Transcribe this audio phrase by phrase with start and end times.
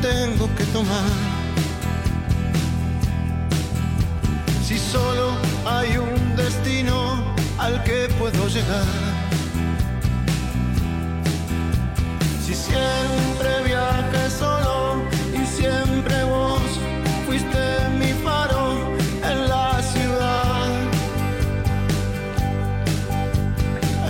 [0.00, 1.10] Tengo que tomar.
[4.64, 5.32] Si solo
[5.66, 8.86] hay un destino al que puedo llegar.
[12.44, 16.62] Si siempre viaje solo y siempre vos
[17.26, 17.64] fuiste
[17.98, 18.78] mi faro
[19.30, 20.68] en la ciudad.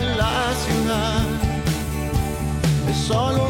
[0.01, 1.23] En la ciudad.
[2.89, 3.50] Es solo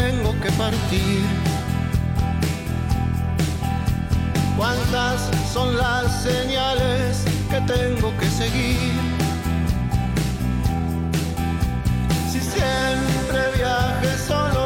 [0.00, 1.22] Tengo que partir?
[4.56, 8.92] ¿Cuántas son las señales que tengo que seguir?
[12.30, 14.65] Si siempre viaje solo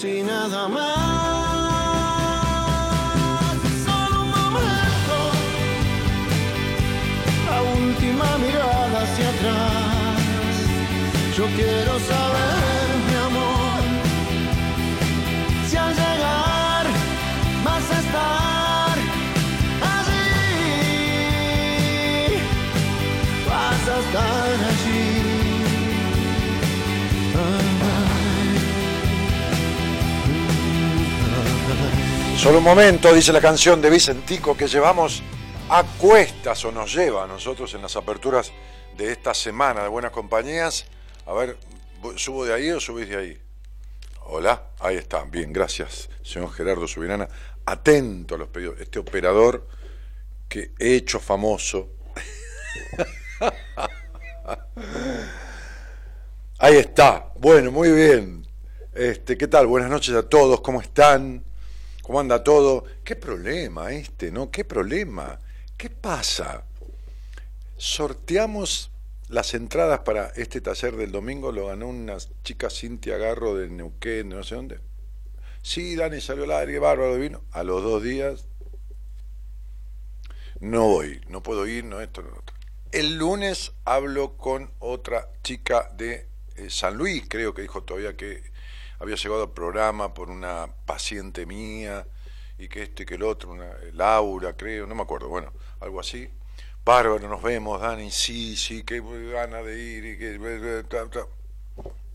[0.00, 0.80] así nada más.
[3.84, 5.16] Solo un momento,
[7.50, 10.56] la última mirada hacia atrás.
[11.36, 12.29] Yo quiero saber,
[32.40, 35.22] Solo un momento, dice la canción de Vicentico, que llevamos
[35.68, 38.50] a cuestas o nos lleva a nosotros en las aperturas
[38.96, 40.86] de esta semana de Buenas Compañías.
[41.26, 41.58] A ver,
[42.16, 43.38] ¿subo de ahí o subís de ahí?
[44.22, 45.24] Hola, ahí está.
[45.24, 47.28] Bien, gracias, señor Gerardo Subirana.
[47.66, 48.80] Atento a los pedidos.
[48.80, 49.68] Este operador
[50.48, 51.90] que he hecho famoso.
[56.58, 57.32] Ahí está.
[57.36, 58.46] Bueno, muy bien.
[58.94, 59.66] Este, ¿qué tal?
[59.66, 60.62] Buenas noches a todos.
[60.62, 61.44] ¿Cómo están?
[62.02, 62.84] ¿Cómo anda todo?
[63.04, 64.50] ¿Qué problema este, no?
[64.50, 65.38] ¿Qué problema?
[65.76, 66.64] ¿Qué pasa?
[67.76, 68.90] Sorteamos
[69.28, 74.28] las entradas para este taller del domingo, lo ganó una chica Cintia Garro de Neuquén,
[74.28, 74.80] no sé dónde.
[75.62, 77.42] Sí, Dani salió al aire, bárbaro, vino.
[77.52, 78.46] A los dos días,
[80.58, 82.56] no voy, no puedo ir, no esto, no otro.
[82.92, 86.26] El lunes hablo con otra chica de
[86.56, 88.42] eh, San Luis, creo que dijo todavía que
[89.00, 92.06] había llegado al programa por una paciente mía
[92.58, 96.30] y que este que el otro, una, Laura, creo, no me acuerdo, bueno, algo así.
[96.84, 99.00] Bárbaro, nos vemos, Dani, sí, sí, qué
[99.32, 100.38] gana de ir y que...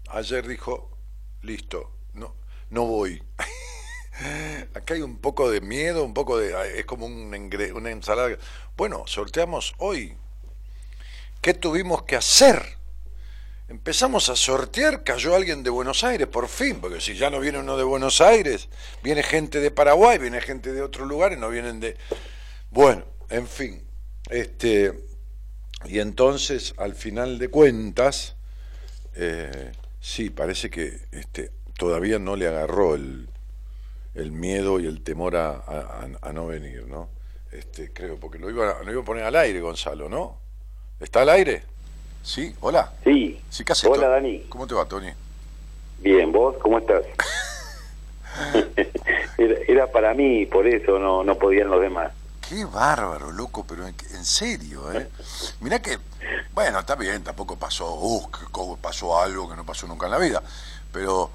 [0.09, 0.95] Ayer dijo,
[1.41, 2.35] listo, no,
[2.69, 3.21] no voy.
[4.75, 6.79] Acá hay un poco de miedo, un poco de...
[6.79, 7.33] es como un
[7.73, 8.37] una ensalada.
[8.77, 10.15] Bueno, sorteamos hoy.
[11.41, 12.77] ¿Qué tuvimos que hacer?
[13.67, 17.57] Empezamos a sortear, cayó alguien de Buenos Aires, por fin, porque si ya no viene
[17.57, 18.69] uno de Buenos Aires,
[19.01, 21.97] viene gente de Paraguay, viene gente de otros lugares, no vienen de...
[22.69, 23.83] Bueno, en fin.
[24.29, 24.94] Este,
[25.85, 28.35] y entonces, al final de cuentas,
[29.15, 33.29] eh, sí, parece que este, todavía no le agarró el,
[34.13, 35.63] el miedo y el temor a,
[36.21, 37.09] a, no venir, ¿no?
[37.51, 40.39] Este, creo, porque lo iba, lo iba a poner al aire, Gonzalo, ¿no?
[41.00, 41.63] ¿Está al aire?
[42.25, 42.56] ¿Sí?
[42.60, 42.92] ¿Hola?
[43.04, 43.39] Sí.
[43.51, 44.39] ¿Sí qué Hola, Dani.
[44.50, 45.12] ¿Cómo te va, Tony?
[46.00, 47.04] Bien, ¿vos cómo estás?
[49.38, 52.12] era, para mí, por eso no, no podían los demás.
[52.50, 55.07] Qué bárbaro, loco, pero en, serio, ¿eh?
[55.62, 56.00] Mirá que,
[56.51, 60.42] bueno, está bien, tampoco pasó, uh, pasó algo que no pasó nunca en la vida,
[60.92, 61.30] pero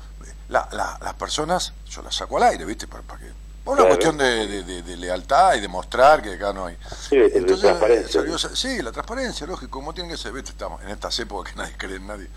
[0.48, 2.88] la, las personas, yo las saco al aire, ¿viste?
[2.88, 3.30] Para, que,
[3.64, 6.76] por una cuestión de, lealtad y de mostrar que acá no hay.
[7.08, 8.22] Sí, Entonces, transparencia.
[8.54, 10.50] sí, la transparencia, lógico, como tiene que ser, ¿viste?
[10.50, 12.28] Estamos en estas épocas que nadie cree en nadie.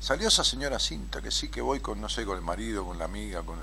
[0.00, 2.98] Salió esa señora Cinta, que sí que voy con, no sé, con el marido, con
[2.98, 3.58] la amiga, con...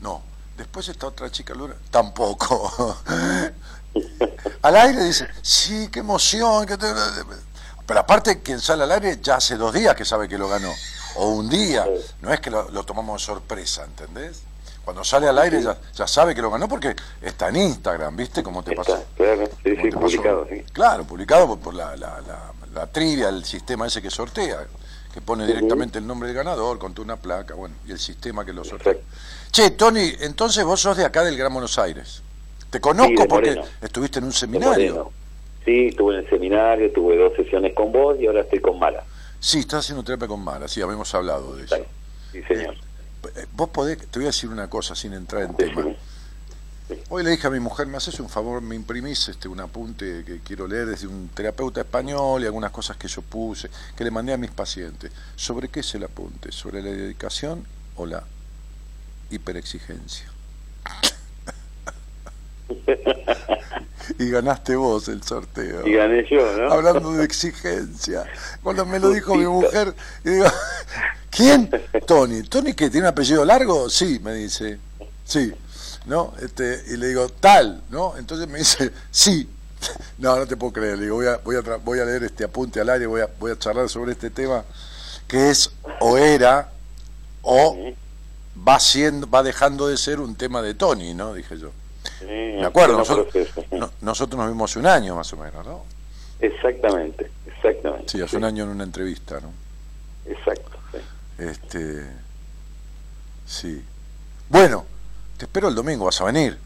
[0.00, 0.22] No,
[0.56, 2.98] después esta otra chica Luna, tampoco.
[4.62, 6.76] al aire dice, sí, qué emoción, que
[7.86, 10.72] pero aparte quien sale al aire ya hace dos días que sabe que lo ganó
[11.16, 11.86] o un día,
[12.20, 14.42] no es que lo, tomamos de sorpresa, ¿entendés?
[14.84, 18.42] Cuando sale al aire ya, ya, sabe que lo ganó porque está en Instagram, ¿viste?
[18.42, 19.04] Como te pasó.
[19.16, 20.64] Claro, sí, sí, publicado, sí.
[20.72, 22.20] Claro, publicado por, la, la,
[22.74, 24.66] la, trivia, el sistema ese que sortea,
[25.14, 28.52] que pone directamente el nombre del ganador, con una placa, bueno, y el sistema que
[28.52, 28.96] lo sortea.
[29.52, 32.22] Che, Tony, entonces vos sos de acá del Gran Buenos Aires.
[32.70, 35.12] Te conozco porque estuviste en un seminario.
[35.64, 39.04] Sí, estuve en el seminario, tuve dos sesiones con vos y ahora estoy con Mala.
[39.38, 41.76] Sí, estás haciendo terapia con Mara, sí, habíamos hablado de eso.
[42.32, 42.74] Sí, señor.
[42.74, 42.91] Eh,
[43.52, 45.84] vos podés, te voy a decir una cosa sin entrar en tema.
[47.08, 50.24] Hoy le dije a mi mujer, me haces un favor, me imprimís este, un apunte
[50.24, 54.10] que quiero leer desde un terapeuta español y algunas cosas que yo puse, que le
[54.10, 55.10] mandé a mis pacientes.
[55.36, 56.52] ¿Sobre qué es el apunte?
[56.52, 57.64] ¿Sobre la dedicación
[57.96, 58.24] o la
[59.30, 60.26] hiperexigencia?
[64.18, 65.86] y ganaste vos el sorteo.
[65.86, 66.72] Y gané yo, ¿no?
[66.72, 68.24] Hablando de exigencia.
[68.62, 69.94] Cuando me lo dijo mi mujer,
[70.24, 70.46] y digo,
[71.30, 71.70] ¿quién?
[72.06, 72.42] Tony.
[72.42, 73.88] ¿Tony que tiene un apellido largo?
[73.88, 74.78] Sí, me dice.
[75.24, 75.52] Sí.
[76.06, 76.34] ¿No?
[76.40, 78.16] Este, y le digo, tal, ¿no?
[78.16, 79.48] Entonces me dice, sí.
[80.18, 80.98] No, no te puedo creer.
[80.98, 83.28] Le digo, voy a, voy a, voy a leer este apunte al aire, voy a,
[83.38, 84.64] voy a charlar sobre este tema
[85.32, 86.70] que es o era
[87.40, 87.94] o
[88.68, 91.32] va siendo, va dejando de ser un tema de Tony, ¿no?
[91.32, 91.70] Dije yo.
[92.26, 92.98] Me acuerdo,
[94.00, 95.84] nosotros, nos vimos hace un año más o menos, ¿no?
[96.40, 98.08] Exactamente, exactamente.
[98.08, 99.52] Sí, hace un año en una entrevista, ¿no?
[100.26, 100.98] Exacto, sí.
[101.38, 102.06] Este,
[103.46, 103.84] sí.
[104.48, 104.84] Bueno,
[105.36, 106.58] te espero el domingo, vas a venir.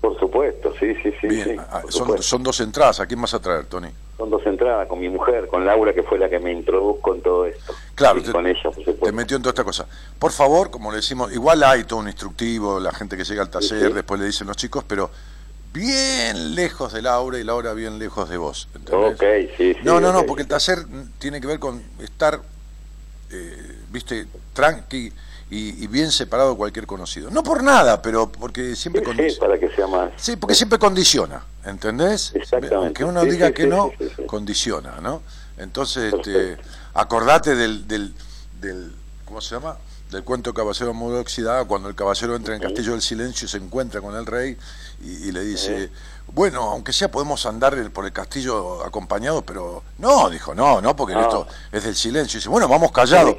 [0.00, 1.56] Por supuesto, sí, sí, sí.
[1.58, 3.88] Ah, son, son, dos entradas, ¿a quién vas a traer, Tony?
[4.16, 7.22] Son dos entradas, con mi mujer, con Laura, que fue la que me introdujo en
[7.22, 7.74] todo esto.
[7.94, 8.70] Claro, te, con ella,
[9.02, 9.86] te metió en toda esta cosa.
[10.18, 13.50] Por favor, como le decimos, igual hay todo un instructivo, la gente que llega al
[13.50, 15.10] taller, después le dicen los chicos, pero
[15.72, 18.68] bien lejos de Laura y Laura bien lejos de vos.
[18.74, 19.14] ¿entendés?
[19.14, 19.24] Ok,
[19.56, 19.80] sí, sí.
[19.82, 20.78] No, no, no, porque el taller
[21.18, 22.40] tiene que ver con estar,
[23.32, 25.12] eh, viste, tranqui
[25.50, 27.30] y, bien separado de cualquier conocido.
[27.30, 29.46] No por nada, pero porque siempre condiciona.
[29.46, 30.12] para que sea más.
[30.16, 32.32] Sí, porque siempre condiciona, ¿entendés?
[32.34, 32.74] Exactamente.
[32.74, 33.92] Aunque uno diga que no,
[34.26, 35.22] condiciona, ¿no?
[35.56, 36.56] Entonces, este,
[36.94, 38.14] acordate del, del,
[38.60, 39.76] del, ¿cómo se llama?
[40.10, 43.48] Del cuento Caballero Mudo Oxidado, cuando el caballero entra en el Castillo del Silencio y
[43.48, 44.56] se encuentra con el rey
[45.02, 45.90] y, le dice,
[46.28, 51.18] bueno, aunque sea podemos andar por el castillo acompañados, pero no, dijo, no, no, porque
[51.18, 52.38] esto es del silencio.
[52.38, 53.36] Y dice, bueno, vamos callados.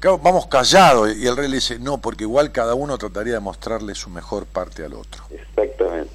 [0.00, 1.16] Vamos callados.
[1.16, 4.46] Y el rey le dice, no, porque igual cada uno trataría de mostrarle su mejor
[4.46, 5.24] parte al otro.
[5.30, 6.12] Exactamente.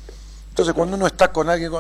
[0.49, 1.71] Entonces, cuando uno está con alguien,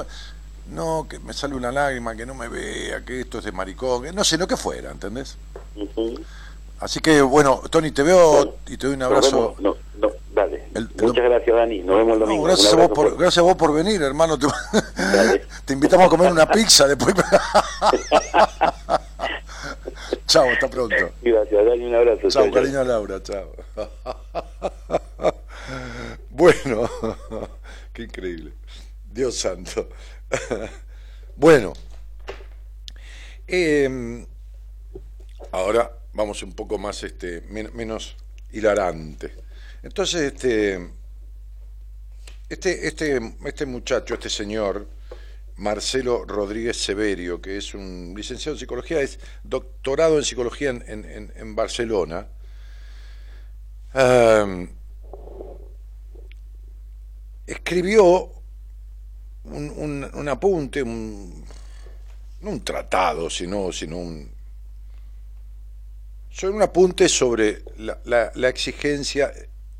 [0.71, 4.03] no, que me sale una lágrima, que no me vea, que esto es de maricón,
[4.13, 5.37] no sé, lo que fuera, ¿entendés?
[6.79, 9.55] Así que, bueno, Tony, te veo y te doy un abrazo.
[9.59, 10.65] No, no, dale.
[11.01, 11.79] Muchas gracias, Dani.
[11.79, 12.43] Nos vemos el domingo.
[12.43, 14.37] gracias, a vos por, gracias a vos por venir, hermano.
[14.39, 14.47] Te,
[15.65, 17.15] te invitamos a comer una pizza después.
[20.27, 20.95] chao, hasta pronto.
[21.21, 21.85] Gracias, Dani.
[21.85, 22.29] Un abrazo.
[22.29, 23.21] Chao, cariño Laura.
[23.21, 23.55] Chao.
[26.29, 26.89] Bueno,
[27.93, 28.53] qué increíble.
[29.05, 29.87] Dios santo.
[31.35, 31.73] Bueno,
[33.47, 34.25] em,
[35.51, 38.17] ahora vamos un poco más, este, menos
[38.51, 39.31] hilarante.
[39.83, 40.89] Entonces, este,
[42.49, 44.87] este, este, este muchacho, este señor,
[45.57, 52.27] Marcelo Rodríguez Severio, que es un licenciado en psicología, es doctorado en psicología en, Barcelona.
[57.45, 58.31] escribió
[59.43, 61.45] un, apunte, un,
[62.41, 64.31] no un tratado, sino, sino un,
[66.43, 67.63] un apunte sobre
[68.05, 69.31] la exigencia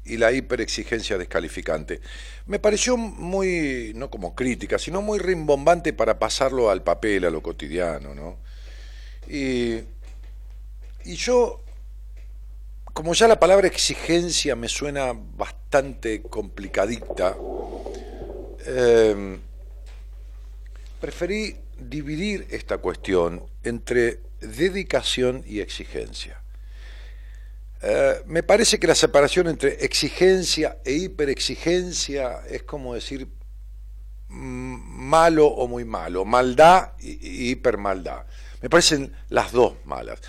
[0.05, 2.01] y la hiperexigencia descalificante.
[2.45, 7.41] Me pareció muy, no como crítica, sino muy rimbombante para pasarlo al papel, a lo
[7.41, 8.37] cotidiano, ¿no?
[9.29, 9.79] Y,
[11.05, 11.61] yo,
[12.93, 17.37] como ya la palabra exigencia me suena bastante complicadita,
[18.65, 19.39] em,
[20.99, 26.42] preferí dividir esta cuestión entre dedicación y exigencia.
[27.85, 33.27] Eh, me parece que la separación entre exigencia e hiperexigencia es como decir
[34.29, 34.75] mm,
[35.09, 38.25] malo o muy malo, maldad y, hipermaldad.
[38.61, 40.21] Me parecen las dos malas.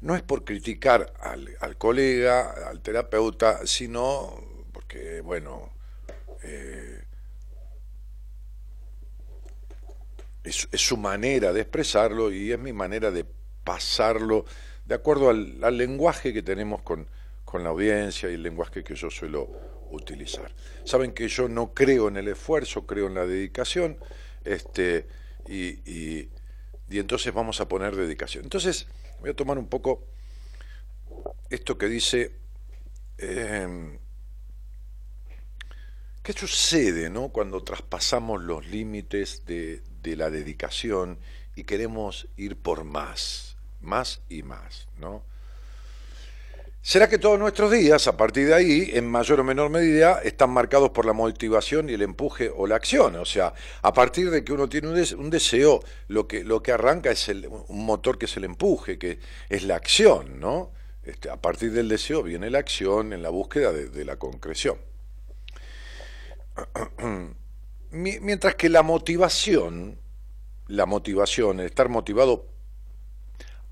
[0.00, 4.42] No es por criticar al, colega, al terapeuta, sino
[4.72, 5.74] porque, bueno,
[6.42, 7.04] eh,
[10.42, 13.26] es, su manera de expresarlo y es mi manera de
[13.62, 14.46] pasarlo
[14.86, 17.06] de acuerdo al, lenguaje que tenemos con,
[17.54, 19.48] la audiencia y el lenguaje que yo suelo
[19.92, 20.50] utilizar.
[20.82, 23.96] Saben que yo no creo en el esfuerzo, creo en la dedicación,
[24.44, 25.06] este,
[25.48, 26.28] y,
[26.90, 28.42] entonces vamos a poner dedicación.
[28.42, 28.88] Entonces,
[29.20, 30.04] voy a tomar un poco
[31.48, 32.32] esto que dice,
[33.18, 33.98] em,
[36.24, 37.28] ¿qué sucede ¿no?
[37.28, 41.20] cuando traspasamos los límites de, de la dedicación
[41.54, 43.53] y queremos ir por más?
[43.84, 45.22] Más y más, ¿no?
[46.86, 50.50] ¿Será que todos nuestros días, a partir de ahí, en mayor o menor medida, están
[50.50, 53.16] marcados por la motivación y el empuje o la acción?
[53.16, 57.10] O sea, a partir de que uno tiene un, deseo, lo que, lo que arranca
[57.10, 60.72] es un motor que es el empuje, que es la acción, ¿no?
[61.02, 64.76] Este, a partir del deseo viene la acción en la búsqueda de, de la concreción.
[67.92, 69.98] Mientras que la motivación,
[70.66, 72.53] la motivación, el estar motivado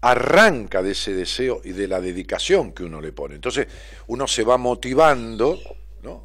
[0.02, 3.36] arranca de ese deseo y de la dedicación que uno le pone.
[3.36, 3.68] Entonces
[4.08, 5.58] uno se va motivando,
[6.02, 6.24] ¿no?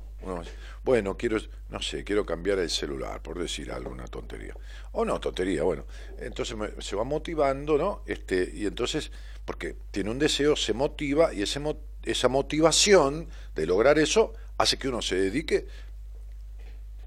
[0.83, 1.37] bueno, quiero,
[1.69, 4.55] no sé, quiero cambiar el celular, por decir algo, una tontería.
[4.93, 5.85] O no, tontería, bueno.
[6.17, 8.01] Entonces se va motivando, ¿no?
[8.07, 9.11] Este, y entonces,
[9.45, 11.61] porque tiene un deseo, se motiva y ese,
[12.03, 15.67] esa motivación de lograr eso hace que uno se dedique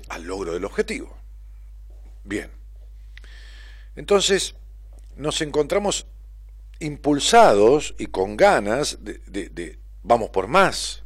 [0.08, 1.16] al logro del objetivo.
[2.22, 2.50] Bien.
[3.96, 4.54] Entonces,
[5.16, 6.06] nos encontramos
[6.80, 11.04] impulsados y con ganas de, vamos por más.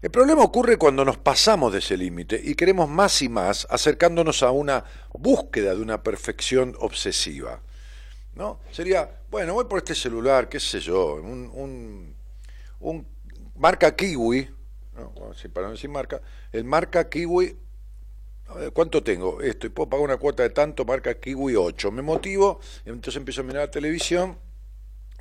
[0.00, 4.42] El problema ocurre cuando nos pasamos de ese límite y queremos más y más, acercándonos
[4.42, 7.60] a una búsqueda de una perfección obsesiva.
[8.34, 8.60] ¿no?
[8.70, 12.14] Sería, bueno, voy por este celular, qué sé yo, un,
[12.80, 13.06] un,
[13.56, 14.48] marca Kiwi,
[14.94, 15.12] ¿no?
[15.52, 17.56] para no decir marca, el marca Kiwi,
[18.72, 19.40] ¿cuánto tengo?
[19.40, 21.90] Esto, y puedo pagar una cuota de tanto, marca Kiwi 8.
[21.90, 24.38] Me motivo, y entonces empiezo a mirar la televisión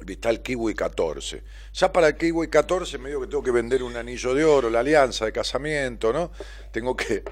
[0.05, 1.43] está el Kiwi 14.
[1.73, 4.69] Ya para el Kiwi 14 me digo que tengo que vender un anillo de oro,
[4.69, 6.31] la alianza de casamiento, ¿no?
[6.71, 7.23] Tengo que,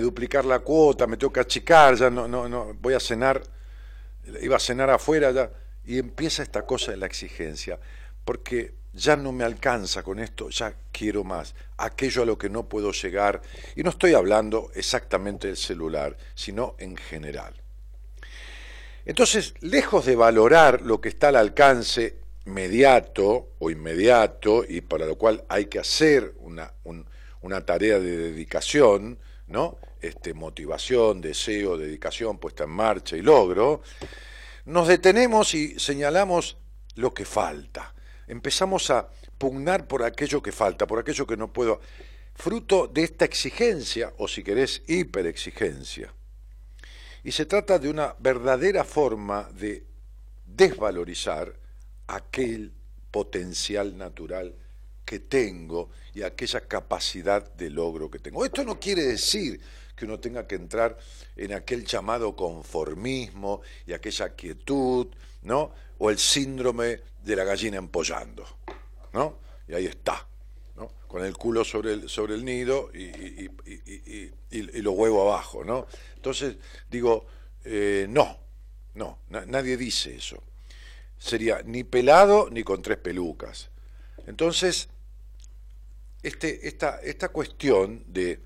[0.00, 3.42] duplicar la cuota, me tengo que achicar, ya no, no, no, voy a cenar,
[4.40, 5.50] iba a cenar afuera ya,
[5.84, 7.78] y empieza esta cosa de la exigencia,
[8.24, 12.68] porque ya no me alcanza con esto, ya quiero más, aquello a lo que no
[12.68, 13.42] puedo llegar,
[13.74, 17.54] y no estoy hablando exactamente del celular, sino en general.
[19.04, 25.16] Entonces, lejos de valorar lo que está al alcance mediato o inmediato y para lo
[25.16, 26.72] cual hay que hacer una,
[27.40, 29.78] una tarea de dedicación, ¿no?
[30.00, 33.82] Este, motivación, deseo, dedicación puesta en marcha y logro,
[34.66, 36.58] nos detenemos y señalamos
[36.94, 37.94] lo que falta.
[38.26, 41.80] Empezamos a pugnar por aquello que falta, por aquello que no puedo,
[42.34, 46.12] fruto de esta exigencia, o si querés, hiperexigencia.
[47.22, 49.84] Y se trata de una verdadera forma de
[50.46, 51.52] desvalorizar
[52.06, 52.72] aquel
[53.10, 54.54] potencial natural
[55.04, 58.44] que tengo y aquella capacidad de logro que tengo.
[58.44, 59.60] Esto no quiere decir
[59.94, 60.98] que uno tenga que entrar
[61.36, 65.08] en aquel llamado conformismo y aquella quietud,
[65.42, 65.72] ¿no?
[65.98, 68.44] O el síndrome de la gallina empollando,
[69.12, 69.38] ¿no?
[69.66, 70.26] Y ahí está.
[70.76, 70.90] ¿no?
[71.06, 73.50] Con el culo sobre el, sobre el nido y, y,
[74.50, 75.86] y, los huevos abajo, ¿no?
[76.16, 76.56] Entonces,
[76.90, 77.26] digo,
[77.64, 78.38] eh, no,
[78.94, 80.42] no, nadie dice eso.
[81.16, 83.70] Sería ni pelado ni con tres pelucas.
[84.26, 84.88] Entonces,
[86.22, 88.40] este, esta, esta cuestión de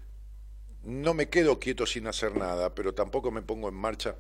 [0.85, 4.17] no me quedo quieto sin hacer nada, pero tampoco me pongo en marcha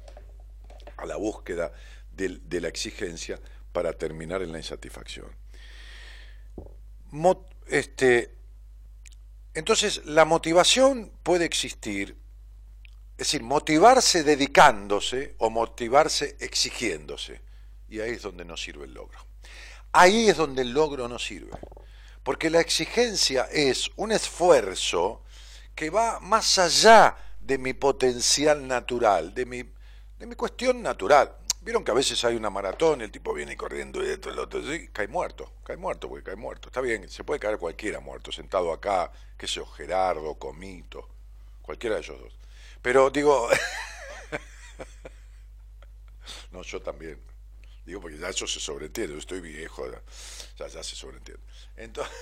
[0.97, 1.73] a la búsqueda
[2.13, 3.41] de, la exigencia
[3.79, 5.31] para terminar en la insatisfacción.
[7.69, 8.35] este,
[9.55, 12.17] entonces, la motivación puede existir,
[13.13, 17.41] es decir, motivarse dedicándose o motivarse exigiéndose.
[17.89, 19.21] Y ahí es donde no sirve el logro.
[19.93, 21.57] Ahí es donde el logro no sirve.
[22.25, 25.23] Porque la exigencia es un esfuerzo
[25.77, 29.63] que va más allá de mi potencial natural, de mi,
[30.19, 31.33] de mi cuestión natural.
[31.69, 34.63] Vieron que a veces hay una maratón, el tipo viene corriendo y esto, el otro,
[34.91, 36.71] cae muerto, cae muerto, porque cae muerto.
[36.71, 41.07] Está bien, se puede caer cualquiera muerto, sentado acá, qué sé yo, Gerardo, Comito,
[41.61, 42.39] cualquiera de ellos dos.
[42.81, 43.51] Pero digo,
[46.53, 47.21] no, yo también.
[47.85, 49.85] Digo, porque ya eso se sobreentiende, yo estoy viejo,
[50.57, 51.43] ya, ya se sobreentiende.
[51.77, 52.15] Entonces,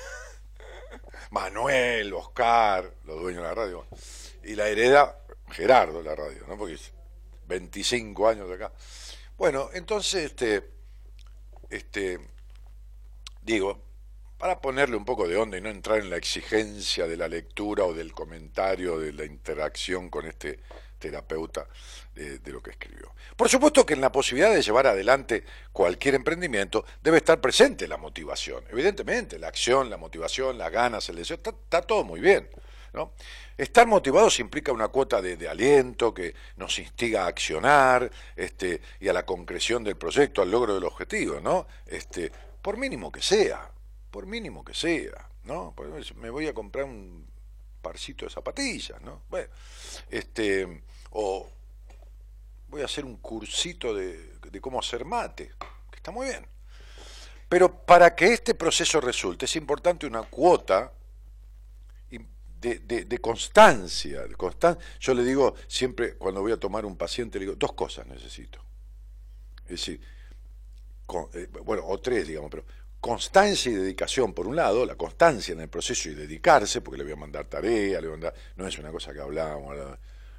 [1.30, 3.86] Manuel, Oscar, los dueños de la radio,
[4.42, 5.20] y la hereda
[5.52, 6.58] Gerardo la radio, ¿no?
[6.58, 6.76] Porque
[7.46, 8.72] 25 años de acá.
[9.36, 10.70] Bueno, entonces, este,
[11.68, 12.18] este,
[13.42, 13.82] digo,
[14.38, 17.84] para ponerle un poco de onda y no entrar en la exigencia de la lectura
[17.84, 20.60] o del comentario, de la interacción con este
[20.98, 21.66] terapeuta
[22.14, 23.12] de, lo que escribió.
[23.36, 27.98] Por supuesto que en la posibilidad de llevar adelante cualquier emprendimiento debe estar presente la
[27.98, 28.64] motivación.
[28.70, 32.48] Evidentemente, la acción, la motivación, las ganas, el deseo, está, todo muy bien.
[33.56, 39.12] Estar motivados implica una cuota de, aliento que nos instiga a accionar este, y a
[39.12, 41.66] la concreción del proyecto, al logro del objetivo, ¿no?
[41.86, 42.30] Este,
[42.62, 43.70] por mínimo que sea,
[44.10, 45.74] por mínimo que sea, ¿no?
[46.16, 47.26] Me voy a comprar un
[47.82, 49.22] parcito de zapatillas, ¿no?
[49.28, 49.48] Bueno,
[50.10, 51.48] este, o
[52.68, 55.52] voy a hacer un cursito de, cómo hacer mate,
[55.90, 56.46] que está muy bien.
[57.48, 60.92] Pero para que este proceso resulte es importante una cuota
[62.74, 64.22] de, constancia.
[64.22, 64.36] De
[65.00, 68.58] Yo le digo siempre, cuando voy a tomar un paciente, le digo, dos cosas necesito.
[69.64, 70.00] Es decir,
[71.34, 72.64] eh, bueno, o tres, digamos, pero
[73.00, 77.04] constancia y dedicación, por un lado, la constancia en el proceso y dedicarse, porque le
[77.04, 79.76] voy a mandar tarea, le voy a mandar, no es una cosa que hablamos,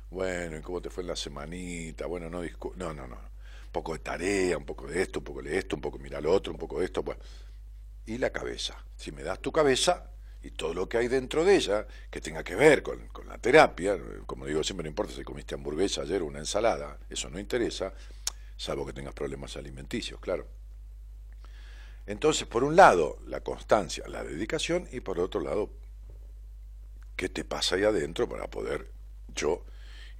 [0.10, 2.06] bueno, ¿y cómo te fue en la semanita?
[2.06, 3.16] Bueno, no no, no, no.
[3.16, 6.22] Un poco de tarea, un poco de esto, un poco de esto, un poco mira
[6.22, 7.18] lo otro, un poco de esto, pues.
[8.06, 8.84] Y la cabeza.
[8.96, 10.12] Si me das tu cabeza
[10.48, 13.38] y todo lo que hay dentro de ella, que tenga que ver con, con la
[13.38, 17.38] terapia, como digo, siempre no importa si comiste hamburguesa ayer o una ensalada, eso no
[17.38, 17.94] interesa,
[18.56, 20.48] salvo que tengas problemas alimenticios, claro.
[22.06, 25.70] Entonces, por un lado, la constancia, la dedicación, y por otro lado,
[27.18, 28.90] qué te pasa ahí adentro para poder
[29.36, 29.66] yo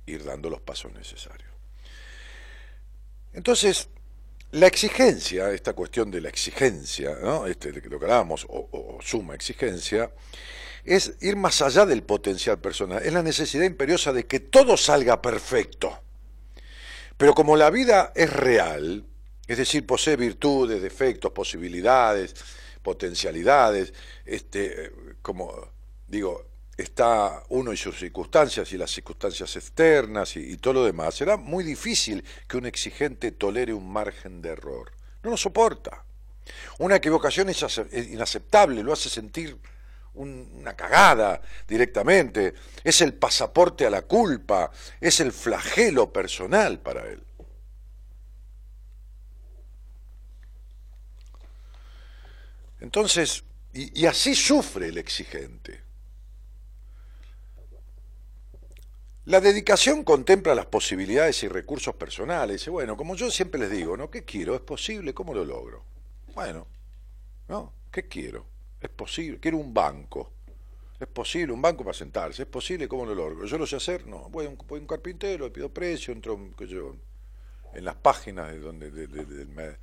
[0.06, 1.50] ir dando los pasos necesarios.
[3.32, 3.88] Entonces,
[4.52, 7.48] la exigencia, esta cuestión de la exigencia, ¿no?
[7.48, 10.12] este, de lo que hablábamos, o, suma exigencia,
[10.84, 15.22] es ir más allá del potencial personal, es la necesidad imperiosa de que todo salga
[15.22, 16.00] perfecto.
[17.18, 19.04] Pero como la vida es real,
[19.48, 22.36] es decir, posee virtudes, defectos, posibilidades,
[22.82, 23.94] potencialidades,
[24.26, 25.72] este, como
[26.08, 26.46] digo,
[26.78, 31.64] está uno y sus circunstancias y las circunstancias externas y, todo lo demás, será muy
[31.64, 34.92] difícil que un exigente tolere un margen de error.
[35.24, 36.04] No lo soporta.
[36.78, 39.58] Una equivocación es inaceptable, lo hace sentir
[40.14, 47.24] una cagada directamente, es el pasaporte a la culpa, es el flagelo personal para él.
[52.80, 55.87] Entonces, y así sufre el exigente.
[59.28, 62.66] La dedicación contempla las posibilidades y recursos personales.
[62.66, 64.10] Y bueno, como yo siempre les digo, ¿no?
[64.10, 64.56] ¿Qué quiero?
[64.56, 65.14] ¿Es posible?
[65.14, 65.84] ¿Cómo lo logro?
[66.34, 66.66] Bueno,
[67.50, 67.74] ¿no?
[67.92, 68.46] ¿Qué quiero?
[68.80, 69.38] ¿Es posible?
[69.42, 70.32] Quiero un banco.
[70.98, 72.44] ¿Es posible un banco para sentarse?
[72.44, 72.88] ¿Es posible?
[72.88, 73.46] ¿Cómo lo logro?
[73.46, 74.08] ¿Yo lo sé hacer?
[74.08, 74.30] No.
[74.30, 76.96] Voy a un, voy a un carpintero, le pido precio, entro yo,
[77.74, 79.78] en las páginas de donde, de, de,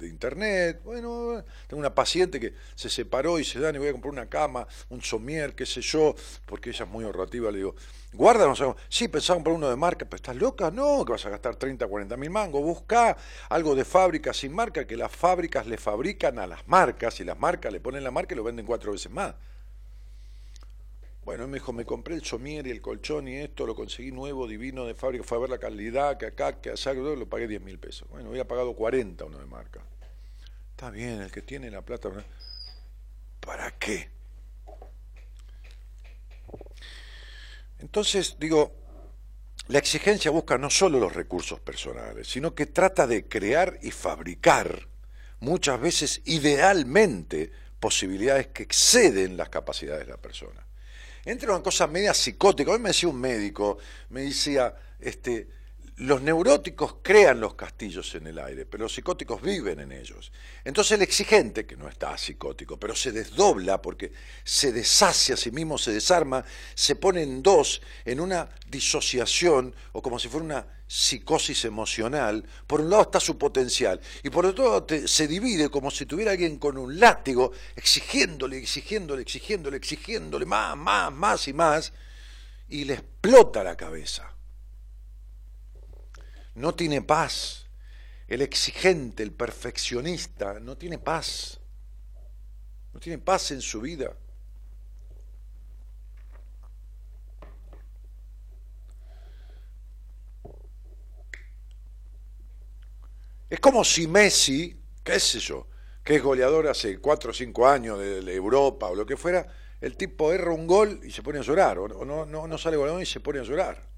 [0.00, 0.80] internet.
[0.84, 4.28] Bueno, tengo una paciente que se separó y se dan y voy a comprar una
[4.28, 6.14] cama, un somier, qué sé yo,
[6.46, 7.50] porque ella es muy ahorrativa.
[7.50, 7.74] Le digo,
[8.12, 11.30] guarda, no sí, pensaba comprar uno de marca, pero estás loca, no, que vas a
[11.30, 12.62] gastar 30, 40 mil mangos.
[12.62, 13.16] Busca
[13.48, 17.38] algo de fábrica sin marca, que las fábricas le fabrican a las marcas y las
[17.38, 19.34] marcas le ponen la marca y lo venden cuatro veces más.
[21.28, 24.48] Bueno, me dijo, me compré el somier y el colchón y esto, lo conseguí nuevo,
[24.48, 27.60] divino, de fábrica, fue a ver la calidad, que acá, que allá, lo pagué 10
[27.60, 28.08] mil pesos.
[28.08, 29.84] Bueno, había pagado 40 uno de marca.
[30.70, 32.08] Está bien, el que tiene la plata...
[33.40, 34.08] ¿Para qué?
[37.80, 38.72] Entonces, digo,
[39.66, 44.88] la exigencia busca no solo los recursos personales, sino que trata de crear y fabricar,
[45.40, 50.67] muchas veces idealmente, posibilidades que exceden las capacidades de la persona.
[51.28, 52.70] Entra una cosa media psicótica.
[52.70, 53.76] Hoy me decía un médico,
[54.08, 55.46] me decía, este,
[55.98, 60.30] los neuróticos crean los castillos en el aire, pero los psicóticos viven en ellos.
[60.64, 64.12] Entonces el exigente, que no está psicótico, pero se desdobla porque
[64.44, 70.00] se deshace a sí mismo, se desarma, se pone en dos, en una disociación o
[70.00, 72.44] como si fuera una psicosis emocional.
[72.68, 76.30] Por un lado está su potencial y por otro lado se divide como si tuviera
[76.30, 81.92] alguien con un látigo exigiéndole, exigiéndole, exigiéndole, exigiéndole más, más, más y más
[82.68, 84.37] y le explota la cabeza
[86.58, 87.66] no tiene paz.
[88.26, 91.60] El exigente, el perfeccionista, no tiene paz.
[92.92, 94.14] No tiene paz en su vida.
[103.48, 105.68] Es como si Messi, qué sé yo,
[106.04, 109.46] que es goleador hace cuatro o cinco años de, Europa o lo que fuera,
[109.80, 112.76] el tipo erra un gol y se pone a llorar, o no, no, no sale
[112.76, 113.88] goleador y se pone a llorar.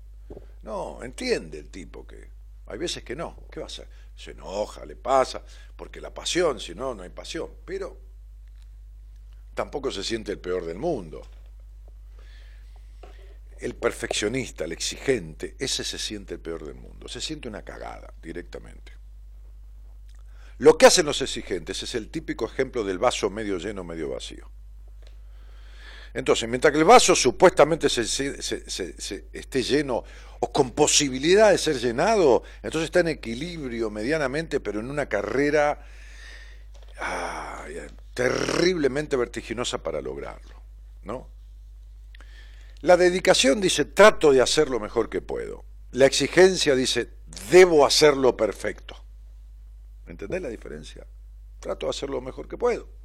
[0.62, 2.39] No, entiende el tipo que
[2.70, 3.46] hay veces que no.
[3.50, 3.88] ¿Qué va a hacer?
[4.14, 5.42] Se enoja, le pasa,
[5.74, 7.50] porque la pasión, si no, no hay pasión.
[7.64, 7.98] Pero
[9.54, 11.22] tampoco se siente el peor del mundo.
[13.58, 17.08] El perfeccionista, el exigente, ese se siente el peor del mundo.
[17.08, 18.92] Se siente una cagada directamente.
[20.58, 24.48] Lo que hacen los exigentes es el típico ejemplo del vaso medio lleno, medio vacío.
[26.14, 30.04] Entonces, mientras que el vaso supuestamente esté lleno
[30.40, 35.84] o con posibilidad de ser llenado, entonces está en equilibrio medianamente, pero en una carrera
[38.14, 40.60] terriblemente vertiginosa para lograrlo.
[41.02, 41.28] ¿no?
[42.80, 45.64] La dedicación dice, trato de hacer lo mejor que puedo.
[45.92, 47.10] La exigencia dice,
[47.50, 48.96] debo hacerlo perfecto.
[50.06, 51.06] ¿Entendés la diferencia?
[51.60, 53.00] Trato de hacer lo mejor que puedo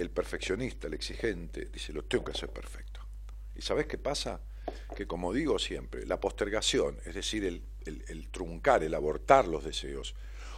[0.00, 3.00] el perfeccionista, el exigente, dice, lo tengo que hacer perfecto.
[3.54, 4.40] ¿Y sabes qué pasa?
[4.96, 10.14] Que como digo siempre, la postergación, es decir, el, truncar, el abortar los deseos,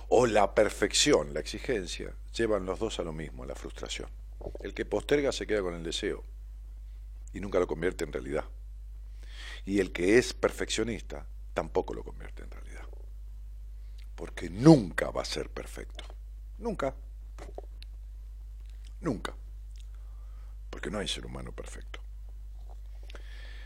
[0.08, 4.08] o la perfección, la exigencia, llevan los dos a lo mismo, a la frustración.
[4.60, 6.24] El que posterga se queda con el deseo
[7.32, 8.44] y nunca lo convierte en realidad.
[9.64, 12.86] Y el que es perfeccionista tampoco lo convierte en realidad.
[14.14, 16.04] Porque nunca va a ser perfecto.
[16.58, 16.94] Nunca.
[19.00, 19.34] Nunca.
[20.70, 22.01] Porque no hay ser humano perfecto.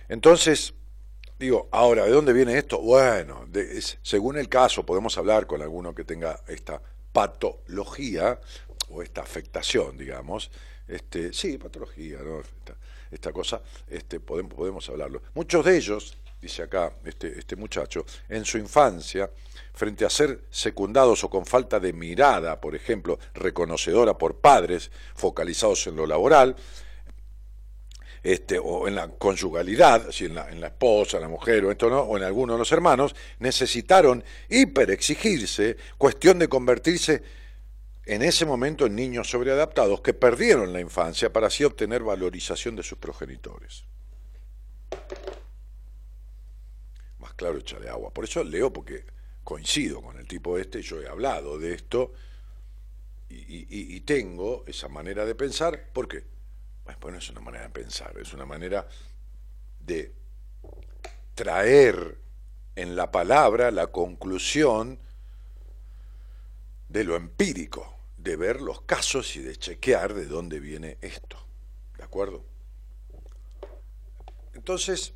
[0.08, 0.74] Entonces,
[1.38, 2.80] digo, ahora, ¿de dónde viene esto?
[2.80, 3.46] Bueno,
[4.02, 6.80] según el caso, podemos hablar con alguno que tenga esta
[7.12, 8.40] patología
[8.90, 10.50] o esta afectación, digamos.
[10.86, 12.42] Este, sí, patología, ¿no?
[13.10, 15.22] esta, cosa, este, podemos, podemos hablarlo.
[15.34, 19.30] Muchos de ellos, dice acá este, este muchacho, en su infancia
[19.72, 25.86] frente a ser secundados o con falta de mirada, por ejemplo, reconocedora por padres focalizados
[25.86, 26.56] en lo laboral,
[28.26, 31.88] este, o en la conyugalidad, si en la, en la esposa, la mujer o esto
[31.88, 37.22] no, o en alguno de los hermanos, necesitaron hiperexigirse, cuestión de convertirse
[38.04, 42.82] en ese momento en niños sobreadaptados que perdieron la infancia para así obtener valorización de
[42.82, 43.84] sus progenitores.
[47.20, 48.12] Más claro, échale agua.
[48.12, 49.04] Por eso leo, porque
[49.44, 52.12] coincido con el tipo este, yo he hablado de esto
[53.28, 55.90] y, tengo esa manera de pensar.
[55.92, 56.35] ¿Por qué?
[56.98, 58.86] Pues no es una manera de pensar, es una manera
[59.80, 60.12] de
[61.34, 62.18] traer
[62.74, 64.98] en la palabra la conclusión
[66.88, 71.36] de lo empírico, de ver los casos y de chequear de dónde viene esto.
[71.96, 72.44] ¿De acuerdo?
[74.54, 75.14] Entonces,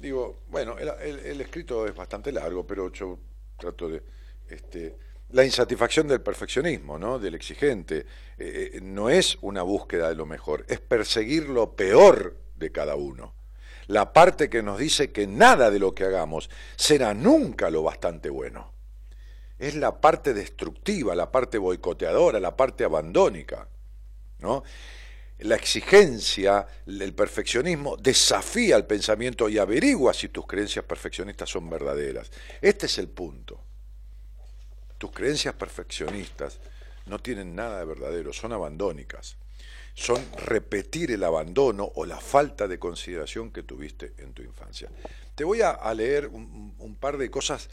[0.00, 3.18] digo, bueno, el escrito es bastante largo, pero yo
[3.58, 4.02] trato de...
[4.48, 4.96] Este,
[5.30, 7.18] la insatisfacción del perfeccionismo, ¿no?
[7.18, 8.06] del exigente,
[8.38, 12.94] eh, eh, no es una búsqueda de lo mejor, es perseguir lo peor de cada
[12.94, 13.34] uno.
[13.88, 18.30] La parte que nos dice que nada de lo que hagamos será nunca lo bastante
[18.30, 18.72] bueno.
[19.58, 23.68] Es la parte destructiva, la parte boicoteadora, la parte abandónica.
[24.40, 24.64] ¿no?
[25.38, 32.30] La exigencia, el perfeccionismo desafía el pensamiento y averigua si tus creencias perfeccionistas son verdaderas.
[32.60, 33.62] Este es el punto.
[34.98, 36.58] Tus creencias perfeccionistas
[37.06, 39.36] no tienen nada de verdadero, son abandónicas.
[39.94, 44.90] Son repetir el abandono o la falta de consideración que tuviste en tu infancia.
[45.34, 47.70] Te voy a, leer un, par de cosas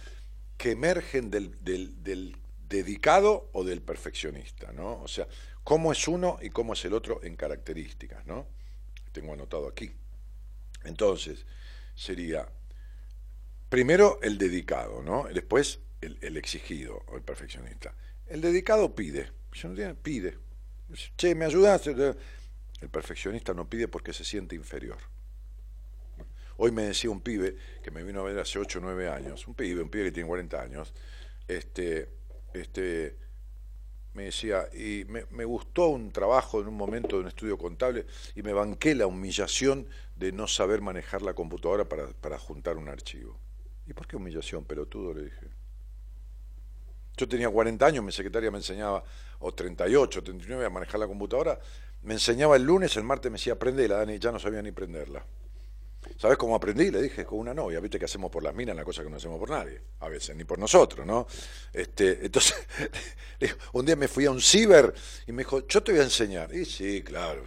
[0.58, 2.38] que emergen del, del
[2.70, 5.02] dedicado o del perfeccionista, ¿no?
[5.02, 5.28] O sea,
[5.64, 8.48] cómo es uno y cómo es el otro en características, ¿no?
[9.12, 9.92] Tengo anotado aquí.
[10.84, 11.46] Entonces,
[11.96, 12.48] sería
[13.70, 15.28] primero el dedicado, ¿no?
[15.34, 17.96] Después el, exigido o el perfeccionista.
[18.28, 19.32] El dedicado pide,
[20.02, 20.38] pide.
[21.18, 21.92] Che, ¿me ayudaste?
[22.82, 24.98] El perfeccionista no pide porque se siente inferior.
[26.58, 29.48] Hoy me decía un pibe que me vino a ver hace 8 o 9 años,
[29.48, 30.94] un pibe, un pibe que tiene 40 años,
[31.48, 32.10] este,
[32.54, 33.18] este,
[34.14, 38.44] me decía, y me, gustó un trabajo en un momento de un estudio contable y
[38.44, 43.40] me banqué la humillación de no saber manejar la computadora para, para juntar un archivo.
[43.88, 45.14] ¿Y por qué humillación, pelotudo?
[45.14, 45.63] Le dije.
[47.16, 49.04] Yo tenía 40 años, mi secretaria me enseñaba,
[49.40, 51.60] o 38, 39, a manejar la computadora.
[52.04, 55.26] Me enseñaba el lunes, el martes me decía, prendela, Dani, ya no sabía ni prenderla.
[56.18, 56.92] ¿Sabes cómo aprendí?
[56.92, 59.18] Le dije, con una novia, viste que hacemos por las minas la cosa que no
[59.18, 61.28] hacemos por nadie, a veces, ni por nosotros, ¿no?
[61.72, 62.56] Este, entonces,
[63.74, 64.94] un día me fui a un ciber
[65.28, 66.54] y me dijo, yo te voy a enseñar.
[66.54, 67.44] Y sí, claro,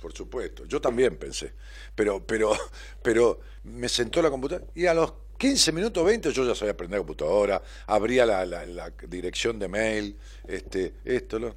[0.00, 1.52] por supuesto, yo también pensé,
[1.94, 2.52] pero, pero,
[3.02, 6.98] pero me sentó la computadora y a los 15 minutos, 20, yo ya sabía aprender
[6.98, 11.56] computadora, abría la, la, dirección de mail, este, esto, lo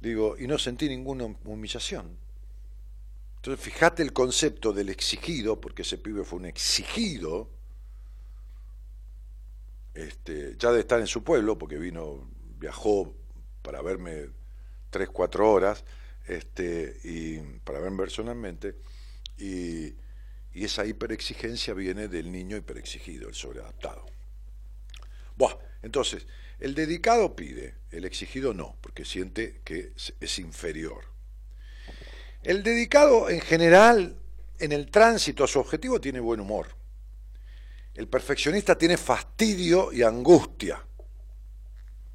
[0.00, 2.16] Digo, y no sentí ninguna humillación.
[3.34, 7.50] Entonces, fíjate el concepto del exigido, porque ese pibe fue un exigido,
[9.92, 13.12] este, ya de estar en su pueblo, porque vino, viajó
[13.60, 14.28] para verme
[14.90, 15.82] tres, cuatro horas,
[16.28, 18.76] este, y para verme personalmente,
[19.36, 19.94] y,
[20.54, 24.06] y esa hiperexigencia viene del niño hiperexigido, el sobreadaptado.
[25.36, 26.26] Buah, entonces,
[26.58, 31.04] el dedicado pide, el exigido no, porque siente que es inferior.
[32.42, 34.16] El dedicado en general,
[34.58, 36.68] en el tránsito a su objetivo, tiene buen humor.
[37.94, 40.84] El perfeccionista tiene fastidio y angustia.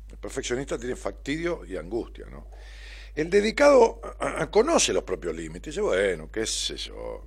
[0.10, 2.47] El perfeccionista tiene fastidio y angustia, ¿no?
[3.15, 4.02] El dedicado
[4.52, 7.23] conoce los propios límites, dice, bueno, qué sé yo,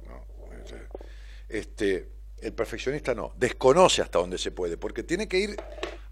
[1.48, 2.08] Este,
[2.40, 5.56] el perfeccionista no, desconoce hasta dónde se puede, porque tiene que ir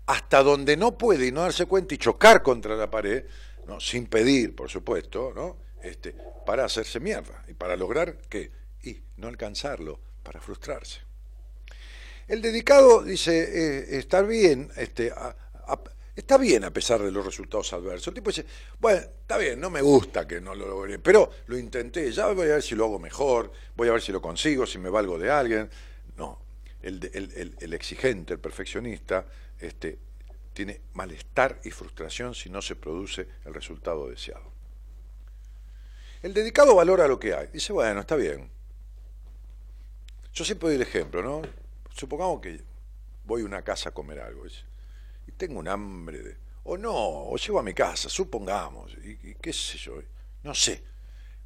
[0.06, 3.24] hasta donde no puede y no darse cuenta y chocar contra la pared,
[3.66, 3.80] ¿no?
[3.80, 5.56] sin pedir, por supuesto, ¿no?
[5.82, 6.14] este,
[6.46, 8.50] para hacerse mierda y para lograr que
[8.82, 11.00] y no alcanzarlo, para frustrarse.
[12.26, 15.12] El dedicado dice eh, estar bien, este,
[16.20, 18.08] está bien a pesar de los resultados adversos.
[18.08, 18.44] El tipo dice,
[18.80, 22.48] bueno, está bien, no me gusta que no lo logré, pero lo intenté, ya voy
[22.48, 25.18] a ver si lo hago mejor, voy a ver si lo consigo, si me valgo
[25.18, 25.70] de alguien.
[26.16, 26.40] No,
[26.82, 29.26] el, exigente, el perfeccionista,
[29.60, 29.98] este,
[30.52, 34.52] tiene malestar y frustración si no se produce el resultado deseado.
[36.20, 37.46] El dedicado valora lo que hay.
[37.52, 38.50] Dice, bueno, está bien.
[40.32, 41.42] Yo siempre doy el ejemplo, ¿no?
[41.94, 42.60] Supongamos que
[43.24, 44.46] voy a una casa a comer algo
[45.28, 46.36] y tengo un hambre de...
[46.64, 50.02] O no, o llego a mi casa, supongamos, y, qué sé yo,
[50.42, 50.82] no sé.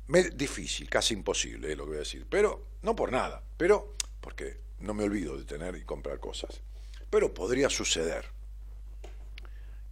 [0.09, 3.95] Me, difícil, casi imposible es lo que voy a decir, pero no por nada, pero
[4.21, 6.61] porque no me olvido de tener y comprar cosas.
[7.09, 8.25] Pero podría suceder.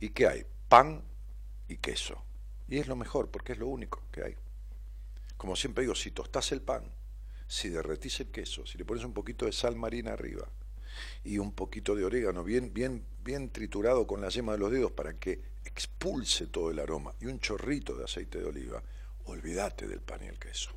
[0.00, 0.46] ¿Y qué hay?
[0.68, 1.04] Pan
[1.68, 2.24] y queso.
[2.68, 4.36] Y es lo mejor, porque es lo único que hay
[5.40, 6.84] como siempre digo, si tostás el pan,
[7.48, 10.46] si derretís el queso, si le pones un poquito de sal marina arriba
[11.24, 14.92] y un poquito de orégano bien, bien, bien triturado con la yema de los dedos
[14.92, 18.82] para que expulse todo el aroma y un chorrito de aceite de oliva,
[19.24, 20.70] olvídate del pan y el queso.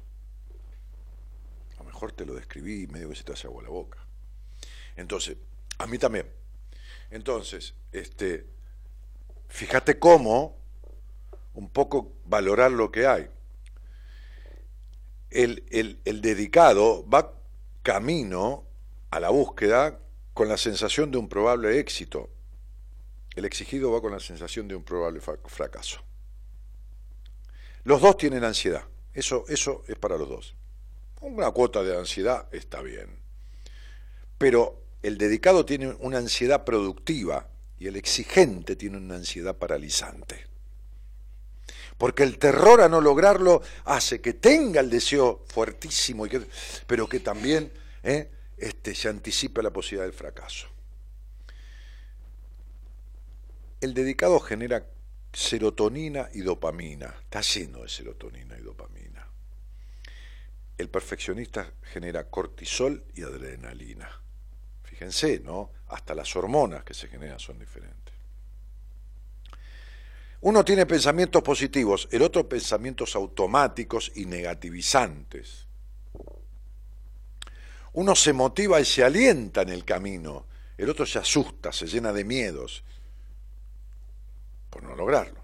[1.76, 4.00] A lo mejor te lo describí y medio que se te hace agua la boca.
[4.96, 5.38] Entonces,
[5.80, 6.28] a mí también.
[7.10, 8.46] Entonces, este,
[9.48, 10.58] fíjate cómo
[11.56, 13.30] un poco valorar lo que hay
[15.34, 17.34] el, dedicado va
[17.82, 18.66] camino
[19.10, 20.00] a la búsqueda
[20.34, 22.30] con la sensación de un probable éxito.
[23.36, 26.02] El exigido va con la sensación de un probable fracaso.
[27.84, 28.84] Los dos tienen ansiedad.
[29.14, 30.56] Eso, eso es para los dos.
[31.22, 33.20] Una cuota de ansiedad está bien.
[34.38, 40.54] Pero el dedicado tiene una ansiedad productiva y el exigente tiene una ansiedad paralizante
[41.98, 46.42] porque el terror a no lograrlo hace que tenga el deseo fuertísimo, y que,
[46.88, 47.72] pero que también
[48.04, 48.30] ¿eh?
[48.64, 50.68] Este, se anticipe la posibilidad del fracaso.
[53.82, 54.88] El dedicado genera
[55.34, 59.28] serotonina y dopamina, está lleno de serotonina y dopamina.
[60.78, 64.10] El perfeccionista genera cortisol y adrenalina.
[64.84, 65.72] Fíjense, ¿no?
[65.88, 68.14] Hasta las hormonas que se generan son diferentes.
[70.40, 75.63] Uno tiene pensamientos positivos, el otro pensamientos automáticos y negativizantes.
[77.94, 80.46] Uno se motiva y se alienta en el camino,
[80.78, 82.84] el otro se asusta, se llena de miedos
[84.70, 85.42] por no lograrlo.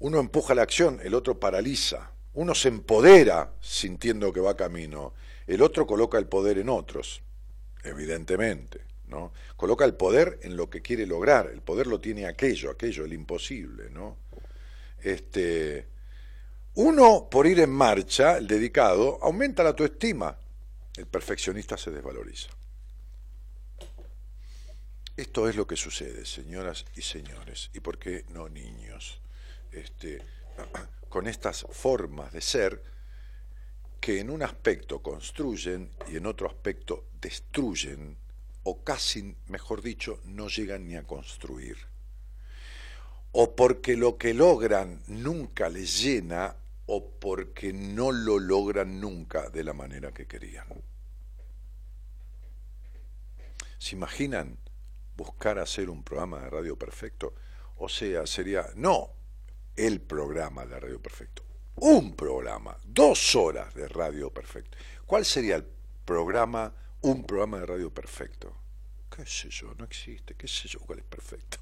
[0.00, 5.14] Uno empuja la acción, el otro paraliza Uno se empodera sintiendo que va camino,
[5.46, 7.22] el otro coloca el poder en otros,
[7.84, 9.32] evidentemente, ¿no?
[9.56, 13.12] Coloca el poder en lo que quiere lograr, el poder lo tiene aquello, aquello, el
[13.12, 14.16] imposible, ¿no?
[15.02, 15.86] Este,
[16.74, 20.36] uno, por ir en marcha, el dedicado, aumenta la autoestima,
[21.00, 22.50] el perfeccionista se desvaloriza.
[25.16, 29.20] Esto es lo que sucede, señoras y señores, y por qué no niños,
[29.72, 30.22] este,
[31.08, 32.82] con estas formas de ser
[34.00, 38.16] que en un aspecto construyen y en otro aspecto destruyen,
[38.62, 41.78] o casi, mejor dicho, no llegan ni a construir.
[43.32, 46.56] O porque lo que logran nunca les llena,
[46.92, 50.66] o porque no lo logran nunca de la manera que querían.
[53.78, 54.58] ¿Se imaginan
[55.20, 57.34] buscar hacer un programa de radio perfecto,
[57.76, 59.10] o sea, sería no
[59.76, 61.44] el programa de radio perfecto,
[61.76, 64.78] un programa, dos horas de radio perfecto.
[65.04, 65.66] ¿Cuál sería el
[66.06, 66.72] programa,
[67.02, 68.56] un programa de radio perfecto?
[69.14, 69.74] ¿Qué sé yo?
[69.74, 70.34] No existe.
[70.36, 71.58] ¿Qué sé yo cuál es perfecto?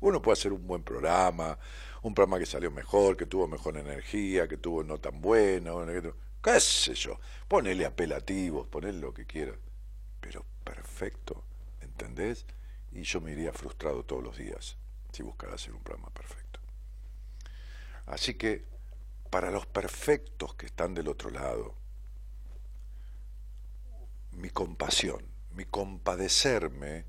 [0.00, 1.56] Uno puede hacer un buen programa,
[2.04, 5.84] un programa que salió mejor, que tuvo mejor energía, que tuvo no tan bueno,
[6.42, 7.18] qué sé yo.
[7.48, 9.56] Ponele apelativos, ponele lo que quieras.
[10.20, 11.44] Pero perfecto
[11.94, 12.44] ¿entendés?
[12.92, 14.76] Y yo me iría frustrado todos los días
[15.12, 16.60] si buscara hacer un programa perfecto.
[18.06, 18.64] Así que,
[19.30, 21.74] para los perfectos que están del otro lado,
[24.32, 27.04] mi compasión, mi compadecerme,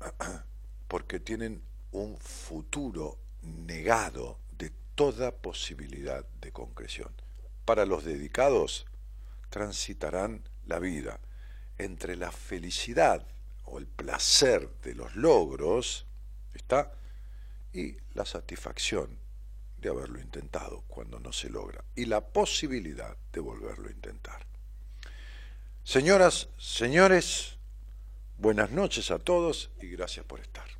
[0.88, 7.12] porque tienen un futuro negado de toda posibilidad de concreción.
[7.64, 8.86] Para los dedicados,
[9.48, 11.20] transitarán la vida
[11.78, 13.26] entre la felicidad
[13.64, 16.06] o el placer de los logros,
[16.54, 16.92] ¿está?
[17.72, 19.18] Y la satisfacción
[19.78, 24.46] de haberlo intentado cuando no se logra y la posibilidad de volverlo a intentar.
[25.84, 27.56] Señoras, señores,
[28.38, 30.79] buenas noches a todos y gracias por estar.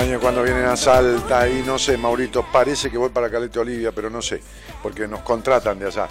[0.00, 0.04] va.
[0.04, 3.58] Hola, año cuando vienen a Salta y no sé, Maurito, parece que voy para Calete
[3.58, 4.40] Olivia, pero no sé,
[4.82, 6.08] porque nos contratan de allá.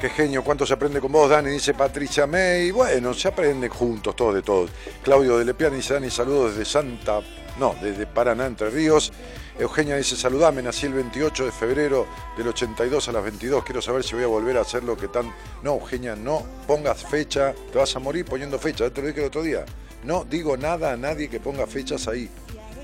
[0.00, 2.72] Qué genio, cuánto se aprende con vos, Dani, dice Patricia May.
[2.72, 4.70] Bueno, se aprende juntos, todos de todos.
[5.02, 7.20] Claudio de Lepiani dice, Dani, saludos desde Santa,
[7.58, 9.12] no, desde Paraná, Entre Ríos.
[9.58, 14.02] Eugenia dice, saludame, nací el 28 de febrero del 82 a las 22, quiero saber
[14.02, 15.32] si voy a volver a hacer lo que tan...
[15.62, 19.26] No, Eugenia, no pongas fecha, te vas a morir poniendo fecha, te lo dije el
[19.26, 19.64] otro día.
[20.04, 22.28] No digo nada a nadie que ponga fechas ahí.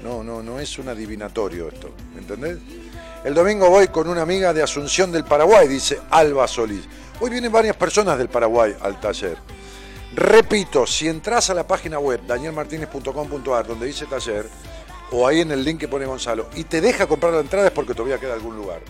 [0.03, 2.59] No, no, no es un adivinatorio esto, ¿entendés?
[3.24, 6.84] El domingo voy con una amiga de Asunción del Paraguay, dice Alba Solís.
[7.20, 9.36] Hoy vienen varias personas del Paraguay al taller.
[10.14, 14.49] Repito, si entras a la página web danielmartinez.com.ar donde dice taller,
[15.11, 17.72] o ahí en el link que pone Gonzalo, y te deja comprar la entrada es
[17.72, 18.80] porque todavía queda algún lugar.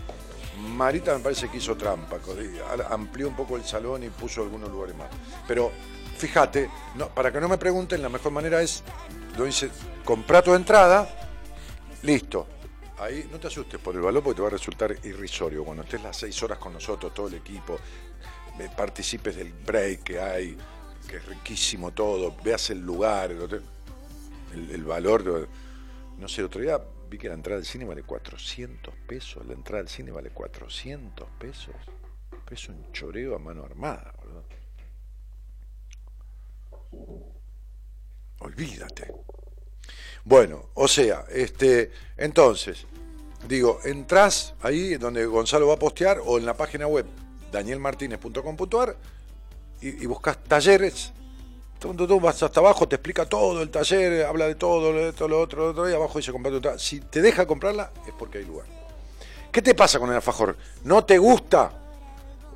[0.59, 2.19] Marita me parece que hizo trampa,
[2.91, 5.09] amplió un poco el salón y puso algunos lugares más.
[5.47, 5.73] Pero
[6.17, 6.69] fíjate,
[7.15, 8.83] para que no me pregunten, la mejor manera es,
[9.45, 9.71] dice,
[10.05, 11.09] compra tu entrada,
[12.03, 12.47] listo,
[12.99, 15.65] ahí no te asustes por el valor porque te va a resultar irrisorio.
[15.65, 17.79] Cuando estés las seis horas con nosotros, todo el equipo,
[18.77, 20.57] participes del break que hay,
[21.09, 23.31] que es riquísimo todo, veas el lugar,
[24.53, 25.49] el, valor.
[26.19, 29.47] No sé, otro día vi que la entrada al cine vale 400 pesos.
[29.47, 31.75] La entrada al cine vale 400 pesos.
[32.51, 34.15] Es un choreo a mano armada,
[38.41, 39.13] Olvídate.
[40.25, 42.87] Bueno, o sea, este, entonces,
[43.47, 47.07] digo, entras ahí donde Gonzalo va a postear o en la página web
[47.51, 48.97] danielmartinez.com.ar
[49.81, 51.13] y, y buscas talleres.
[51.79, 55.41] Tú, vas hasta abajo, te explica todo el taller, habla de todo, de esto, lo
[55.41, 56.77] otro, lo otro, y abajo dice comprar otra.
[56.77, 58.67] Si te deja comprarla, es porque hay lugar.
[59.53, 60.57] ¿Qué te pasa con el alfajor?
[60.83, 61.71] ¿No te gusta?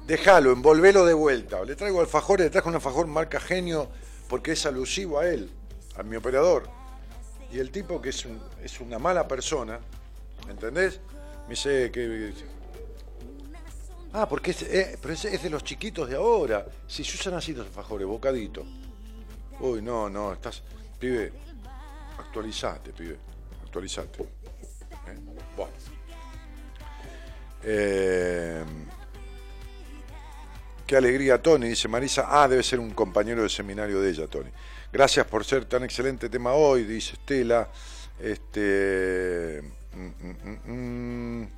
[0.06, 1.64] Déjalo, envolvelo de vuelta.
[1.64, 3.88] Le traigo alfajor, le traigo un alfajor marca genio
[4.28, 5.52] porque es alusivo a él,
[5.96, 6.68] a mi operador.
[7.52, 8.26] Y el tipo que es,
[8.62, 9.78] es una mala persona,
[10.48, 11.00] ¿entendés?
[11.44, 12.32] Me dice que...
[14.14, 16.66] Ah, porque es, eh, pero es, de los chiquitos de ahora.
[16.86, 18.64] Si se usan así los alfajores, bocadito.
[19.60, 20.62] Uy, no, no, estás...
[20.98, 21.32] Pibe,
[22.18, 23.18] actualizate, pibe.
[23.64, 24.22] Actualizate.
[24.22, 25.18] ¿Eh?
[25.56, 25.72] Bueno.
[27.64, 28.64] Eh,
[30.86, 32.26] qué alegría, Tony, dice Marisa.
[32.28, 34.50] Ah, debe ser un compañero de seminario de ella, Tony.
[34.92, 37.66] Gracias por ser tan excelente tema hoy, dice Estela.
[38.20, 39.62] Este,
[39.94, 41.48] mm, mm, mm,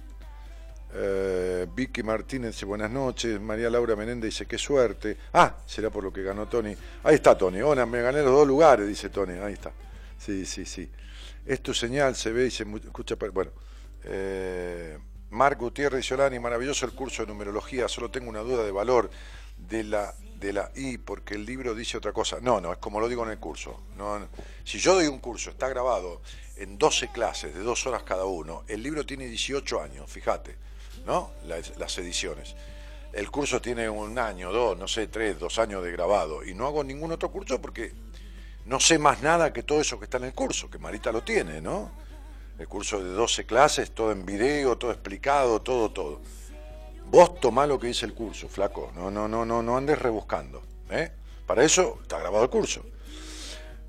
[0.94, 3.40] eh, Vicky Martínez dice buenas noches.
[3.40, 5.16] María Laura Menéndez dice qué suerte.
[5.32, 6.76] Ah, será por lo que ganó Tony.
[7.02, 7.60] Ahí está Tony.
[7.60, 9.32] Hola, me gané los dos lugares, dice Tony.
[9.40, 9.72] Ahí está.
[10.16, 10.88] Sí, sí, sí.
[11.44, 13.16] Es tu señal, se ve y se escucha.
[13.32, 13.50] Bueno.
[14.04, 14.96] Eh,
[15.30, 17.88] Marco Gutiérrez Solani, maravilloso el curso de numerología.
[17.88, 19.10] Solo tengo una duda de valor
[19.56, 20.14] de la
[20.44, 22.38] de la I porque el libro dice otra cosa.
[22.40, 23.82] No, no, es como lo digo en el curso.
[23.96, 24.28] No,
[24.62, 26.20] si yo doy un curso, está grabado
[26.56, 30.56] en 12 clases de dos horas cada uno, el libro tiene 18 años, fíjate,
[31.06, 31.32] ¿no?
[31.46, 32.54] Las, ediciones.
[33.12, 36.44] El curso tiene un año, dos, no sé, tres, dos años de grabado.
[36.44, 37.92] Y no hago ningún otro curso porque
[38.66, 41.22] no sé más nada que todo eso que está en el curso, que Marita lo
[41.22, 41.90] tiene, ¿no?
[42.58, 46.20] El curso de 12 clases, todo en video, todo explicado, todo, todo.
[47.14, 48.90] Vos tomá lo que dice el curso, flaco.
[48.96, 50.64] No, no, no, no, no andes rebuscando.
[50.90, 51.12] ¿eh?
[51.46, 52.84] Para eso está grabado el curso.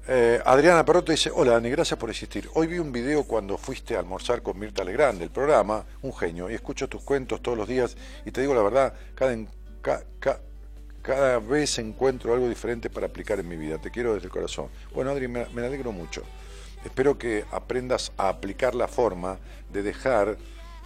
[0.08, 2.48] Eh, Adriana Perroto dice, hola Dani, gracias por existir.
[2.54, 6.52] Hoy vi un video cuando fuiste a almorzar con Mirta Legrand del programa, un genio,
[6.52, 9.36] y escucho tus cuentos todos los días y te digo la verdad, cada,
[11.02, 13.80] cada vez encuentro algo diferente para aplicar en mi vida.
[13.80, 14.68] Te quiero desde el corazón.
[14.94, 16.22] Bueno, Adri, me, me alegro mucho.
[16.86, 19.40] Espero que aprendas a aplicar la forma
[19.74, 20.38] de dejar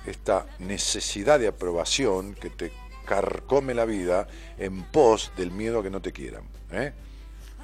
[0.05, 2.71] esta necesidad de aprobación que te
[3.05, 4.27] carcome la vida
[4.57, 6.43] en pos del miedo a que no te quieran.
[6.71, 6.93] ¿eh?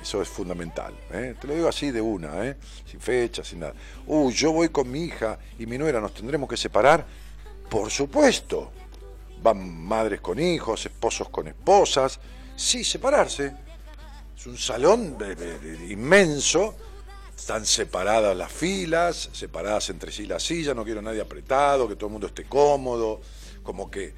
[0.02, 0.94] Eso es fundamental.
[1.12, 1.36] ¿eh?
[1.40, 2.58] Te lo digo así de una, ¿eh?
[2.86, 3.74] sin fecha, sin nada.
[4.08, 7.06] Uy, yo voy con mi hija y mi nuera, ¿nos tendremos que separar?
[7.70, 8.72] Por supuesto.
[9.42, 12.20] Van madres con hijos, esposos con esposas.
[12.56, 13.54] Sí, separarse.
[14.36, 15.18] Es un salón
[15.88, 16.76] inmenso
[17.36, 22.08] están separadas las filas, separadas entre sí las sillas, no quiero nadie apretado, que todo
[22.08, 23.22] el mundo esté cómodo,
[23.64, 24.14] como que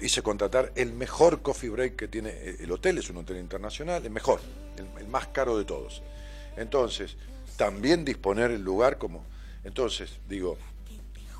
[0.00, 4.10] hice contratar el mejor coffee break que tiene el hotel, es un hotel internacional, el
[4.10, 4.40] mejor,
[4.76, 6.02] el, más caro de todos.
[6.56, 7.16] Entonces,
[7.56, 9.24] también disponer el lugar como...
[9.62, 10.56] Entonces, digo,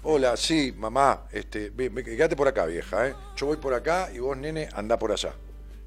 [0.02, 3.14] hola, sí, mamá, este, quédate por acá, vieja, ¿eh?
[3.36, 5.34] yo voy por acá y vos, nene, anda por allá.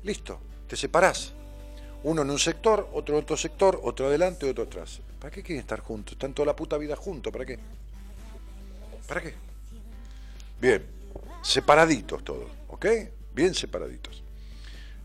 [0.04, 1.34] Listo, te separás.
[2.04, 5.02] Uno en un sector, otro en otro sector, otro adelante, otro atrás.
[5.28, 6.14] ¿Para qué quieren estar juntos?
[6.14, 7.60] Están toda la puta vida juntos, ¿para qué?
[9.06, 9.34] ¿Para qué?
[10.62, 10.86] Bien,
[11.42, 12.86] separaditos todos, ¿ok?
[13.36, 14.24] Bien separaditos.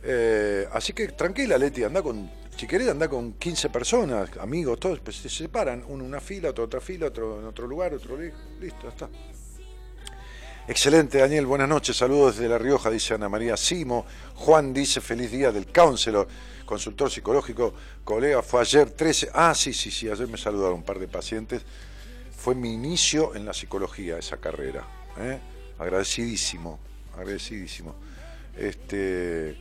[0.00, 5.00] Eh, así que tranquila, Leti, anda con, si querés, anda con 15 personas, amigos, todos,
[5.00, 8.16] pues se separan, uno en una fila, otro otra fila, otro en otro lugar, otro
[8.16, 9.08] listo, ya está.
[10.68, 14.06] Excelente, Daniel, buenas noches, saludos desde La Rioja, dice Ana María Simo.
[14.36, 16.28] Juan dice feliz día del counselor
[16.64, 21.00] consultor psicológico, colega, fue ayer 13, ah, sí, sí, sí, ayer me saludaron un par
[21.00, 21.62] de pacientes,
[22.36, 24.86] fue mi inicio en la psicología, esa carrera.
[25.18, 25.40] ¿eh?
[25.80, 26.78] Agradecidísimo,
[27.18, 27.96] agradecidísimo.
[28.56, 29.58] Este,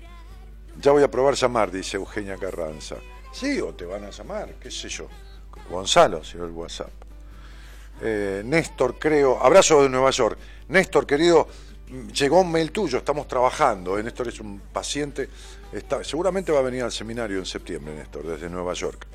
[0.79, 2.97] ya voy a probar llamar, dice Eugenia Carranza.
[3.33, 5.07] Sí, o te van a llamar, qué sé yo.
[5.67, 6.91] Gonzalo, si no el WhatsApp.
[8.03, 10.37] Eh, Néstor, creo, abrazo de Nueva York.
[10.71, 11.49] Néstor, querido,
[12.13, 13.99] llegó un mail tuyo, estamos trabajando.
[13.99, 15.27] eh, Néstor es un paciente,
[15.73, 19.05] está, seguramente va a venir al seminario en septiembre, Néstor, desde Nueva York.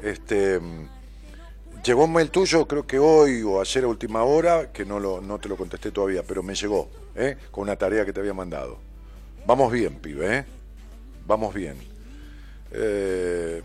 [0.00, 0.88] Este, mm,
[1.84, 5.20] llegó un mail tuyo, creo que hoy o ayer a última hora, que no, lo,
[5.40, 7.36] te lo contesté todavía, pero me llegó, ¿eh?
[7.50, 8.78] con una tarea que te había mandado.
[9.46, 10.44] Vamos bien, pibe, ¿eh?
[11.26, 11.76] Vamos bien.
[12.70, 13.62] Eh,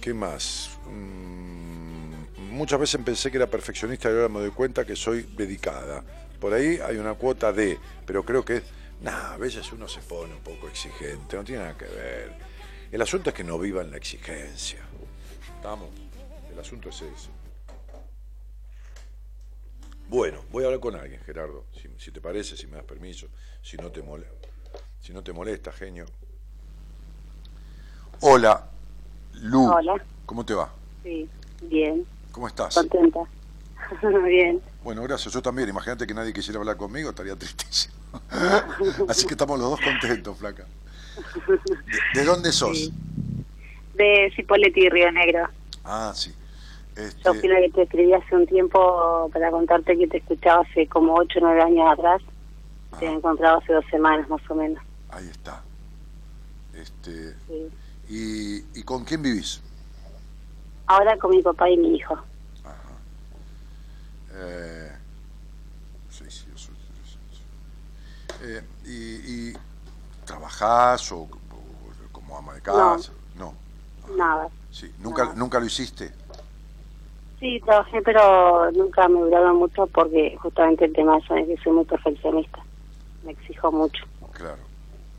[0.00, 0.70] ¿Qué más?
[0.90, 1.57] Mm,
[2.58, 6.02] muchas veces pensé que era perfeccionista y ahora me doy cuenta que soy dedicada.
[6.40, 8.64] Por ahí hay una cuota de, pero creo que es,
[9.00, 12.32] nah, a veces uno se pone un poco exigente, no tiene nada que ver.
[12.90, 14.80] El asunto es que no viva en la exigencia.
[15.56, 15.88] ¿Estamos?
[16.50, 17.30] El asunto es ese.
[20.08, 23.28] Bueno, voy a hablar con alguien, Gerardo, si, si te parece, si me das permiso,
[23.62, 24.48] si no te molesta,
[25.00, 26.06] si no te molesta, genio.
[28.20, 28.68] Hola,
[29.34, 29.70] Lu.
[29.70, 30.02] Hola.
[30.24, 30.72] ¿Cómo te va?
[31.02, 31.28] Sí,
[31.62, 32.06] bien,
[32.38, 32.72] ¿Cómo estás?
[32.76, 33.18] contenta.
[34.24, 35.34] bien, Bueno, gracias.
[35.34, 35.68] Yo también.
[35.68, 37.94] Imagínate que nadie quisiera hablar conmigo, estaría tristísimo.
[39.08, 40.64] Así que estamos los dos contentos, flaca.
[42.14, 42.78] ¿De, de dónde sos?
[42.78, 42.94] Sí.
[43.94, 45.48] de Cipolletti y Río Negro.
[45.82, 46.32] Ah, sí.
[46.94, 50.62] Este, Yo fui la que te escribí hace un tiempo para contarte que te escuchaba
[50.62, 52.22] hace como 8 o 9 años atrás.
[53.00, 54.80] Te he encontrado hace dos semanas más o menos.
[55.10, 55.60] ahí está.
[56.72, 57.68] Este, Sí.
[58.08, 59.60] y, ¿Y con quién vivís?
[60.86, 62.16] Ahora con mi papá y mi hijo.
[64.40, 64.92] Eh,
[66.10, 66.74] sí, sí, yo soy-
[67.04, 68.44] sí, sí.
[68.44, 69.56] Eh, y, y
[70.24, 71.28] trabajás o, o
[72.12, 73.12] como ama de casa?
[73.34, 73.54] No.
[74.16, 74.48] Nada.
[74.70, 74.92] Sí.
[74.98, 75.34] ¿Nunca.
[75.34, 76.12] ¿Nunca lo hiciste?
[77.40, 81.84] Sí, trabajé, pero nunca me duraron mucho porque justamente el tema es que soy muy
[81.84, 82.58] perfeccionista.
[83.24, 84.04] Me exijo mucho.
[84.32, 84.58] Claro.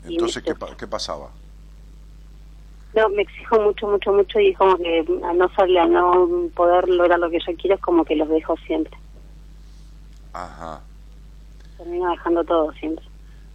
[0.04, 1.30] Entonces, ¿qué, qué pasaba?
[2.94, 6.88] No, me exijo mucho, mucho, mucho y como que a no salir, a no poder
[6.88, 8.92] lograr lo que yo quiero es como que los dejo siempre.
[10.32, 10.80] Ajá.
[11.78, 13.04] Termino dejando todo siempre.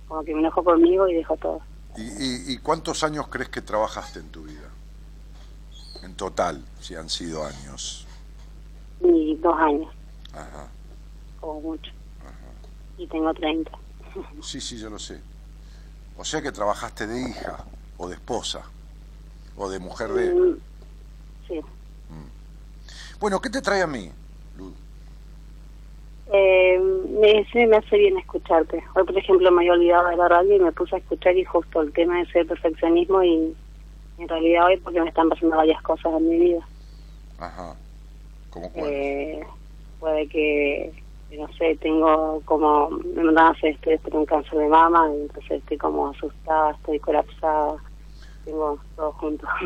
[0.08, 1.62] Como que me enojo conmigo y dejo todo.
[1.98, 4.70] ¿Y, y, y cuántos años crees que trabajaste en tu vida?
[6.04, 8.06] En total, si han sido años.
[9.02, 9.94] Y dos años,
[10.34, 10.68] Ajá.
[11.40, 11.92] como mucho.
[12.98, 13.72] Y tengo 30.
[14.42, 15.20] Sí, sí, yo lo sé.
[16.18, 17.66] O sea que trabajaste de hija,
[17.98, 18.62] o de esposa,
[19.58, 20.34] o de mujer de...
[20.34, 20.58] Mm,
[21.48, 21.62] Sí.
[23.20, 24.12] Bueno, ¿qué te trae a mí?
[26.34, 28.84] Eh, me, me hace bien escucharte.
[28.96, 31.46] Hoy, por ejemplo, me había olvidado de la radio y me puse a escuchar y
[31.46, 33.56] justo el tema de ser perfeccionismo y
[34.18, 36.68] en realidad hoy porque me están pasando varias cosas en mi vida.
[37.38, 37.76] Ajá.
[38.50, 38.86] ¿Cómo cuál?
[38.88, 39.46] Eh,
[40.00, 40.94] puede que,
[41.38, 45.52] no sé, tengo como, me mandaban a hacer estudios por un cáncer de mama, entonces
[45.52, 47.76] estoy como asustada, estoy colapsada,
[48.46, 49.48] tengo todo junto.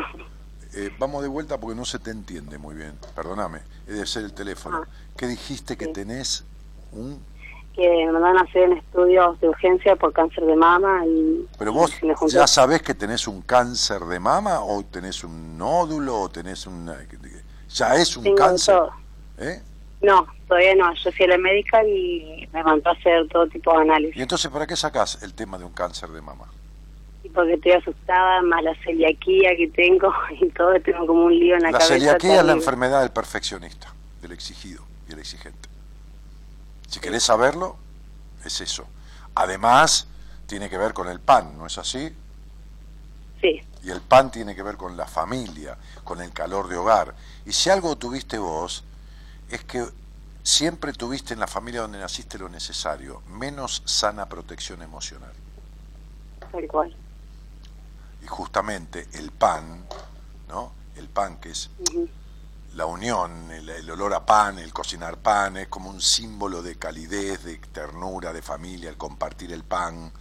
[0.72, 2.92] Eh, vamos de vuelta porque no se te entiende muy bien.
[3.16, 3.58] Perdóname,
[3.88, 4.84] debe ser el teléfono.
[4.84, 5.92] Ah, ¿Qué dijiste que sí.
[5.92, 6.44] tenés
[6.92, 7.20] un...
[7.74, 11.46] que me mandaban a hacer estudios de urgencia por cáncer de mama y...
[11.58, 11.92] Pero vos
[12.28, 16.90] ya sabés que tenés un cáncer de mama o tenés un nódulo o tenés un...
[17.74, 18.74] Ya es un tengo cáncer.
[18.76, 18.90] todo.
[19.38, 19.62] ¿eh?
[20.02, 20.92] No, todavía no.
[20.94, 24.20] Yo fui a la médica y me mandó a hacer todo tipo de Y análisis.
[24.22, 26.46] entonces, ¿para qué sacás el tema de un cáncer de mama?
[27.22, 31.54] Y porque estoy asustada, más la celiaquía que tengo y todo, tengo como un lío
[31.54, 31.94] en la, La cabeza.
[31.94, 35.68] celiaquía es la enfermedad del perfeccionista, del exigido y el exigente.
[36.90, 37.76] Si querés saberlo,
[38.44, 38.84] es eso.
[39.36, 40.08] Además,
[40.46, 42.12] tiene que ver con el pan, ¿no es así?
[43.40, 47.14] Sí, Y el pan tiene que ver con la familia, con el calor de hogar.
[47.46, 48.84] Y si algo tuviste vos,
[49.48, 49.86] es que
[50.42, 55.32] siempre tuviste en la familia donde naciste lo necesario, menos sana protección emocional.
[56.50, 56.94] tal cual.
[58.22, 59.86] Y justamente el pan,
[60.48, 60.72] ¿no?
[60.96, 61.70] El pan que es.
[62.74, 66.76] La unión, el, el olor a pan, el cocinar pan, es como un símbolo de
[66.76, 70.12] calidez, de ternura, de familia, el compartir el pan,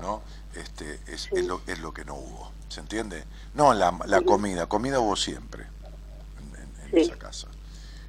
[0.00, 0.22] ¿no?
[0.54, 3.24] Este, es, es lo, es lo que no hubo, ¿se entiende?
[3.54, 5.66] No la, la comida, comida hubo siempre
[6.38, 7.10] en, en- en Sí.
[7.10, 7.48] esa casa.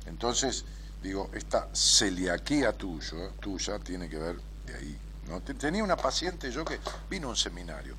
[0.05, 0.63] Entonces,
[1.01, 4.97] digo, esta celiaquía tuyo, tuya tiene que ver de ahí.
[5.27, 5.41] ¿no?
[5.41, 6.79] Te- Tenía una paciente yo que
[7.09, 7.95] vino a un seminario,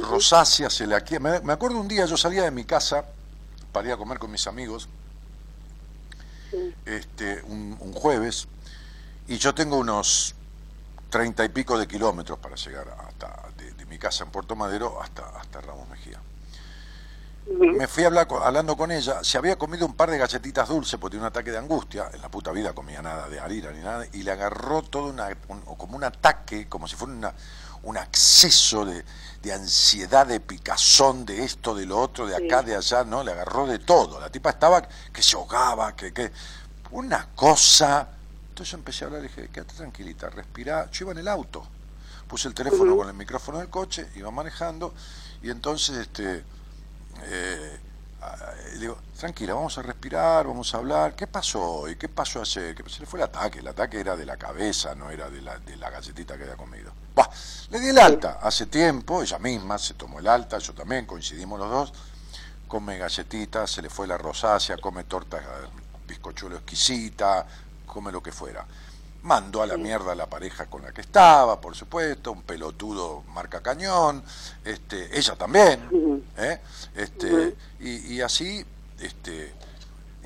[0.00, 1.20] rosácea, celiaquía.
[1.20, 3.04] Me, me acuerdo un día, yo salía de mi casa
[3.76, 4.88] para ir a comer con mis amigos,
[6.50, 6.74] Sí.
[6.86, 8.48] este, un, un jueves,
[9.28, 10.34] y yo tengo unos
[11.10, 15.02] treinta y pico de kilómetros para llegar hasta de, de mi casa en Puerto Madero
[15.02, 16.18] hasta, hasta Ramos Mejía.
[17.78, 20.98] me fui a hablar hablando con ella, se había comido un par de galletitas dulces
[20.98, 23.80] porque tenía un ataque de angustia, en la puta vida comía nada de harina ni
[23.82, 27.34] nada, y le agarró todo una, un- como un ataque, como si fuera una,
[27.82, 29.04] un acceso de,
[29.42, 33.22] de ansiedad, de picazón, de esto, de lo otro, de acá, de allá, ¿no?
[33.22, 34.20] Le agarró de todo.
[34.20, 36.32] La tipa estaba que se ahogaba, que, que
[36.90, 38.08] una cosa.
[38.48, 40.90] Entonces yo empecé a hablar y dije, quédate tranquilita, respirá.
[40.90, 41.66] Yo iba en el auto,
[42.26, 44.94] puse el teléfono con el micrófono del coche, iba manejando,
[45.42, 46.44] y entonces este
[47.24, 47.80] eh,
[48.72, 51.14] le digo, tranquila, vamos a respirar, vamos a hablar.
[51.14, 51.96] ¿Qué pasó hoy?
[51.96, 52.74] ¿Qué pasó ayer?
[52.74, 53.60] Que se le fue el ataque.
[53.60, 56.56] El ataque era de la cabeza, no era de la, de la galletita que había
[56.56, 56.92] comido.
[57.14, 57.30] Bah,
[57.70, 61.58] le di el alta hace tiempo, ella misma se tomó el alta, yo también, coincidimos
[61.58, 61.92] los dos.
[62.68, 65.68] Come galletitas, se le fue la rosácea, come torta, eh,
[66.06, 67.46] bizcochuelo exquisita,
[67.86, 68.66] come lo que fuera.
[69.26, 73.24] Mandó a la mierda a la pareja con la que estaba, por supuesto, un pelotudo
[73.34, 74.22] marca cañón,
[74.64, 76.60] este, ella también, ¿eh?
[76.94, 78.64] este, y, y así
[79.00, 79.52] este,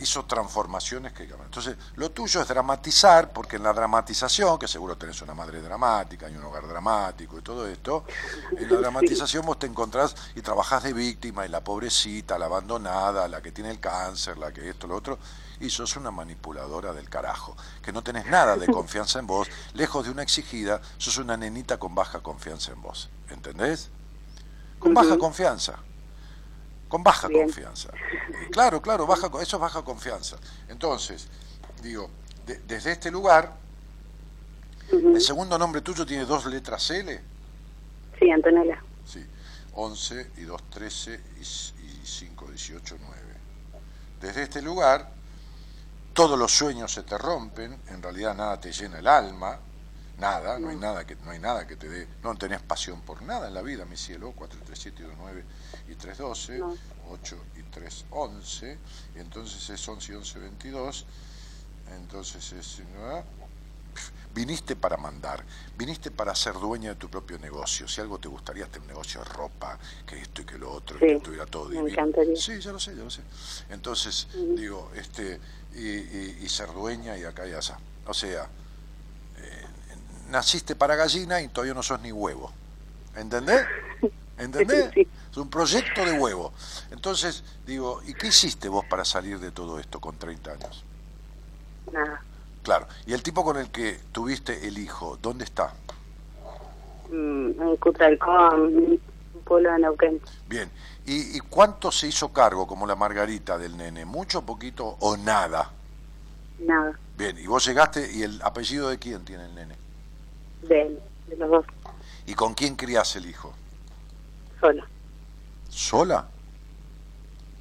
[0.00, 5.20] hizo transformaciones que entonces lo tuyo es dramatizar porque en la dramatización que seguro tenés
[5.22, 8.04] una madre dramática y un hogar dramático y todo esto
[8.56, 13.28] en la dramatización vos te encontrás y trabajás de víctima y la pobrecita la abandonada
[13.28, 15.18] la que tiene el cáncer la que esto lo otro
[15.60, 20.04] y sos una manipuladora del carajo que no tenés nada de confianza en vos lejos
[20.06, 23.90] de una exigida sos una nenita con baja confianza en vos ¿entendés?
[24.78, 25.74] con baja confianza
[26.88, 27.44] con baja Bien.
[27.44, 27.90] confianza.
[28.50, 30.36] Claro, claro, baja, eso es baja confianza.
[30.68, 31.28] Entonces,
[31.84, 32.10] digo,
[32.46, 33.54] de- desde este lugar,
[34.90, 37.20] el segundo nombre tuyo tiene dos letras L,
[38.18, 38.82] Sí, Antonella.
[39.06, 39.24] sí,
[39.74, 43.16] 11 y 2, 13 y, y 5, 18, 9.
[44.20, 45.12] Desde este lugar,
[46.12, 49.58] todos los sueños se te rompen, en realidad nada te llena el alma,
[50.18, 53.22] nada, no hay nada que no hay nada que te dé, no tenés pasión por
[53.22, 55.44] nada en la vida, mi cielo, 4, 3, 7 y 2, 9
[55.88, 56.74] y 3, 12, No.
[57.10, 58.78] 8 y 3, 11,
[59.16, 61.06] y entonces es 11 y 11, 22,
[61.96, 62.80] entonces es...
[62.94, 63.40] ¿no?
[64.32, 65.44] Viniste para mandar,
[65.76, 67.88] viniste para ser dueña de tu propio negocio.
[67.88, 71.00] Si algo te gustaría, un negocio de ropa, que esto y que lo otro, y
[71.00, 71.88] Sí, que estuviera todo me divino.
[71.88, 72.36] encantaría.
[72.36, 73.22] Sí, ya lo sé, ya lo sé.
[73.70, 75.40] Entonces, digo, este,
[75.74, 77.78] y, y- y ser dueña y acá y allá.
[78.06, 78.44] O sea,
[79.38, 79.66] eh,
[80.30, 82.52] naciste para gallina y todavía no sos ni huevo.
[83.16, 83.66] ¿Entendés?
[84.38, 84.90] ¿Entendés?
[84.94, 85.06] Sí.
[85.30, 86.52] Es un proyecto de huevo.
[86.90, 90.84] Entonces, digo, ¿y qué hiciste vos para salir de todo esto con 30 años?
[91.92, 92.22] Nada.
[92.62, 92.86] Claro.
[93.06, 95.72] ¿Y el tipo con el que tuviste el hijo, dónde está?
[97.10, 99.00] Mm, en Cutralcón, un
[99.44, 100.20] pueblo de Neuquén.
[100.48, 100.70] Bien.
[101.10, 104.04] ¿Y, y cuánto se hizo cargo, como la Margarita del nene?
[104.04, 105.68] ¿Mucho, poquito o nada?
[106.60, 106.96] Nada.
[107.18, 107.36] Bien.
[107.36, 109.74] ¿Y vos llegaste y el apellido de quién tiene el nene?
[110.62, 111.66] De él, de los dos.
[112.26, 113.52] ¿Y con quién criás el hijo?
[114.60, 114.84] Solo.
[115.68, 116.28] ¿Sola?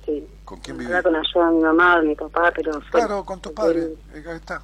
[0.06, 0.28] Sí.
[0.46, 1.02] ¿Con quién vivís?
[1.02, 2.80] con ayuda de mi mamá, de mi papá, pero.
[2.92, 3.98] Claro, con tus padres.
[4.16, 4.62] Acá está.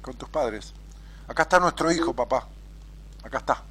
[0.00, 0.72] Con tus padres.
[1.26, 2.48] Acá está nuestro hijo, papá.
[3.22, 3.62] Acá está.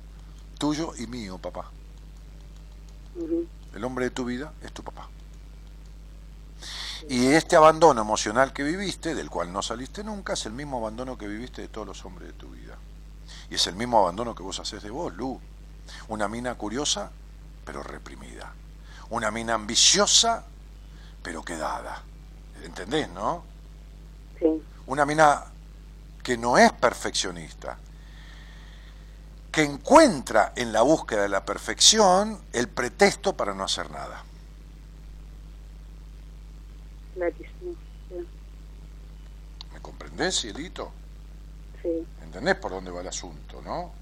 [0.60, 1.72] Tuyo y mío, papá.
[3.76, 5.10] El hombre de tu vida es tu papá.
[7.10, 11.18] Y este abandono emocional que viviste, del cual no saliste nunca, es el mismo abandono
[11.18, 12.76] que viviste de todos los hombres de tu vida.
[13.50, 15.40] Y es el mismo abandono que vos haces de vos, Lu.
[16.10, 17.12] Una mina curiosa,
[17.64, 18.52] pero reprimida.
[19.10, 20.44] Una mina ambiciosa,
[21.24, 22.02] pero quedada.
[22.64, 23.44] ¿Entendés, no?
[24.40, 24.62] Sí.
[24.88, 25.46] Una mina
[26.24, 27.78] que no es perfeccionista,
[29.58, 34.24] que encuentra en la búsqueda de la perfección el pretexto para no hacer nada.
[37.16, 37.74] Clarísimo.
[38.08, 38.28] Sí.
[39.74, 40.92] ¿Me comprendés, cielito?
[41.82, 42.06] Sí.
[42.22, 43.94] ¿Entendés por dónde va el asunto, no?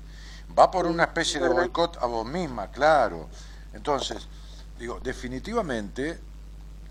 [0.60, 3.30] Va por una especie de boicot a vos misma, claro.
[3.72, 4.28] Entonces,
[4.78, 6.20] digo, definitivamente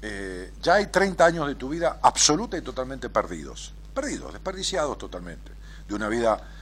[0.01, 3.75] eh, ya hay 30 años de tu vida absoluta y totalmente perdidos.
[3.93, 5.53] Perdidos, desperdiciados totalmente.
[5.87, 6.54] De una vida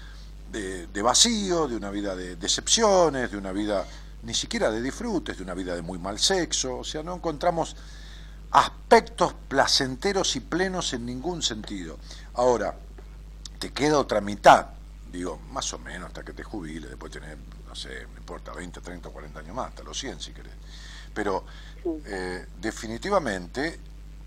[0.53, 3.87] de, de vacío, de una vida de decepciones, de una vida
[4.23, 6.79] ni siquiera de disfrutes, de una vida de muy mal sexo.
[6.79, 7.75] O sea, no encontramos
[8.53, 11.99] aspectos placenteros y plenos en ningún sentido.
[12.35, 12.77] Ahora,
[13.59, 14.69] te queda otra mitad,
[15.11, 17.37] digo, más o menos hasta que te jubiles, después tenés,
[17.67, 20.53] no sé, no importa, 20, 30, 40 años más, hasta los 100 si querés.
[21.15, 21.45] Pero
[22.07, 23.79] eh, definitivamente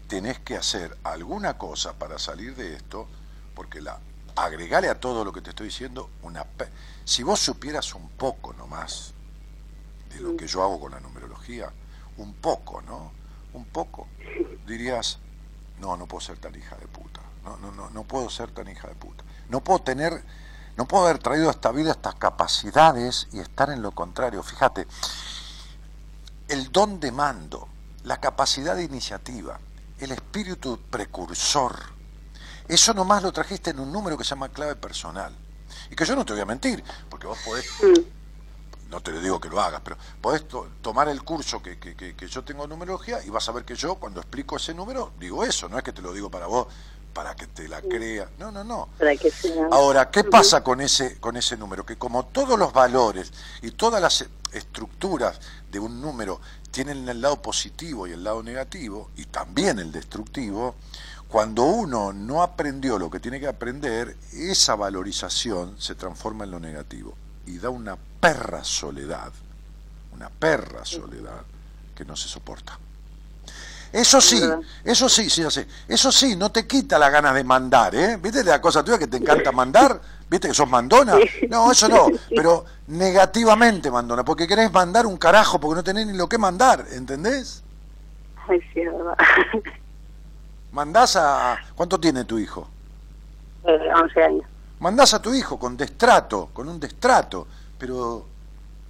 [0.08, 3.08] tenés que hacer alguna cosa para salir de esto,
[3.54, 4.00] porque la
[4.36, 6.46] agregale a todo lo que te estoy diciendo una
[7.06, 9.14] si vos supieras un poco nomás
[10.10, 11.72] de lo que yo hago con la numerología,
[12.18, 13.12] un poco, ¿no?
[13.54, 14.08] Un poco,
[14.66, 15.20] dirías,
[15.80, 17.22] no, no puedo ser tan hija de puta.
[17.44, 19.24] No, no, no, no puedo ser tan hija de puta.
[19.50, 20.24] No puedo tener,
[20.78, 24.42] no puedo haber traído a esta vida estas capacidades y estar en lo contrario.
[24.42, 24.88] Fíjate,
[26.48, 27.68] el don de mando,
[28.04, 29.60] la capacidad de iniciativa,
[30.00, 31.94] el espíritu precursor.
[32.68, 35.34] Eso nomás lo trajiste en un número que se llama clave personal.
[35.89, 37.66] Y que yo no te voy a mentir, porque vos podés,
[38.89, 41.95] no te lo digo que lo hagas, pero podés to- tomar el curso que, que-
[41.95, 44.74] que- que yo tengo en numerología y vas a ver que yo cuando explico ese
[44.74, 46.68] número digo eso, no es que te lo digo para vos,
[47.13, 48.28] para que te la creas.
[48.39, 48.89] No, no, no.
[48.97, 49.68] Para que sea.
[49.72, 51.86] Ahora, ¿qué pasa con ese, con ese número?
[51.86, 55.39] Que como todos los valores y todas las estructuras
[55.72, 56.41] de un número
[56.72, 60.76] tienen el lado positivo y el lado negativo, y también el destructivo,
[61.36, 66.62] cuando uno no aprendió lo que tiene que aprender, esa valorización se transforma en lo
[66.62, 67.14] negativo
[67.46, 69.34] y da una perra soledad,
[70.14, 71.42] una perra soledad
[71.94, 72.80] que no se soporta.
[73.92, 74.42] Eso sí,
[74.86, 75.68] eso sí, sí, sé.
[75.90, 78.16] Eso sí, no te quita la ganas de mandar, ¿eh?
[78.16, 80.00] ¿Viste la cosa tuya que te encanta mandar?
[80.30, 81.18] ¿Viste que sos mandona?
[81.50, 86.14] No, eso no, pero negativamente mandona, porque querés mandar un carajo porque no tenés ni
[86.14, 87.62] lo que mandar, ¿entendés?
[88.48, 89.18] Ay, sí, verdad.
[90.76, 91.58] Mandás a...
[91.74, 92.68] ¿Cuánto tiene tu hijo?
[93.64, 94.46] eh, 11 años.
[94.80, 97.48] Mandás a tu hijo con destrato, con un destrato,
[97.78, 98.28] pero...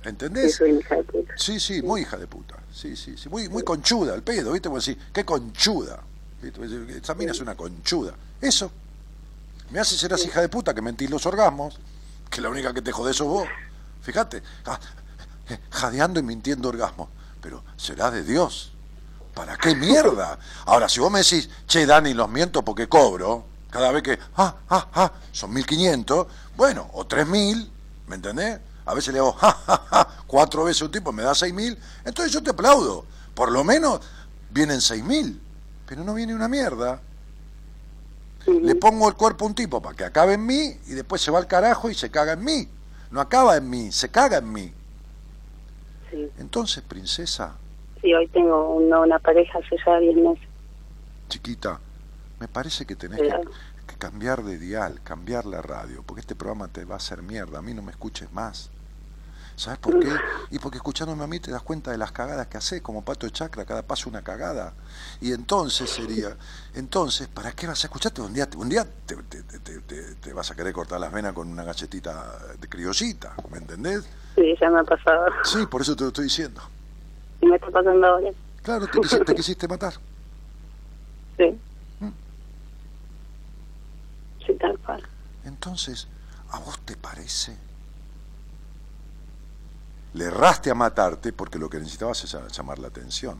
[0.02, 0.56] Sí, ¿Entendés?
[0.56, 1.34] soy una hija de puta.
[1.38, 2.56] Sí, sí, muy hija de puta.
[2.74, 3.30] Sí, sí, sí.
[3.30, 4.68] Muy, muy conchuda el pedo, ¿viste?
[4.68, 6.00] Vos decís, qué conchuda.
[6.42, 6.60] ¿Viste?
[6.98, 8.14] Esa mina es una conchuda.
[8.42, 8.72] Eso.
[9.70, 11.80] Me hace ser hija de puta que mentís los orgasmos,
[12.32, 13.48] que la única que te jode sos vos.
[14.02, 14.80] Fíjate, ah,
[15.70, 17.10] jadeando y mintiendo orgasmos.
[17.42, 18.75] Pero será de Dios.
[19.36, 20.40] ¿Para qué mierda?
[20.66, 24.56] Ahora, si vos me decís, che, Dani, los miento porque cobro, cada vez que, ah,
[24.70, 26.26] ah, ah, son 1500,
[26.56, 27.70] bueno, o 3000,
[28.08, 28.62] ¿me entendés?
[28.86, 32.32] A veces le hago, ja, ja, ja, cuatro veces un tipo, me da 6000, entonces
[32.32, 33.06] yo te aplaudo.
[33.34, 34.00] Por lo menos
[34.52, 35.42] vienen 6000,
[35.86, 37.02] pero no viene una mierda.
[38.48, 41.32] Le pongo el cuerpo a un tipo para que acabe en mí y después se
[41.32, 42.70] va al carajo y se caga en mí.
[43.12, 44.74] No acaba en mí, se caga en mí.
[46.12, 46.32] Sí.
[46.38, 47.56] Entonces, princesa,
[48.06, 50.48] sí, hoy tengo una, una pareja hace ya 10 meses.
[51.28, 51.80] chiquita,
[52.40, 53.30] me parece que tenés que,
[53.88, 57.60] que cambiar de dial, cambiar la radio, porque este programa te va a hacer mierda,
[57.60, 58.70] a mí no me escuches más.
[59.56, 60.10] ¿Sabes por qué?
[60.52, 63.26] Y porque escuchándome a mí te das cuenta de las cagadas que haces, como pato
[63.26, 64.74] de chacra, cada paso una cagada.
[65.20, 66.38] Y entonces sería,
[66.76, 68.22] entonces, ¿para qué vas a escucharte?
[68.22, 71.12] Un día, un día te, te- te- te- te- te vas a querer cortar las
[71.12, 74.08] venas con una galletita de criollita, ¿me entendés?
[74.36, 75.26] Sí, ya me ha pasado.
[75.44, 76.62] Sí, por eso te lo estoy diciendo.
[77.42, 78.30] Y me está pasando ahora.
[78.64, 79.94] Claro, te, quisi- te quisiste matar.
[81.38, 81.60] Sí.
[82.00, 82.10] Mm.
[84.46, 85.04] Sí, tal cual.
[85.44, 86.08] Entonces,
[86.52, 87.56] ¿a vos te parece?
[90.14, 93.38] Le erraste a matarte porque lo que necesitabas es llamar la atención.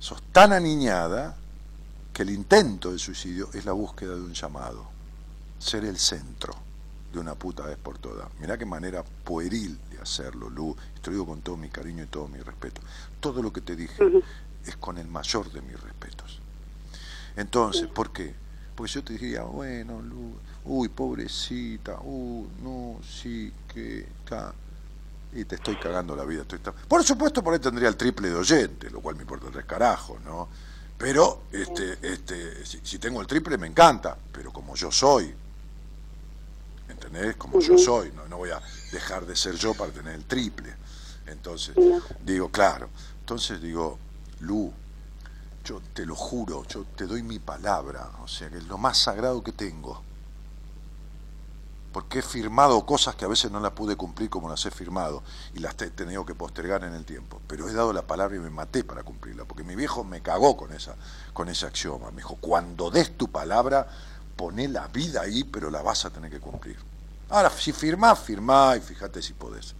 [0.00, 1.36] Sos tan aniñada
[2.12, 4.84] que el intento de suicidio es la búsqueda de un llamado.
[5.58, 6.54] Ser el centro
[7.12, 8.28] de una puta vez por todas.
[8.40, 10.76] Mirá qué manera pueril hacerlo, Lu.
[11.02, 12.80] Te lo digo con todo mi cariño y todo mi respeto.
[13.20, 14.02] Todo lo que te dije
[14.64, 16.40] es con el mayor de mis respetos.
[17.36, 18.34] Entonces, ¿por qué?
[18.74, 24.54] Porque yo te diría, bueno, Lu, uy, pobrecita, uy, no, sí, que, ca-
[25.32, 26.42] y te estoy cagando la vida.
[26.42, 29.64] estoy Por supuesto, por ahí tendría el triple de oyentes, lo cual me importa tres
[29.64, 30.48] carajos, ¿no?
[30.96, 35.34] Pero, este, este, si, si tengo el triple me encanta, pero como yo soy,
[36.88, 37.36] ¿entendés?
[37.36, 38.60] Como yo soy, no, no voy a
[38.94, 40.74] dejar de ser yo para tener el triple.
[41.26, 41.74] Entonces,
[42.24, 42.88] digo, claro,
[43.20, 43.98] entonces digo,
[44.40, 44.72] Lu,
[45.64, 48.98] yo te lo juro, yo te doy mi palabra, o sea, que es lo más
[48.98, 50.02] sagrado que tengo.
[51.92, 55.22] Porque he firmado cosas que a veces no las pude cumplir como las he firmado
[55.54, 57.40] y las he tenido que postergar en el tiempo.
[57.46, 60.56] Pero he dado la palabra y me maté para cumplirla, porque mi viejo me cagó
[60.56, 60.96] con esa,
[61.32, 62.10] con ese axioma.
[62.10, 63.86] Me dijo, cuando des tu palabra,
[64.36, 66.93] poné la vida ahí, pero la vas a tener que cumplir.
[67.34, 69.74] Ahora, si firmás, firmá y fíjate si podés.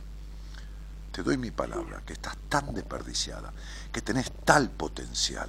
[1.12, 3.52] Te doy mi palabra, que estás tan desperdiciada,
[3.92, 5.48] que tenés tal potencial,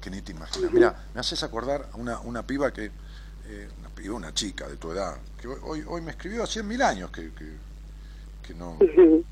[0.00, 0.70] que ni te imaginas.
[0.72, 2.92] Mira, me haces acordar a una, una piba que,
[3.46, 6.80] eh, una piba, una chica de tu edad, que hoy- hoy, me escribió hace mil
[6.82, 7.56] años que, que,
[8.44, 8.76] que no,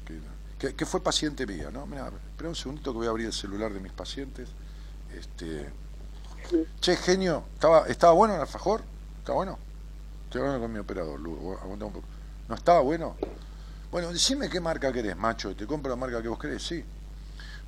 [0.05, 0.21] que,
[0.59, 1.87] que- que fue paciente mía, ¿no?
[1.87, 4.49] Mira, espera un segundito que voy a abrir el celular de mis pacientes.
[5.17, 5.71] Este,
[6.81, 8.83] che, genio, ¿estaba, ¿estaba bueno el alfajor?
[9.21, 9.57] ¿Está bueno?
[10.39, 12.07] Hablando con mi operador, Lu, vos aguantá un poco.
[12.49, 13.17] ¿No estaba bueno?
[13.91, 16.85] Bueno, decime qué marca querés, macho, te compro la marca que vos querés, sí.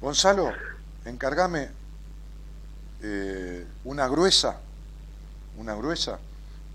[0.01, 0.53] Gonzalo,
[1.05, 1.71] encargame
[3.03, 4.59] eh, una gruesa,
[5.57, 6.19] una gruesa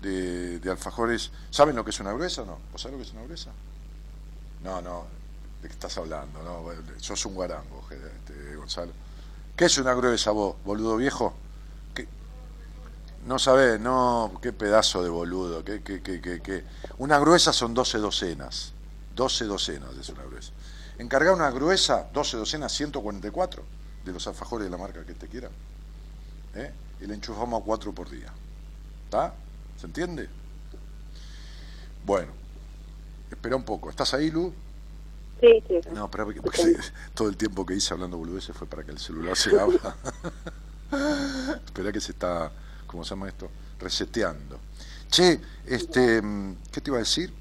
[0.00, 1.30] de, de alfajores.
[1.50, 2.58] ¿Saben lo que es una gruesa o no?
[2.72, 3.50] ¿Vos sabés lo que es una gruesa?
[4.64, 5.04] No, no,
[5.60, 6.42] ¿de qué estás hablando?
[6.42, 6.64] No,
[6.98, 8.92] sos un guarango, este, Gonzalo.
[9.56, 11.34] ¿Qué es una gruesa vos, boludo viejo?
[13.26, 15.64] No sabés, no, qué pedazo de boludo.
[15.64, 16.64] Qué, qué, qué, qué.
[16.98, 18.72] Una gruesa son 12 docenas.
[19.14, 20.52] 12 docenas es una gruesa.
[20.98, 23.62] Encargar una gruesa, 12 docenas, 144
[24.04, 25.50] de los alfajores de la marca que te quiera.
[26.54, 26.72] ¿Eh?
[27.00, 28.32] Y le enchufamos a 4 por día.
[29.04, 29.34] ¿Está?
[29.78, 30.28] ¿Se entiende?
[32.04, 32.32] Bueno,
[33.30, 33.90] espera un poco.
[33.90, 34.52] ¿Estás ahí, Lu?
[35.40, 35.80] Sí, sí.
[35.92, 36.76] No, pero porque, porque
[37.14, 39.96] todo el tiempo que hice hablando boludeces fue para que el celular se abra.
[41.64, 42.52] espera que se está,
[42.92, 43.50] ¿cómo se llama esto?
[43.80, 44.60] Reseteando.
[45.10, 46.22] Che, este,
[46.70, 47.32] ¿qué te iba a decir?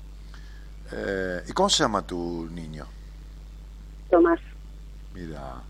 [0.91, 2.88] Eh, ¿Y cómo se llama tu niño?
[4.10, 4.39] Tomás.
[5.14, 5.62] Mira,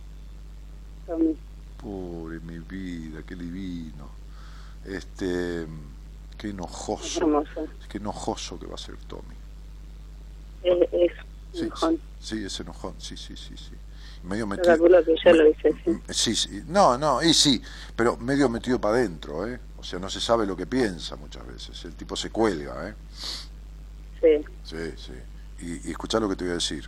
[1.05, 1.35] Tommy.
[1.77, 4.09] pobre mi vida, qué divino.
[4.85, 5.67] Este,
[6.37, 7.67] qué Es enojoso, hermoso.
[7.89, 9.35] qué enojoso que va a ser Tommy.
[10.63, 11.11] Es, es
[11.53, 11.99] Sí, enojón.
[12.19, 13.75] sí, es enojón, sí, sí, sí, sí.
[14.23, 14.73] Medio metido.
[15.33, 15.89] sí.
[15.89, 17.61] Mm, Sí, sí, no, no, y sí,
[17.95, 19.59] pero medio metido para adentro, ¿eh?
[19.77, 21.83] O sea, no se sabe lo que piensa muchas veces.
[21.85, 22.95] El tipo se cuelga, ¿eh?
[24.21, 24.45] Sí.
[24.63, 25.13] Sí, sí.
[25.65, 26.87] Y, y escuchá lo que te voy a decir.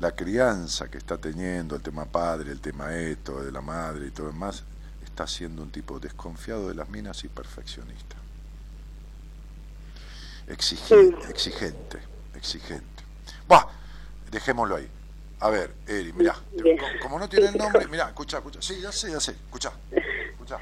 [0.00, 4.10] La crianza que está teniendo, el tema padre, el tema esto, de la madre y
[4.10, 4.62] todo lo demás,
[5.04, 8.16] está siendo un tipo desconfiado de las minas y perfeccionista.
[10.48, 11.98] Exigi- exigente,
[12.34, 13.02] exigente.
[13.48, 13.64] Buah,
[14.32, 14.90] dejémoslo ahí.
[15.40, 16.78] A ver, Eri, mirá, te- Bien.
[17.00, 18.62] como no tiene el nombre, mirá, escucha, escucha.
[18.62, 19.72] Sí, ya sé, ya sé, escucha,
[20.30, 20.56] escucha.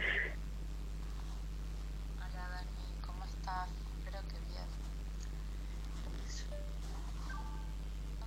[2.16, 3.68] Hola Dani, ¿cómo estás?
[3.98, 4.64] Espero que bien.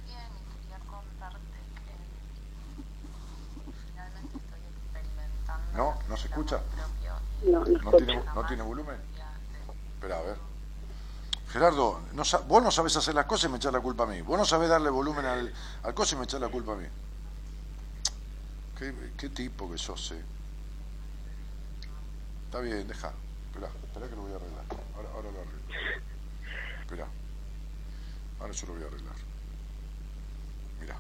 [0.05, 1.93] Bien, y quería contarte que
[3.87, 5.73] finalmente estoy experimentando.
[5.73, 6.61] No, no se escucha.
[7.43, 9.01] No, no ¿No tiene, ¿no tiene volumen?
[9.95, 10.52] Espera, a ver.
[11.53, 14.19] Gerardo, no vos no sabés hacer las cosas y me echás la culpa a mí.
[14.21, 16.87] Vos no sabés darle volumen al, al coso y me echás la culpa a mí.
[19.17, 20.21] ¿Qué, tipo que sos, eh?
[22.45, 23.13] Está bien, deja.
[23.45, 24.65] Espera, espera que lo voy a arreglar.
[24.95, 25.61] Ahora, ahora lo arreglo.
[26.81, 27.07] Espera.
[28.39, 29.15] Ahora yo lo voy a arreglar.
[30.81, 30.97] Mira.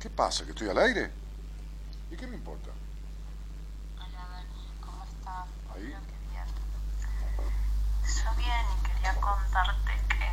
[0.00, 0.44] ¿Qué pasa?
[0.44, 1.12] ¿Que estoy al aire?
[2.10, 2.70] ¿Y qué me importa?
[3.98, 5.46] Hola Dani, ¿cómo estás?
[5.72, 5.84] Ahí.
[5.84, 6.70] Espero que bien.
[8.10, 10.28] Yo bien y quería contarte que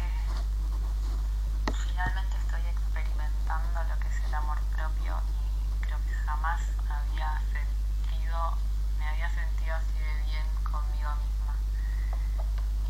[1.86, 8.58] finalmente estoy experimentando lo que es el amor propio y creo que jamás había sentido,
[8.98, 11.56] me había sentido así de bien conmigo misma.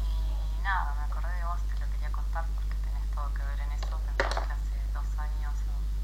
[0.02, 3.60] Y nada, me acordé de vos, te lo quería contar porque tenés todo que ver
[3.60, 4.00] en eso.
[4.18, 5.54] Pensé que hace dos años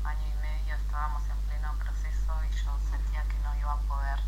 [0.04, 3.78] o año y medio estábamos en pleno proceso y yo sentía que no iba a
[3.88, 4.20] poder.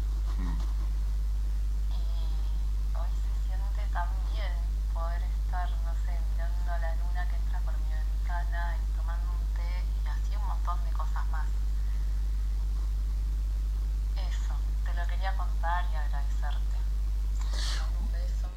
[1.91, 4.53] Y hoy se siente tan bien
[4.93, 9.53] poder estar, no sé, mirando la luna que entra por mi ventana y tomando un
[9.55, 11.47] té y así un montón de cosas más.
[14.15, 16.77] Eso, te lo quería contar y agradecerte.
[17.99, 18.47] Un beso.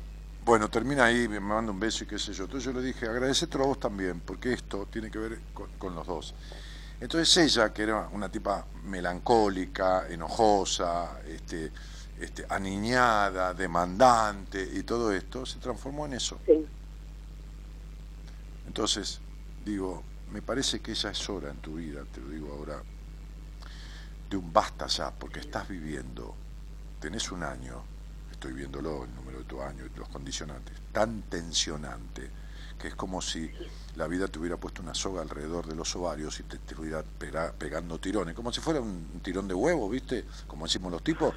[0.49, 2.45] Bueno, termina ahí, me manda un beso y qué sé yo.
[2.45, 5.95] Entonces yo le dije, agradecetelo a vos también, porque esto tiene que ver con, con
[5.95, 6.35] los dos.
[6.99, 11.71] Entonces ella, que era una tipa melancólica, enojosa, este,
[12.19, 16.39] este, aniñada, demandante y todo esto, se transformó en eso.
[16.47, 16.67] Sí.
[18.69, 19.21] Entonces,
[19.67, 22.83] digo, me parece que ya es hora en tu vida, te lo digo ahora,
[24.31, 26.35] de un basta ya, porque estás viviendo,
[27.01, 27.98] tenés un año,
[28.39, 32.31] estoy viéndolo, el número de tu año y los condicionantes, tan tensionante,
[32.79, 33.51] que es como si
[33.97, 37.53] la vida te hubiera puesto una soga alrededor de los ovarios y te, estuviera pega-
[37.53, 40.25] pegando tirones, como si fuera un tirón de huevo, ¿viste?
[40.47, 41.35] Como decimos los tipos,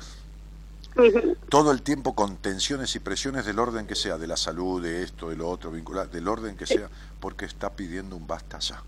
[1.50, 5.04] todo el tiempo con tensiones y presiones del orden que sea, de la salud, de
[5.04, 6.90] esto, de lo otro, vincular, del orden que sea,
[7.20, 8.82] porque está pidiendo un basta ya.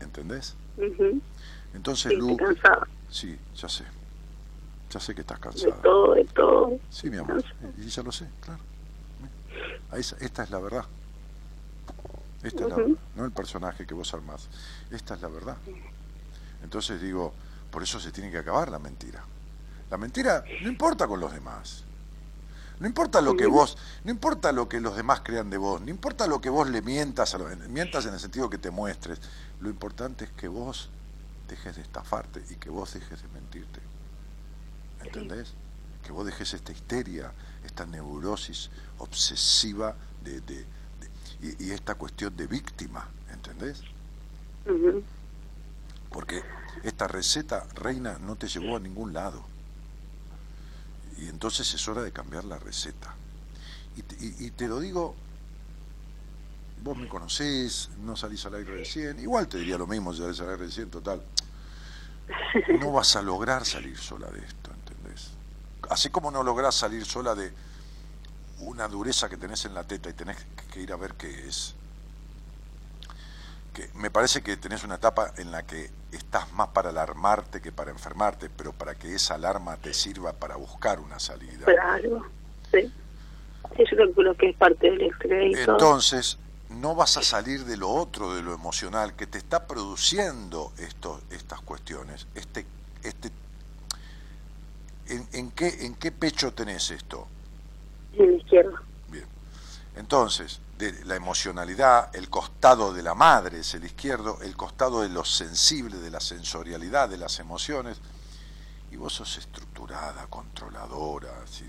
[0.00, 0.54] ¿Entendés?
[1.74, 2.36] Entonces, Sí, Lu,
[3.10, 3.84] sí, ya sé.
[4.90, 5.82] Ya sé que estás De cansada.
[5.82, 6.78] todo, de todo.
[6.90, 7.42] Sí, mi amor.
[7.78, 8.60] Y ya lo sé, claro.
[10.20, 10.84] Esta es la verdad.
[12.42, 12.96] Esta es la verdad.
[13.14, 14.48] No el personaje que vos armás.
[14.90, 15.56] Esta es la verdad.
[16.62, 17.32] Entonces digo,
[17.70, 19.22] por eso se tiene que acabar la mentira.
[19.90, 21.82] La mentira no importa con los demás.
[22.78, 25.88] No importa lo que vos, no importa lo que los demás crean de vos, no
[25.88, 29.18] importa lo que vos le mientas, a los- mientas en el sentido que te muestres.
[29.60, 30.90] Lo importante es que vos
[31.48, 33.80] dejes de estafarte y que vos dejes de mentirte.
[35.06, 35.52] ¿Entendés?
[36.04, 37.32] Que vos dejes esta histeria,
[37.64, 39.94] esta neurosis obsesiva
[40.24, 43.82] de, de- de- y, y esta cuestión de víctima, ¿entendés?
[46.10, 46.42] Porque
[46.82, 49.44] esta receta, reina, no te llevó a ningún lado.
[51.18, 53.14] Y entonces es hora de cambiar la receta.
[53.96, 55.14] Y te, y- y te lo digo,
[56.82, 60.40] vos me conocés, no salís al aire recién, igual te diría lo mismo si salís
[60.40, 61.22] al aire recién, total.
[62.80, 64.65] No vas a lograr salir sola de esto.
[65.90, 67.52] Así como no lográs salir sola de,
[68.60, 70.36] una dureza que tenés en la teta y tenés
[70.72, 71.74] que ir a ver qué es.
[73.74, 77.72] Que me parece que tenés una etapa en la que estás más para alarmarte que
[77.72, 81.66] para enfermarte, pero para que esa alarma te sirva para buscar una salida.
[81.66, 82.26] Claro,
[82.70, 82.90] sí.
[83.76, 85.68] Sí, yo calculo que es parte del estrés.
[85.68, 86.38] Entonces,
[86.70, 91.20] no vas a salir de lo otro, de lo emocional, que te está produciendo esto,
[91.30, 92.26] estas cuestiones.
[92.34, 92.64] Este,
[93.02, 93.30] este,
[95.08, 97.26] ¿en, en qué, ¿En qué pecho tenés esto?
[98.14, 98.82] En la izquierda.
[99.08, 99.26] Bien.
[99.96, 105.08] Entonces, de la emocionalidad, el costado de la madre es el izquierdo, el costado de
[105.08, 107.98] lo sensible, de la sensorialidad, de las emociones.
[108.90, 111.68] Y vos sos estructurada, controladora, así.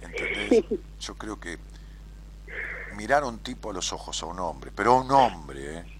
[0.00, 0.64] ¿entendés?
[1.00, 1.58] Yo creo que
[2.96, 5.93] mirar a un tipo a los ojos, a un hombre, pero a un hombre, ¿eh?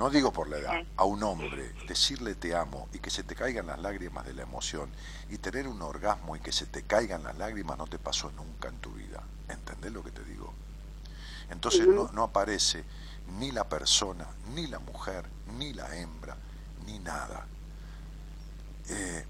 [0.00, 3.34] No digo por la edad, a un hombre, decirle te amo y que se te
[3.34, 4.88] caigan las lágrimas de la emoción
[5.28, 8.68] y tener un orgasmo y que se te caigan las lágrimas no te pasó nunca
[8.68, 9.22] en tu vida.
[9.50, 10.54] ¿Entendés lo que te digo?
[11.50, 12.82] Entonces no, no aparece
[13.38, 15.26] ni la persona, ni la mujer,
[15.58, 16.34] ni la hembra,
[16.86, 17.44] ni nada.
[18.88, 19.26] Eh,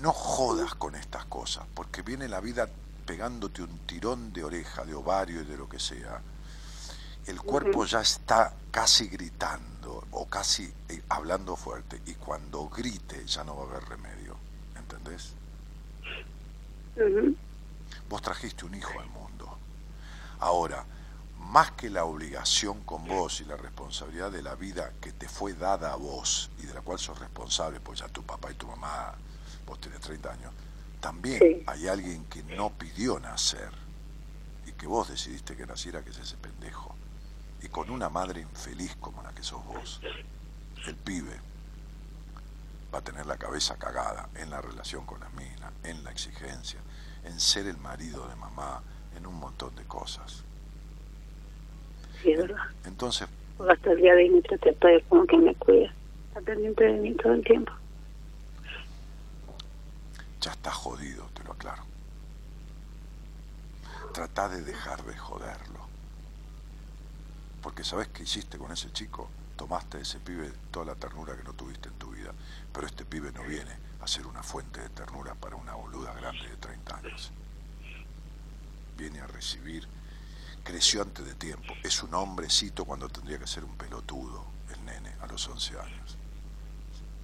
[0.00, 2.68] no jodas con estas cosas, porque viene la vida
[3.06, 6.22] pegándote un tirón de oreja, de ovario y de lo que sea.
[7.30, 13.44] El cuerpo ya está casi gritando o casi eh, hablando fuerte y cuando grite ya
[13.44, 14.36] no va a haber remedio,
[14.76, 15.32] ¿entendés?
[18.08, 19.56] Vos trajiste un hijo al mundo.
[20.40, 20.84] Ahora,
[21.38, 25.54] más que la obligación con vos y la responsabilidad de la vida que te fue
[25.54, 28.66] dada a vos y de la cual sos responsable, pues ya tu papá y tu
[28.66, 29.14] mamá,
[29.66, 30.52] vos tenés 30 años,
[31.00, 31.62] también Sí.
[31.64, 33.70] hay alguien que no pidió nacer
[34.66, 36.89] y que vos decidiste que naciera, que es ese pendejo.
[37.62, 40.00] Y con una madre infeliz como la que sos vos,
[40.86, 41.38] el pibe
[42.92, 46.80] va a tener la cabeza cagada en la relación con las minas, en la exigencia,
[47.24, 48.82] en ser el marido de mamá,
[49.16, 50.42] en un montón de cosas.
[52.22, 52.64] Sí, es verdad.
[52.84, 53.28] Entonces,
[53.68, 55.92] hasta el día de hoy terapeuta es como que me cuida.
[56.28, 57.72] Está pendiente de mí todo el tiempo.
[60.40, 61.82] ya está jodido, te lo aclaro.
[64.14, 65.69] Trata de dejar de joderlo.
[67.62, 71.44] Porque sabes qué hiciste con ese chico, tomaste a ese pibe toda la ternura que
[71.44, 72.32] no tuviste en tu vida,
[72.72, 76.48] pero este pibe no viene a ser una fuente de ternura para una boluda grande
[76.48, 77.30] de 30 años.
[78.96, 79.86] Viene a recibir,
[80.64, 85.14] creció antes de tiempo, es un hombrecito cuando tendría que ser un pelotudo, el nene,
[85.20, 86.16] a los 11 años.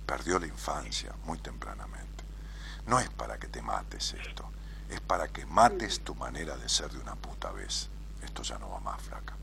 [0.04, 2.24] Perdió la infancia muy tempranamente.
[2.86, 4.50] No es para que te mates esto,
[4.90, 7.88] es para que mates tu manera de ser de una puta vez.
[8.22, 9.34] Esto ya no va más, flaca.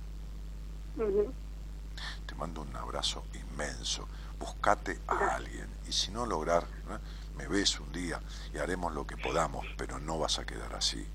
[2.26, 4.08] Te mando un abrazo inmenso.
[4.40, 7.00] Buscate a alguien y si no lograr, ¿no?
[7.38, 8.22] me ves un día
[8.54, 11.06] y haremos lo que podamos, pero no vas a quedar así.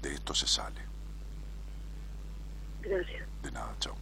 [0.00, 0.80] De esto se sale.
[2.82, 3.28] Gracias.
[3.42, 3.94] De nada, chao.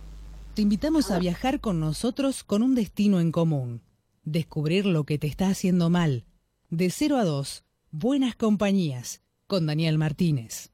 [0.54, 3.82] Te invitamos a viajar con nosotros con un destino en común.
[4.24, 6.24] Descubrir lo que te está haciendo mal.
[6.70, 10.70] De 0 a 2, Buenas Compañías, con Daniel Martínez.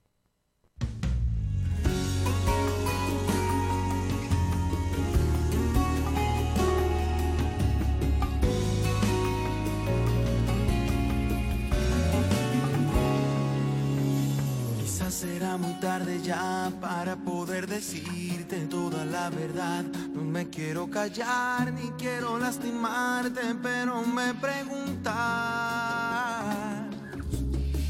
[15.17, 19.83] Será muy tarde ya para poder decirte toda la verdad.
[20.13, 25.15] No me quiero callar ni quiero lastimarte, pero me preguntas.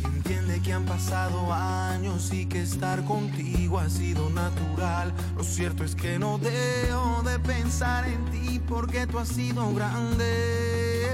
[0.04, 5.12] Entiende que han pasado años y que estar contigo ha sido natural.
[5.36, 11.10] Lo cierto es que no dejo de pensar en ti porque tú has sido grande.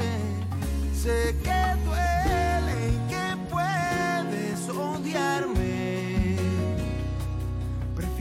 [0.95, 5.72] Sé que duele y que puedes odiarme.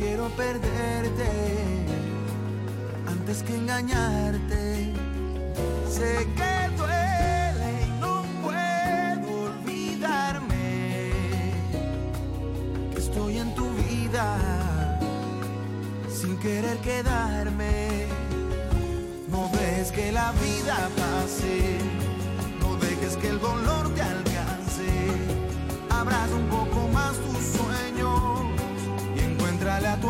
[0.02, 1.30] Prefiero perderte
[3.06, 4.94] antes que engañarte.
[5.88, 11.12] Sé que duele y no puedo olvidarme
[12.92, 14.98] que estoy en tu vida
[16.10, 18.08] sin querer quedarme.
[19.30, 21.78] No ves que la vida pase,
[22.60, 24.90] no dejes que el dolor te alcance.
[25.92, 26.71] Abraza un poco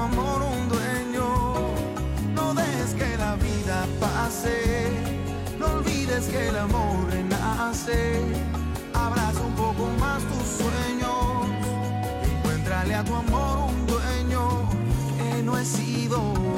[0.02, 1.54] amor un dueño.
[2.34, 4.90] No dejes que la vida pase,
[5.60, 8.22] no olvides que el amor renace.
[8.94, 11.48] Abraza un poco más tus sueños,
[12.24, 14.70] encuéntrale a tu amor un dueño
[15.18, 16.51] que no he sido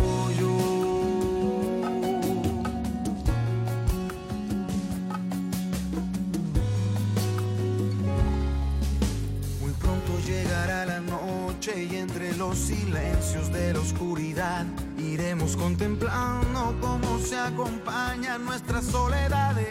[11.66, 14.66] La noche los silencios de la oscuridad
[14.97, 19.70] iremos contemplando cómo se acompañan nuestras soledades.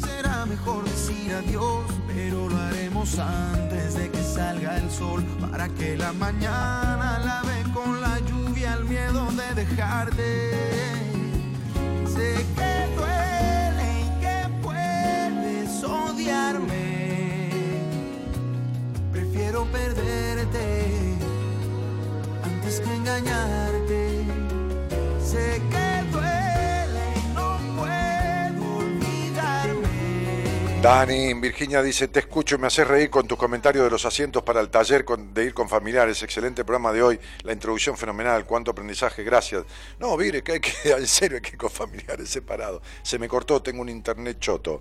[0.00, 5.94] Será mejor decir adiós, pero lo haremos antes de que salga el sol para que
[5.98, 10.50] la mañana lave con la lluvia el miedo de dejarte.
[12.06, 16.97] Sé que duele y que puedes odiarme.
[19.66, 21.14] Perderte
[22.44, 24.24] antes que engañarte.
[25.20, 29.88] Sé que duele no puedo olvidarme.
[30.80, 34.44] Dani, Virginia dice, te escucho y me haces reír con tus comentarios de los asientos
[34.44, 36.22] para el taller de ir con familiares.
[36.22, 39.64] Excelente programa de hoy, la introducción fenomenal, cuánto aprendizaje, gracias.
[39.98, 42.80] No, mire, que hay que, en serio, hay que ir con familiares separados.
[43.02, 44.80] Se me cortó, tengo un internet choto.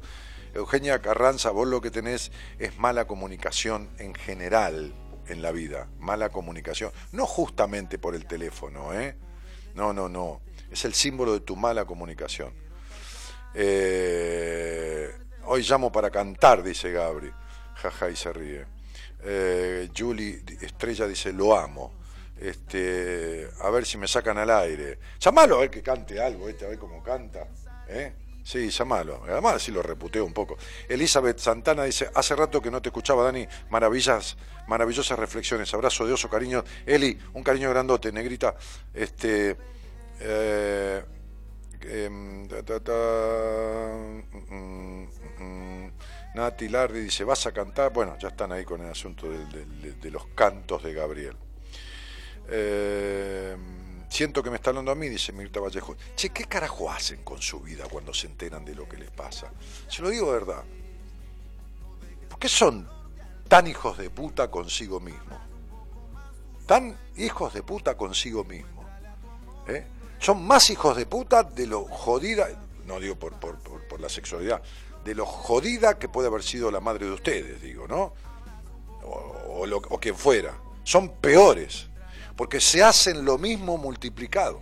[0.58, 4.96] Eugenia Carranza, vos lo que tenés es mala comunicación en general
[5.28, 6.92] en la vida, mala comunicación.
[7.12, 9.16] No justamente por el teléfono, ¿eh?
[9.76, 10.42] No, no, no.
[10.72, 12.54] Es el símbolo de tu mala comunicación.
[13.54, 15.12] Eh,
[15.46, 17.32] hoy llamo para cantar, dice Gabri.
[17.76, 18.66] Jaja, y se ríe.
[19.24, 21.94] Eh, Julie Estrella dice, lo amo.
[22.36, 24.98] Este, a ver si me sacan al aire.
[25.20, 27.48] Llamalo a ver que cante algo, este, a ver cómo canta.
[27.88, 28.14] ¿eh?
[28.48, 29.24] Sí, llamalo.
[29.28, 30.56] Además, así lo reputeo un poco.
[30.88, 33.46] Elizabeth Santana dice, hace rato que no te escuchaba, Dani.
[33.70, 34.38] Maravillas,
[34.68, 35.74] maravillosas reflexiones.
[35.74, 36.64] Abrazo de oso, cariño.
[36.86, 38.56] Eli, un cariño grandote, negrita.
[38.94, 39.58] Este,
[40.22, 41.04] eh,
[41.82, 42.94] em, ta, ta, ta,
[44.32, 45.08] mm,
[45.40, 45.92] mm,
[46.36, 47.92] Nati Lardi dice, ¿vas a cantar?
[47.92, 51.36] Bueno, ya están ahí con el asunto de, de los cantos de Gabriel.
[52.48, 53.58] Eh,
[54.10, 55.96] siento que me está hablando a mí, dice Mirta Vallejo.
[56.16, 59.52] Che, ¿qué carajo hacen con su vida cuando se enteran de lo que les pasa?
[59.88, 60.64] Se lo digo de verdad.
[62.30, 62.88] ¿Por qué son
[63.48, 65.40] tan hijos de puta consigo mismos?
[66.66, 68.86] Tan hijos de puta consigo mismos.
[69.68, 69.86] ¿eh?
[70.20, 72.48] Son más hijos de puta de lo jodida,
[72.86, 74.62] no digo por, por, por, por la sexualidad,
[75.04, 78.14] de lo jodida que puede haber sido la madre de ustedes, digo, ¿no?
[79.04, 80.58] O, o lo, o quien fuera.
[80.84, 81.88] Son peores,
[82.38, 84.62] porque se hacen lo mismo multiplicado.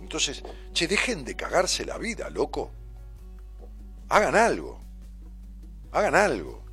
[0.00, 2.72] Entonces, che, dejen de cagarse la vida, loco.
[4.08, 4.80] Hagan algo.
[5.92, 6.64] Hagan algo.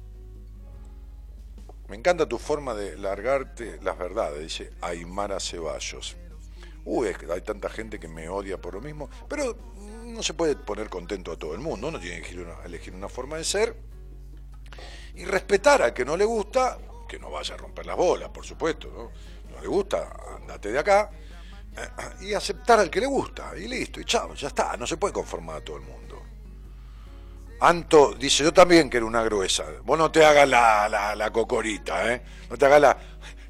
[1.88, 6.18] Me encanta tu forma de largarte las verdades, dice Aymara Ceballos.
[6.84, 9.56] Uy, es que hay tanta gente que me odia por lo mismo, pero
[10.04, 12.94] no se puede poner contento a todo el mundo, uno tiene que elegir una, elegir
[12.94, 13.76] una forma de ser
[15.14, 16.78] y respetar al que no le gusta,
[17.20, 19.12] no vaya a romper las bolas, por supuesto, ¿no?
[19.54, 21.10] No le gusta, andate de acá,
[22.22, 25.14] y aceptar al que le gusta, y listo, y chao, ya está, no se puede
[25.14, 26.06] conformar a todo el mundo.
[27.60, 29.66] Anto dice, yo también quiero una gruesa.
[29.84, 32.22] Vos no te hagas la, la, la cocorita, ¿eh?
[32.50, 32.98] No te hagas la...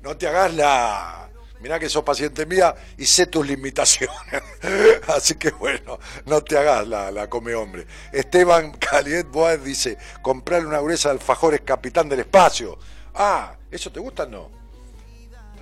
[0.02, 1.30] No te hagas la...
[1.60, 4.44] Mirá que sos paciente mía y sé tus limitaciones.
[5.08, 7.88] Así que bueno, no te hagas la, la come hombre.
[8.12, 12.78] Esteban Caliet Boaz dice, comprarle una gruesa de alfajores capitán del espacio.
[13.16, 14.50] Ah, ¿eso te gusta no?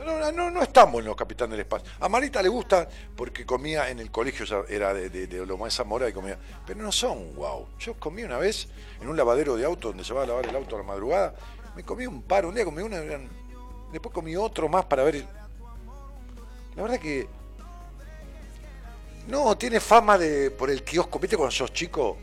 [0.04, 1.90] No, no, no estamos en los Capitán del Espacio.
[2.00, 6.10] A Marita le gusta porque comía en el colegio, era de, de, de Loma Zamora
[6.10, 6.38] y comía.
[6.66, 7.68] Pero no son wow.
[7.80, 8.68] Yo comí una vez
[9.00, 11.36] en un lavadero de auto donde se va a lavar el auto a la madrugada.
[11.76, 13.00] Me comí un par, un día comí una,
[13.92, 15.18] después comí otro más para ver.
[15.18, 15.28] el-
[16.76, 17.28] La verdad que.
[19.28, 20.52] No, tiene fama de.
[20.52, 21.20] por el kiosco.
[21.20, 22.18] ¿Viste cuando sos chico?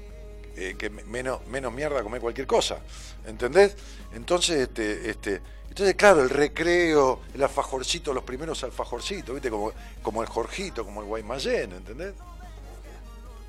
[0.56, 2.78] Eh, que me- menos, menos mierda comer cualquier cosa.
[3.27, 3.77] ¿Entendés?
[4.12, 9.51] Entonces, este, este, entonces, claro, el recreo, el alfajorcito, los primeros alfajorcitos, ¿viste?
[9.51, 9.72] Como,
[10.02, 12.14] como el Jorgito, como el Guaymallén, ¿entendés?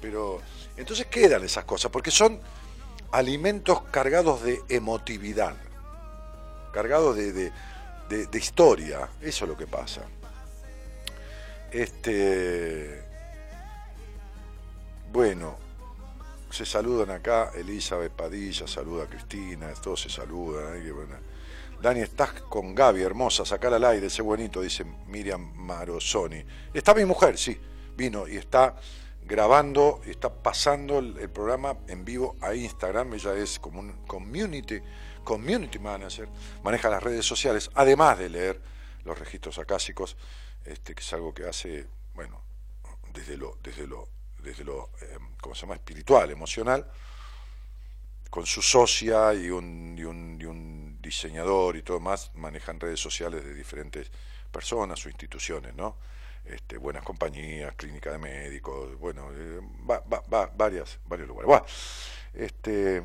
[0.01, 0.41] Pero,
[0.77, 2.39] entonces quedan esas cosas, porque son
[3.11, 5.55] alimentos cargados de emotividad,
[6.73, 7.51] cargados de, de,
[8.09, 10.01] de- de historia, eso es lo que pasa.
[11.71, 13.03] Este,
[15.11, 15.57] bueno,
[16.51, 20.83] se saludan acá, Elizabeth Padilla saluda a Cristina, todos se saludan.
[20.83, 21.19] qué buena.
[21.81, 26.43] Dani, estás con Gaby, hermosa, sacar al aire ese buenito, dice Miriam Marosoni.
[26.73, 27.59] Está mi mujer, sí,
[27.97, 28.75] vino y está
[29.23, 34.79] grabando, está pasando el, el programa en vivo a Instagram, ella es como un community,
[35.23, 36.27] community manager,
[36.63, 38.61] maneja las redes sociales, además de leer
[39.03, 40.17] los registros acásicos,
[40.65, 42.43] este, que es algo que hace, bueno,
[43.13, 44.07] desde lo, desde lo,
[44.41, 45.75] desde lo, eh, ¿cómo se llama?
[45.75, 46.85] espiritual, emocional,
[48.29, 53.53] con su socia y un, y un, diseñador y todo más, manejan redes sociales de
[53.53, 54.09] diferentes
[54.51, 55.97] personas o instituciones, ¿no?
[56.45, 59.59] Este, buenas compañías, clínica de médicos, bueno, eh,
[59.89, 61.47] va- va- va- varias, varios lugares.
[61.47, 61.65] Bueno,
[62.33, 63.03] este,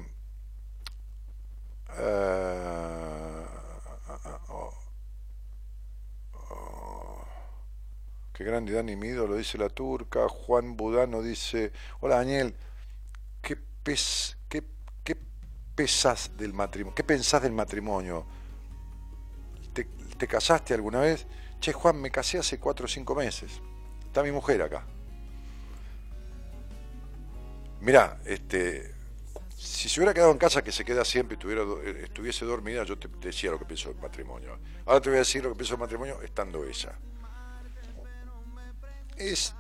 [1.89, 3.36] ah,
[8.37, 10.29] Qué grande Dani Mido, lo dice la turca.
[10.29, 12.55] Juan Budano dice, hola Daniel,
[13.41, 14.63] ¿qué, qué,
[15.03, 15.17] qué
[15.75, 16.95] pesas del matrimonio?
[16.95, 18.27] ¿Qué pensás del matrimonio?
[19.73, 19.85] ¿Te,
[20.19, 21.27] te casaste alguna vez?
[21.61, 23.63] Che, Juan, me casé hace cuatro o cinco meses.
[24.05, 24.85] Está mi mujer acá.
[27.81, 28.93] Mirá, este,
[29.57, 33.09] si se hubiera quedado en casa que se queda siempre y estuviese dormida, yo te
[33.09, 34.59] decía lo que pienso del matrimonio.
[34.85, 36.99] Ahora te voy a decir lo que pienso del matrimonio estando ella.
[39.17, 39.55] Es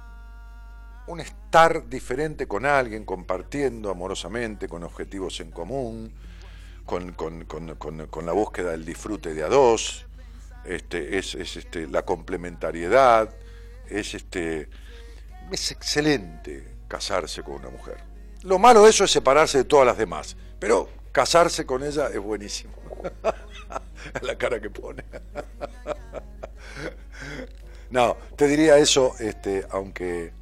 [1.06, 6.12] un estar diferente con alguien, compartiendo amorosamente, con objetivos en común,
[6.84, 10.06] con, con- con- con- la búsqueda del disfrute de a dos,
[10.64, 13.30] este, es, es, este, la complementariedad,
[13.88, 14.68] es, este,
[15.50, 17.98] es excelente casarse con una mujer.
[18.42, 22.18] Lo malo de eso es separarse de todas las demás, pero casarse con ella es
[22.18, 22.72] buenísimo.
[24.22, 25.04] la cara que pone.
[27.90, 30.32] No, te diría eso, este, aunque...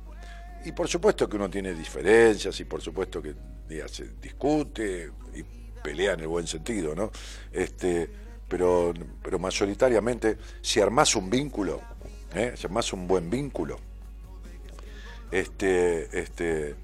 [0.64, 3.34] Y por supuesto que uno tiene diferencias y por supuesto que
[3.86, 5.42] se discute y
[5.82, 7.10] pelea en el buen sentido, ¿no?
[7.52, 8.08] Este,
[8.48, 11.82] pero, pero mayoritariamente, si armás un vínculo,
[12.34, 12.54] ¿eh?
[12.56, 13.78] si armás un buen vínculo,
[15.30, 16.74] este, este,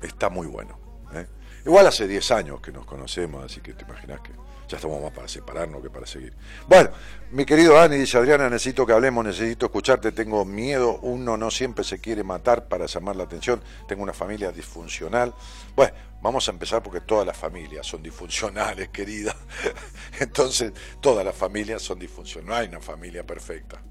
[0.00, 0.78] está muy bueno.
[1.14, 1.26] ¿eh?
[1.66, 4.32] Igual hace 10 años que nos conocemos, así que te imaginas que
[4.72, 6.32] ya estamos más para separarnos que para seguir.
[6.66, 6.90] Bueno,
[7.30, 11.84] mi querido Dani, dice Adriana, necesito que hablemos, necesito escucharte, tengo miedo, uno no siempre
[11.84, 15.34] se quiere matar para llamar la atención, tengo una familia disfuncional.
[15.76, 15.92] Bueno,
[16.22, 19.36] vamos a empezar porque todas las familias son disfuncionales, querida.
[20.18, 20.72] Entonces,
[21.02, 23.82] todas las familias son disfuncionales, no hay una familia perfecta.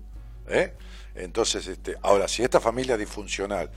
[0.48, 0.74] ¿eh?
[1.14, 3.70] Entonces, este, ahora, si esta familia disfuncional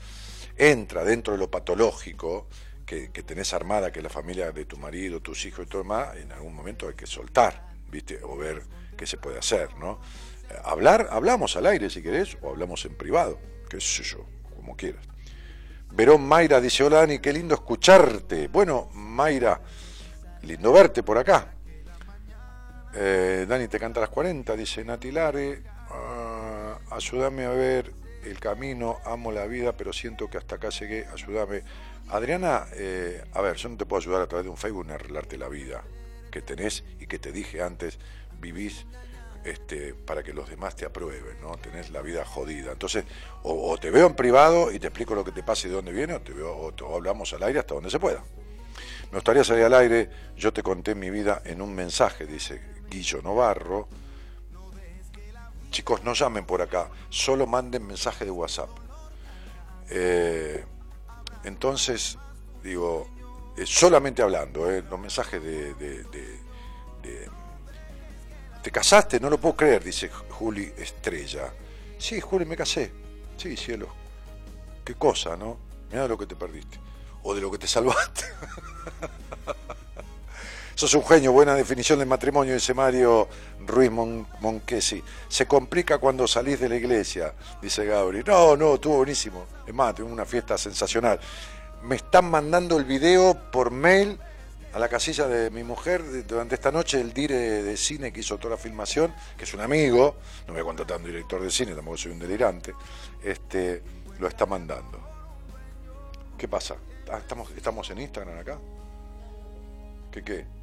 [0.57, 2.47] entra dentro de lo patológico
[2.85, 6.31] que, tenés armada, que la familia de tu marido, tus hijos y todo demás, en
[6.31, 8.19] algún momento hay que soltar, ¿viste?
[8.23, 8.63] O ver
[8.95, 9.99] qué se puede hacer, ¿no?
[10.49, 13.39] Eh, Hablar, hablamos al aire si querés, o hablamos en privado,
[13.69, 14.25] qué sé yo,
[14.55, 15.05] como quieras.
[15.91, 18.47] Verón Mayra dice, hola Dani, qué lindo escucharte.
[18.49, 19.61] Bueno, Mayra,
[20.43, 21.53] lindo verte por acá.
[22.93, 25.63] Eh, Dani te canta a las 40, dice Nati Lare.
[25.89, 27.93] Ah, ayúdame a ver
[28.23, 31.63] el camino, amo la vida, pero siento que hasta acá llegué, ayúdame.
[32.09, 34.95] Adriana, eh, a ver, yo no te puedo ayudar a través de un Facebook a
[34.95, 35.83] arreglarte la vida
[36.31, 37.97] que tenés y que te dije antes,
[38.39, 38.85] vivís
[39.43, 41.55] este, para que los demás te aprueben, ¿no?
[41.57, 42.71] Tenés la vida jodida.
[42.71, 43.05] Entonces,
[43.43, 45.75] o, o te veo en privado y te explico lo que te pasa y de
[45.75, 48.23] dónde viene, o, te veo, o hablamos al aire hasta donde se pueda.
[49.11, 53.21] Me gustaría salir al aire, yo te conté mi vida en un mensaje, dice Guillo
[53.21, 53.87] Novarro.
[55.69, 58.69] Chicos, no llamen por acá, solo manden mensaje de WhatsApp.
[59.89, 60.65] Eh,
[61.45, 62.17] entonces,
[62.63, 63.07] digo,
[63.57, 66.45] eh, solamente hablando, eh, los mensajes de,
[68.61, 69.19] ¿Te casaste?
[69.19, 71.53] No lo puedo creer, dice Juli Estrella.
[71.99, 72.91] Sí, Juli, me casé.
[73.37, 73.89] Sí, cielo.
[74.83, 75.59] Qué cosa, ¿no?
[75.91, 76.79] Mira lo que te perdiste.
[77.21, 78.23] O de lo que te salvaste.
[80.75, 83.29] Sos un genio, buena definición del matrimonio, dice Mario
[83.65, 85.01] Ruiz Mon- Monquesi.
[85.29, 88.23] Se complica cuando salís de la iglesia, dice Gabri.
[88.25, 89.45] No, no, estuvo buenísimo.
[89.65, 91.17] Es más, tuve una fiesta sensacional.
[91.83, 94.19] Me están mandando el video por mail
[94.73, 98.19] a la casilla de mi mujer de- durante esta noche, el dire de cine que
[98.19, 101.51] hizo toda la filmación, que es un amigo, no voy a contratar un director de
[101.51, 102.73] cine, tampoco soy un delirante,
[103.23, 103.81] este,
[104.19, 104.99] lo está mandando.
[106.37, 106.75] ¿Qué pasa?
[107.09, 108.57] Ah, ¿Estamos, ¿Estamos en Instagram acá?
[110.11, 110.54] ¿Qué qué?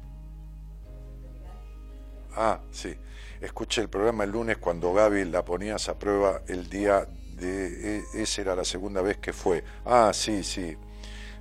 [2.35, 2.95] Ah, sí.
[3.41, 7.05] Escuché el programa el lunes cuando Gaby la ponías a prueba el día
[7.35, 7.97] de...
[7.99, 9.63] e- Esa era la segunda vez que fue.
[9.85, 10.77] Ah, sí, sí.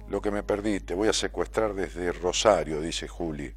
[0.09, 3.55] Lo que me perdí, te voy a secuestrar desde Rosario, dice Juli.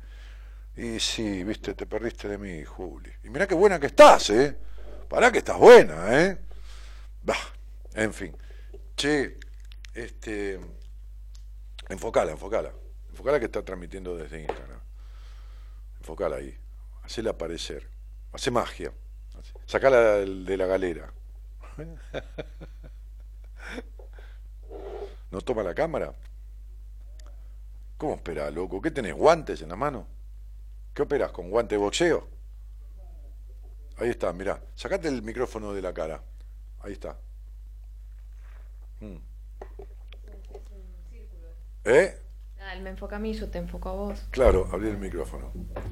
[0.77, 3.11] Y sí, viste, te perdiste de mí, Juli.
[3.23, 4.57] Y mirá qué buena que estás, ¿eh?
[5.09, 6.37] Pará que estás buena, ¿eh?
[7.23, 7.35] Bah,
[7.93, 8.35] en fin.
[8.95, 9.37] Che,
[9.93, 10.59] este...
[11.89, 12.71] Enfocala, enfocala.
[13.09, 14.79] Enfocala que está transmitiendo desde Instagram.
[15.99, 16.57] Enfocala ahí.
[17.05, 17.87] Hacela aparecer.
[18.33, 18.91] Hace magia.
[19.65, 21.13] Sacala de la galera.
[25.31, 26.13] ¿No toma la cámara?
[27.97, 28.81] ¿Cómo espera, loco?
[28.81, 29.13] ¿Qué tenés?
[29.13, 30.07] ¿Guantes en la mano?
[30.93, 31.31] ¿Qué operas?
[31.31, 32.27] ¿Con guante de boxeo?
[33.97, 34.61] Ahí está, mirá.
[34.75, 36.21] Sacate el micrófono de la cara.
[36.81, 37.17] Ahí está.
[38.99, 39.17] Mm.
[41.85, 42.24] ¿Eh?
[42.73, 44.19] Él me enfoca a mí, yo te enfoco a vos.
[44.31, 45.51] Claro, abrí el micrófono.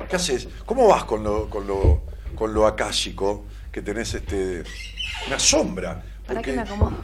[0.09, 0.47] ¿Qué haces?
[0.65, 2.01] ¿Cómo vas con lo, con lo,
[2.35, 4.63] con lo akáshico que tenés este.
[5.29, 6.03] Me asombra.
[6.27, 6.97] ¿Para qué me acomodo?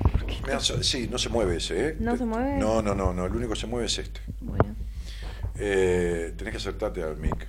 [0.48, 1.98] me aso- Sí, no se mueve ese, ¿eh?
[2.00, 2.58] ¿No se mueve?
[2.58, 3.26] No, no, no, no.
[3.26, 4.22] El único que se mueve es este.
[4.42, 4.76] Bueno,
[5.56, 7.48] Eh, tenés que acertarte al mic.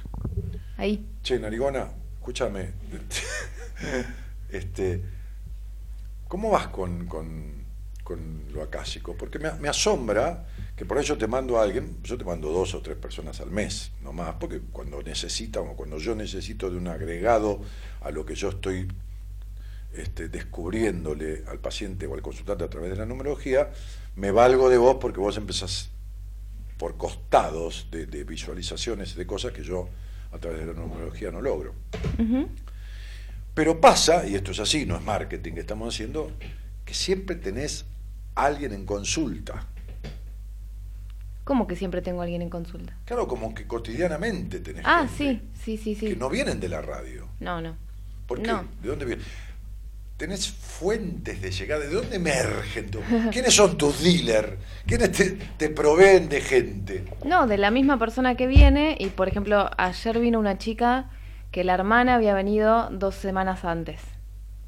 [0.77, 1.07] ahí.
[1.23, 1.89] Che, Narigona,
[2.19, 2.71] escúchame.
[4.51, 5.03] Este,
[6.29, 7.60] ¿Cómo vas con, con,
[8.11, 9.15] con lo acásico?
[9.17, 12.75] Porque me, me asombra que por eso te mando a alguien, yo te mando dos
[12.75, 16.77] o tres personas al mes, no más, porque cuando necesitan o cuando yo necesito de
[16.77, 17.61] un agregado
[18.01, 18.89] a lo que yo estoy
[19.93, 23.71] este, descubriéndole al paciente o al consultante a través de la numerología,
[24.17, 25.91] me valgo de vos porque vos empezás
[26.79, 29.89] por costados de, de visualizaciones de cosas que yo
[30.33, 31.75] a través de la numerología no logro.
[33.55, 36.33] Pero pasa, y esto es así, no es marketing que estamos haciendo,
[36.85, 37.85] que siempre tenés
[38.45, 39.67] alguien en consulta.
[41.45, 42.95] ¿Cómo que siempre tengo a alguien en consulta?
[43.05, 46.09] Claro, como que cotidianamente tenés Ah, gente sí, sí, sí, sí.
[46.11, 47.27] que no vienen de la radio.
[47.41, 47.77] No, no.
[48.27, 48.53] ¿Por qué?
[48.53, 48.65] No.
[48.83, 49.25] ¿De dónde vienen?
[50.17, 51.81] ¿Tenés fuentes de llegada?
[51.81, 52.91] ¿De dónde emergen?
[52.91, 53.01] tú?
[53.33, 54.53] ¿Quiénes son tus dealers?
[54.87, 57.05] ¿Quiénes te, te proveen de gente?
[57.25, 61.11] No, de la misma persona que viene y por ejemplo ayer vino una chica
[61.51, 64.01] que la hermana había venido dos semanas antes.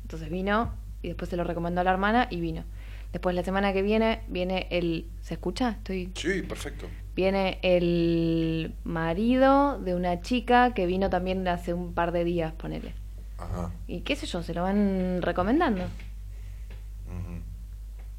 [0.03, 0.73] Entonces vino
[1.03, 2.65] y después se lo recomendó a la hermana y vino.
[3.13, 5.07] Después la semana que viene viene el...
[5.21, 5.71] ¿Se escucha?
[5.71, 6.11] Estoy...
[6.15, 6.87] Sí, perfecto.
[7.15, 12.95] Viene el marido de una chica que vino también hace un par de días, ponele.
[13.37, 13.71] Ajá.
[13.87, 15.85] Y qué sé yo, se lo van recomendando.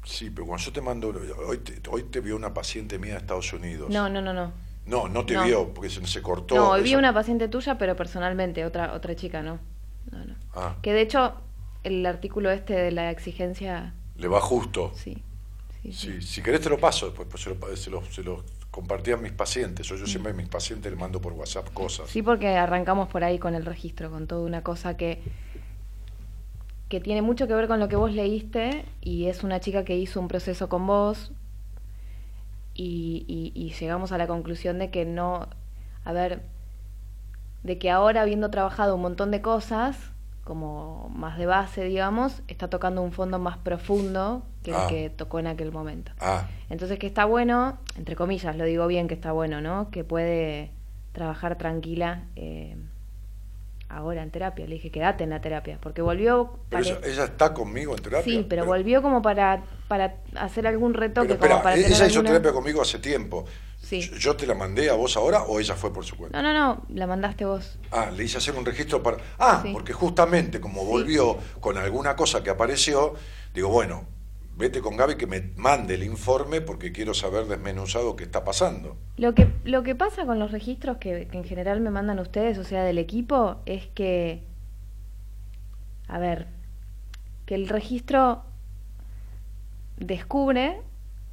[0.04, 1.14] Sí, pero cuando yo te mando,
[1.48, 3.88] hoy te, hoy te vio una paciente mía de Estados Unidos.
[3.90, 4.52] No, no, no, no.
[4.86, 5.44] no, no te No.
[5.44, 6.54] vio porque se, se cortó.
[6.54, 9.58] No, hoy vi esa- una paciente tuya, pero personalmente, otra otra chica, no.
[10.12, 10.34] No, no.
[10.54, 11.34] Ah, Que de hecho,
[11.84, 14.92] el artículo este de la exigencia, le va justo.
[14.94, 15.22] sí.
[15.82, 16.22] Sí, sí.
[16.22, 19.18] Si querés te lo paso, después pues se lo, se lo, se lo compartí a
[19.18, 19.90] mis pacientes.
[19.92, 22.08] O yo siempre a mis pacientes les mando por WhatsApp cosas.
[22.08, 25.20] Sí, porque arrancamos por ahí con el registro, con toda una cosa que,
[26.88, 29.96] que tiene mucho que ver con lo que vos leíste y es una chica que
[29.96, 31.32] hizo un proceso con vos
[32.74, 35.48] y, y- y llegamos a la conclusión de que no,
[36.04, 36.42] a ver,
[37.62, 39.96] de que ahora habiendo trabajado un montón de cosas,
[40.44, 44.82] como más de base, digamos, está tocando un fondo más profundo que Ah.
[44.84, 46.12] el que tocó en aquel momento.
[46.20, 49.90] Ah, Entonces que está bueno, entre comillas, lo digo bien que está bueno, ¿no?
[49.90, 50.70] Que puede
[51.12, 52.76] trabajar tranquila eh,
[53.88, 54.66] ahora en terapia.
[54.66, 56.58] Le dije, quédate en la terapia, porque volvió...
[56.68, 58.24] pero ella, ella está conmigo en terapia.
[58.24, 62.10] sí, pero volvió como para, para hacer algún retoque, Pero como espera, para ella tener
[62.10, 63.44] hizo alguna- terapia conmigo hace tiempo.
[63.84, 64.00] Sí.
[64.18, 66.40] Yo, te la mandé a vos ahora o ella fue por su cuenta?
[66.40, 67.78] No, no, no, la mandaste vos.
[67.92, 69.18] Ah, le hice hacer un registro para...
[69.38, 69.70] Ah, Sí.
[69.72, 70.86] porque justamente como Sí.
[70.88, 73.14] volvió con alguna cosa que apareció,
[73.54, 74.06] digo, bueno,
[74.56, 78.96] vete con Gaby que me mande el informe porque quiero saber desmenuzado qué está pasando.
[79.16, 82.56] Lo que, lo que pasa con los registros que, que en general me mandan ustedes,
[82.58, 84.42] o sea, del equipo, es que,
[86.08, 86.46] a ver,
[87.46, 88.44] que el registro
[89.98, 90.80] descubre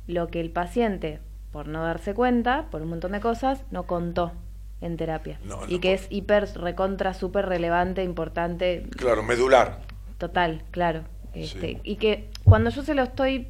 [0.07, 1.19] lo que el paciente,
[1.51, 4.31] por no darse cuenta, por un montón de cosas, no contó
[4.79, 5.39] en terapia.
[5.43, 9.79] No, y no que es hiper, recontra, súper relevante, importante, Claro, medular.
[10.17, 11.03] Total, claro.
[11.33, 11.41] Sí.
[11.41, 13.47] Este, Y que cuando yo se lo estoy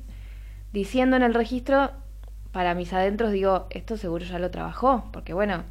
[0.72, 1.92] diciendo en el registro,
[2.52, 5.64] para mis adentros digo, esto seguro ya lo trabajó, porque bueno,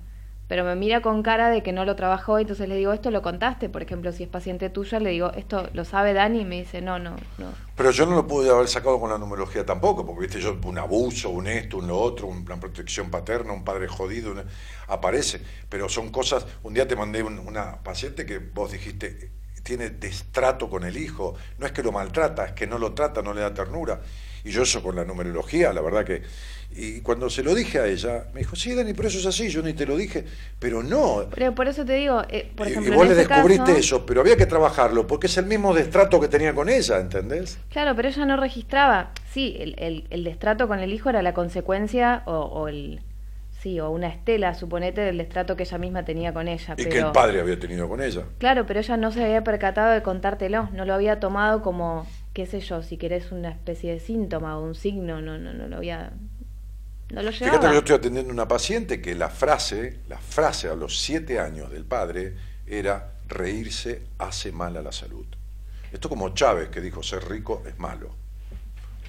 [0.50, 3.22] pero me mira con cara de que no lo trabajó, entonces le digo, esto lo
[3.22, 6.56] contaste, por ejemplo, si es paciente tuyo, le digo, esto lo sabe Dani, y me
[6.58, 7.52] dice, no, no, no.
[7.76, 10.76] Pero yo no lo pude haber sacado con la numerología tampoco, porque viste yo un
[10.76, 14.34] abuso, un esto, un lo otro, un- una protección paterna, un padre jodido,
[14.88, 15.40] aparece.
[15.68, 16.44] Pero son cosas.
[16.64, 19.30] Un día te mandé un- una paciente que vos dijiste
[19.62, 21.34] tiene destrato con el hijo.
[21.58, 24.00] No es que lo maltrata, es que no lo trata, no le da ternura.
[24.42, 26.22] Y yo eso con la numerología, la verdad que.
[26.72, 29.48] Y cuando se lo dije a ella, me dijo, sí, Dani, pero eso es así,
[29.48, 30.24] yo ni te lo dije.
[30.58, 33.16] Pero no, Pero por eso te digo, eh, por y- ejemplo, y vos en le
[33.26, 36.68] descubriste caso- eso, pero había que trabajarlo, porque es el mismo destrato que tenía con
[36.68, 37.58] ella, ¿entendés?
[37.70, 39.10] Claro, pero ella no registraba.
[39.32, 43.00] Sí, el, el, el destrato con el hijo era la consecuencia o, o el...
[43.60, 46.72] Sí, o una estela, suponete, del destrato que ella misma tenía con ella.
[46.78, 46.90] Y pero...
[46.90, 48.22] que el padre había tenido con ella.
[48.38, 52.46] Claro, pero ella no se había percatado de contártelo, no lo había tomado como, qué
[52.46, 55.76] sé yo, si querés una especie de síntoma o un signo, no, no, no lo
[55.76, 56.12] había,
[57.10, 60.68] no lo Fíjate que yo estoy atendiendo a una paciente que la frase, la frase
[60.68, 62.34] a los siete años del padre
[62.66, 65.26] era reírse hace mal a la salud.
[65.92, 68.14] Esto como Chávez que dijo ser rico es malo.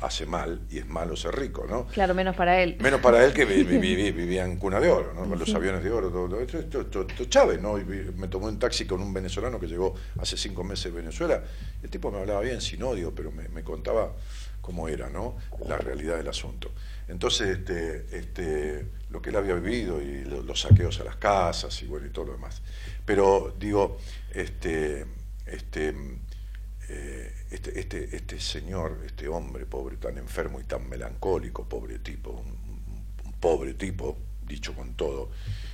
[0.01, 1.85] Hace mal y es malo ser rico, ¿no?
[1.85, 2.75] Claro, menos para él.
[2.79, 5.29] Menos para él que vi- vi- vi- vivía en cuna de oro, ¿no?
[5.29, 7.73] Con los aviones de oro, todo, Chávez, ¿no?
[8.15, 11.43] Me tomé un taxi con un venezolano que llegó hace cinco meses de Venezuela.
[11.83, 14.11] El tipo me hablaba bien, sin odio, pero me contaba
[14.61, 15.35] cómo era, ¿no?
[15.67, 16.71] La realidad del asunto.
[17.07, 21.81] Entonces, este, este, lo que él había vivido y lo- los saqueos a las casas
[21.81, 22.61] y bueno, y todo lo demás.
[23.05, 23.97] Pero digo,
[24.33, 25.05] este,
[25.45, 25.93] este,
[26.89, 32.31] eh, este, este, este señor, este hombre pobre, tan enfermo y tan melancólico, pobre tipo,
[32.31, 34.17] un pobre tipo,
[34.47, 35.31] dicho con todo.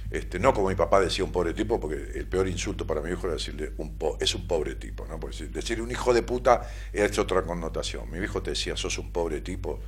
[0.09, 3.11] Este, no como mi papá decía un pobre tipo, porque el peor insulto para mi
[3.11, 5.19] hijo era decirle un po- es un pobre tipo, ¿no?
[5.19, 8.09] Porque decir- decirle un hijo de puta es otra connotación.
[8.09, 9.79] Mi hijo te decía, sos un pobre tipo,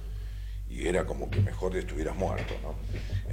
[0.69, 2.75] y era como que mejor estuvieras muerto, ¿no?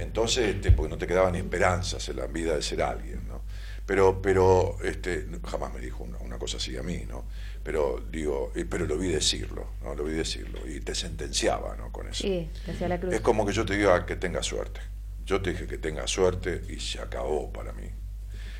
[0.01, 3.41] Entonces, este, porque no te quedaban esperanzas en la vida de ser alguien, ¿no?
[3.85, 7.25] Pero, pero, este, jamás me dijo una, una cosa así a mí, ¿no?
[7.63, 9.93] Pero digo, eh, pero lo vi decirlo, ¿no?
[9.93, 11.91] Lo vi decirlo, y te sentenciaba, ¿no?
[11.91, 12.23] Con eso.
[12.23, 13.13] Sí, te hacía la cruz.
[13.13, 14.79] Es como que yo te diga que tenga suerte.
[15.27, 17.89] Yo te dije que tenga suerte y se acabó para mí.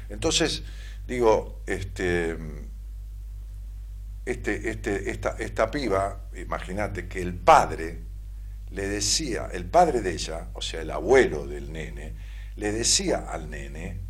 [0.10, 0.64] Entonces,
[1.08, 2.38] digo, este,
[4.26, 8.02] este, este, esta, esta piba, imagínate que el padre
[8.72, 12.16] le decía, el padre de ella, o sea, el abuelo del nene,
[12.58, 14.02] le decía al nene,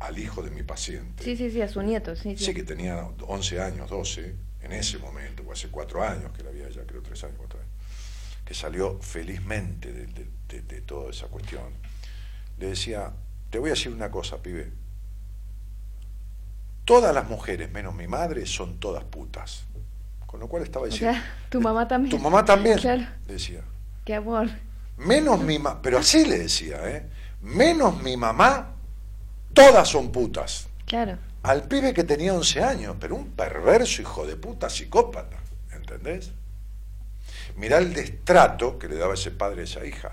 [0.00, 2.44] al hijo de mi paciente, Sí, sí, sí, a su nieto, sí, sí.
[2.46, 6.50] Sí, que tenía 11 años, 12, en ese momento, o hace cuatro años que la
[6.50, 7.70] había ya, creo tres años, cuatro años,
[8.44, 11.72] que salió felizmente de, de- de- de toda esa cuestión.
[12.58, 13.12] Le decía,
[13.50, 14.72] te voy a decir una cosa, pibe.
[16.84, 19.64] Todas las mujeres, menos mi madre, son todas putas.
[20.26, 22.10] Con lo cual estaba O diciendo, sea, tu mamá también.
[22.16, 23.62] tu mamá también, Claro, decía.
[24.04, 24.48] qué amor.
[24.96, 27.08] Menos mi mamá, pero así le decía, ¿eh?
[27.42, 28.72] Menos mi mamá,
[29.54, 31.16] todas son putas Claro.
[31.42, 35.38] al pibe que tenía 11 años, pero un perverso hijo de puta psicópata,
[35.72, 36.32] ¿entendés?
[37.60, 40.12] Mirá el destrato que le daba ese padre a esa hija.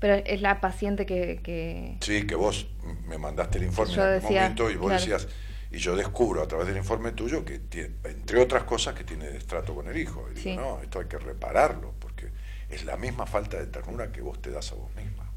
[0.00, 1.40] Pero es la paciente que...
[1.44, 1.98] que...
[2.00, 2.66] Sí, que vos
[3.06, 5.00] me mandaste el informe Yo en decía, momento y vos claro.
[5.00, 5.28] decías,
[5.70, 7.60] y yo descubro a través del informe tuyo que,
[8.04, 10.26] entre otras cosas, que tiene destrato con el hijo.
[10.30, 10.56] Y digo, Sí.
[10.56, 12.30] no, esto hay que repararlo, porque
[12.70, 15.30] es la misma falta de ternura que vos te das a vos misma.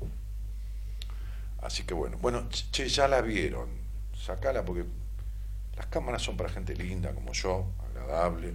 [1.62, 3.68] Así que bueno, bueno, che, ya la vieron,
[4.16, 4.86] sacala porque
[5.76, 8.54] las cámaras son para gente linda como yo, agradable,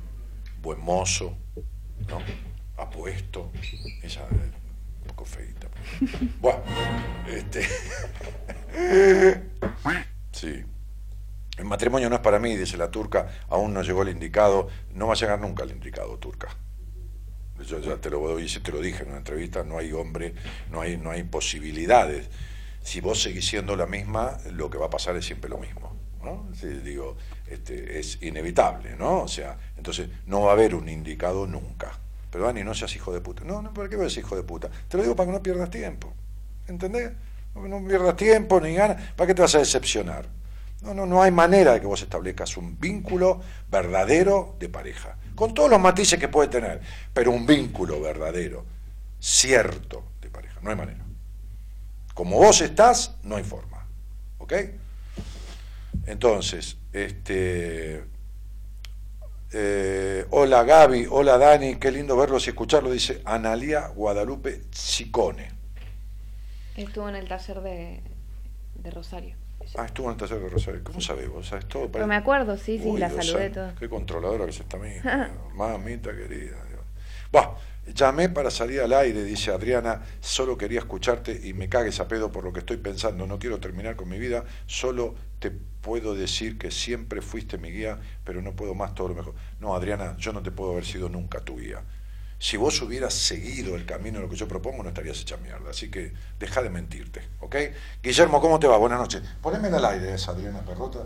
[0.63, 1.37] buen mozo,
[2.09, 2.21] ¿no?
[2.77, 3.51] Apuesto,
[4.03, 4.51] ella eh,
[5.03, 5.69] un poco feita.
[6.41, 6.63] Bueno,
[7.29, 7.67] este...
[10.33, 10.65] Sí.
[11.59, 15.09] El matrimonio no es para mí, dice la turca, aún no llegó el indicado, no
[15.09, 16.49] va a llegar nunca el indicado, turca.
[17.67, 20.35] Yo ya te lo doy, te lo dije en una entrevista, no hay hombre,
[20.71, 22.31] no hay, no hay posibilidades.
[22.83, 25.95] Si vos seguís siendo la misma, lo que va a pasar es siempre lo mismo.
[26.23, 26.49] ¿no?
[26.55, 27.17] Sí, digo,
[27.51, 29.23] este, es inevitable, ¿no?
[29.23, 31.93] O sea, entonces no va a haber un indicado nunca.
[32.31, 33.43] Pero Dani, no seas hijo de puta.
[33.45, 34.71] No, no, ¿para qué vas a ser hijo de puta?
[34.89, 36.13] Te lo digo para que no pierdas tiempo.
[36.69, 37.11] ¿Entendés?
[37.55, 39.03] No, no pierdas tiempo ni ganas.
[39.17, 40.27] ¿Para qué te vas a decepcionar?
[40.83, 45.53] No, no, no hay manera de que vos establezcas un vínculo verdadero de pareja, con
[45.53, 46.81] todos los matices que puede tener,
[47.13, 48.65] pero un vínculo verdadero,
[49.19, 51.05] cierto de pareja, no hay manera.
[52.15, 53.87] Como vos estás, no hay forma.
[54.39, 54.55] ¿Ok?
[56.07, 58.05] Entonces, este.
[59.53, 65.51] eh, hola Gaby, hola Dani, qué lindo verlos y escucharlos, dice Analia Guadalupe Chicone.
[66.77, 68.01] Estuvo en el taller de,
[68.75, 69.37] de Rosario.
[69.77, 70.81] Ah, estuvo en el taller de Rosario.
[70.85, 71.47] ¿Cómo sabés vos?
[71.47, 71.91] ¿Sabes todo?
[71.91, 73.75] Pero me acuerdo, sí, sí, Uy, la saludé todo.
[73.79, 75.33] Qué controladora que es esta mía.
[75.55, 76.57] Mamita querida.
[77.33, 77.55] Buah,
[77.95, 82.33] llamé para salir al aire, dice Adriana, solo quería escucharte y me cagues a pedo
[82.33, 83.27] por lo que estoy pensando.
[83.27, 87.99] No quiero terminar con mi vida, solo te puedo decir que siempre fuiste mi guía,
[88.25, 89.35] pero no puedo más todo lo mejor.
[89.59, 91.83] No, Adriana, yo no te puedo haber sido nunca tu guía.
[92.39, 95.71] Si vos hubieras seguido el camino de lo que yo propongo, no estarías hecha mierda.
[95.71, 97.57] Así que deja de mentirte, ¿ok?
[98.03, 98.77] Guillermo, ¿cómo te va?
[98.79, 99.23] Buenas noches.
[99.43, 101.01] Poneme al aire esa Adriana Perrota.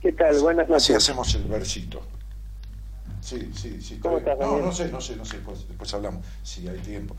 [0.00, 0.38] ¿Qué tal?
[0.40, 0.96] Buenas Así noches.
[0.96, 2.02] hacemos el versito.
[3.20, 3.98] Sí, sí, sí.
[4.00, 5.36] ¿Cómo estás, No, no sé, no sé, no sé.
[5.36, 7.14] Después, después hablamos, si hay tiempo.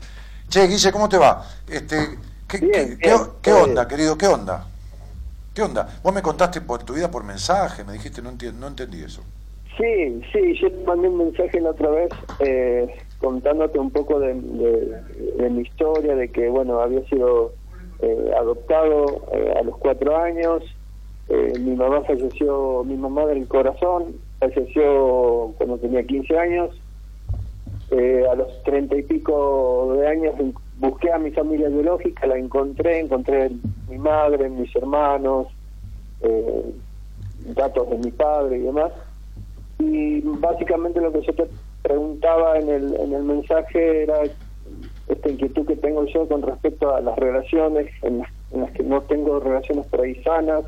[0.48, 1.46] Che, Guille, ¿cómo te va?
[1.68, 2.18] Este,
[2.48, 3.88] ¿qué, Bien, qué- bien, qué- onda, bien.
[3.88, 4.18] querido?
[4.18, 4.66] ¿Qué onda?
[5.54, 5.86] ¿Qué onda?
[6.02, 9.22] Vos me contaste por tu vida por mensaje, me dijiste, no, enti- no entendí eso.
[9.76, 12.10] Sí, sí, yo te mandé un mensaje la otra vez
[12.40, 12.88] eh,
[13.18, 17.52] contándote un poco de, mi historia, de que, bueno, había sido
[18.00, 20.62] eh, adoptado eh, a los cuatro años,
[21.28, 26.70] eh, mi mamá falleció, mi mamá del corazón falleció cuando tenía 15 años,
[28.30, 30.34] a los treinta y pico de años
[30.82, 33.50] busqué a mi familia biológica, la encontré, encontré
[33.88, 35.46] mi madre, mis hermanos,
[36.20, 36.74] eh,
[37.54, 38.92] datos de mi padre y demás.
[39.78, 41.48] Y básicamente lo que yo te
[41.82, 44.22] preguntaba en el, en el mensaje era
[45.08, 48.82] esta inquietud que tengo yo con respecto a las relaciones en las, en las que
[48.82, 50.64] no tengo relaciones por ahí sanas.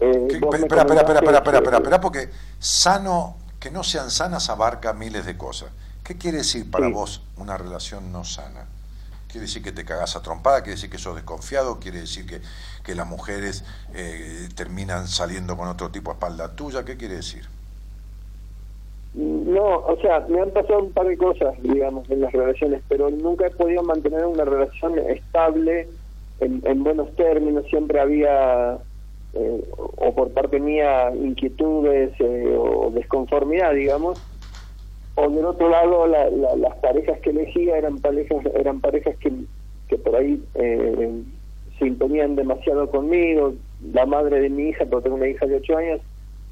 [0.00, 2.28] Eh, ¿Qué- vos me espera, espera, espera, espera, espera, espera, espera, porque
[2.58, 5.70] sano, que no sean sanas abarca miles de cosas.
[6.04, 6.92] ¿Qué quiere decir para Sí.
[6.92, 8.64] vos una relación no sana?
[9.30, 10.62] ¿Quiere decir que te cagás a trompada?
[10.62, 11.78] ¿Quiere decir que sos desconfiado?
[11.78, 12.40] ¿Quiere decir que,
[12.82, 16.84] que las mujeres eh, terminan saliendo con otro tipo a espalda tuya?
[16.84, 17.44] ¿Qué quiere decir?
[19.14, 23.10] No, o sea, me han pasado un par de cosas, digamos, en las relaciones, pero
[23.10, 25.88] nunca he podido mantener una relación estable
[26.40, 27.66] en, en buenos términos.
[27.68, 28.78] Siempre había,
[29.34, 34.20] eh, o por parte mía, inquietudes eh, o desconformidad, digamos.
[35.22, 39.30] O del otro lado, la- la- las parejas que elegía eran parejas, eran parejas que,
[39.88, 41.22] que por ahí eh,
[41.78, 43.54] se imponían demasiado conmigo.
[43.92, 46.00] La madre de mi hija, porque tengo una hija de 8 años,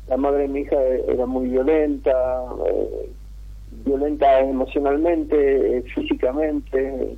[0.07, 2.13] la madre de mi hija era muy violenta,
[2.67, 3.11] eh,
[3.85, 7.17] violenta emocionalmente, eh, físicamente, eh,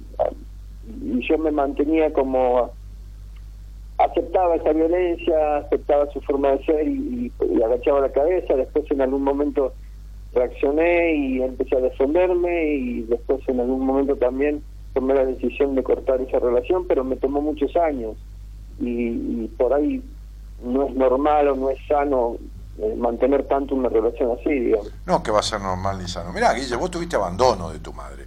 [0.87, 2.73] y yo me mantenía como
[3.99, 7.33] aceptaba esa violencia, aceptaba su forma de ser y
[7.63, 9.75] agachaba la cabeza, después en algún momento
[10.33, 14.63] reaccioné y empecé a defenderme y después en algún momento también
[14.95, 18.17] tomé la decisión de cortar esa relación, pero me tomó muchos años
[18.79, 20.03] y, por ahí
[20.63, 22.37] no es normal o no es sano
[22.79, 24.93] eh, mantener tanto una relación así, digamos.
[25.07, 26.33] No, que va a ser normal ni sano.
[26.33, 28.25] Mirá, Guille, vos tuviste abandono de tu madre,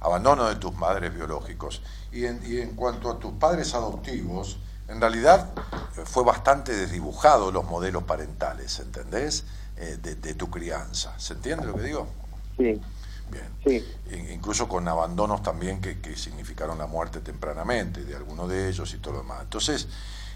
[0.00, 1.82] abandono de tus madres biológicos.
[2.12, 5.50] Y en, y en cuanto a tus padres adoptivos, en realidad
[5.96, 9.44] eh, fue bastante desdibujado los modelos parentales, ¿entendés?
[9.80, 11.14] Eh, de, de tu crianza.
[11.18, 12.08] ¿Se entiende lo que digo?
[12.56, 12.80] Sí,
[13.30, 13.48] Bien.
[13.64, 13.86] sí.
[14.10, 18.92] In- Incluso con abandonos también que, que significaron la muerte tempranamente de alguno de ellos
[18.94, 19.42] y todo lo demás.
[19.42, 19.86] Entonces,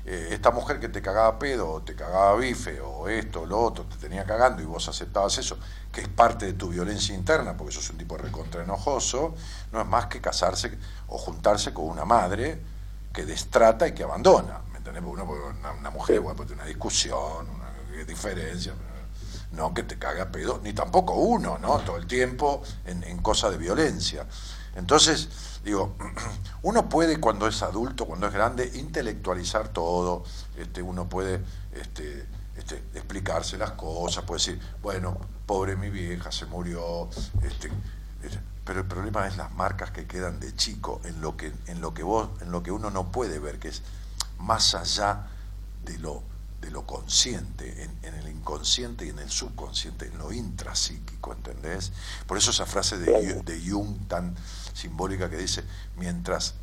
[0.05, 3.61] eh, esta mujer que te cagaba pedo, o te cagaba bife, o esto, o lo
[3.61, 5.59] otro, te tenía cagando y vos aceptabas eso,
[5.91, 9.35] que es parte de tu violencia interna, porque sos un tipo recontra enojoso,
[9.73, 10.79] no es más que casarse
[11.09, 12.61] o juntarse con una madre
[13.13, 14.61] que destrata y que abandona.
[14.71, 15.03] ¿Me entendés?
[15.03, 18.73] Porque uno, porque una, una mujer, bueno, puede tener una discusión, una diferencia,
[19.53, 21.79] no que te caga pedo, ni tampoco uno, ¿no?
[21.81, 24.27] Todo el tiempo en, en cosa de violencia.
[24.75, 25.29] Entonces,
[25.65, 25.95] digo,
[26.63, 30.25] uno puede cuando es adulto, cuando es grande, intelectualizar todo,
[30.57, 31.41] este, uno puede
[31.73, 32.27] este,
[32.57, 37.09] este, explicarse las cosas, puede decir, bueno, pobre mi vieja, se murió,
[37.43, 37.71] este,
[38.65, 41.93] pero el problema es las marcas que quedan de chico en lo que, en lo
[41.93, 43.83] que vos, en lo que uno no puede ver, que es
[44.39, 45.27] más allá
[45.85, 46.23] de lo
[46.63, 51.93] de lo consciente, en, en el inconsciente y en el subconsciente, en lo intrapsíquico, ¿entendés?
[52.27, 54.35] Por eso esa frase de, de Jung tan
[54.73, 55.65] simbólica que dice,
[55.97, 56.55] mientras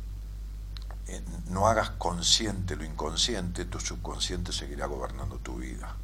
[1.06, 5.94] eh, no hagas consciente lo inconsciente, tu subconsciente seguirá gobernando tu vida.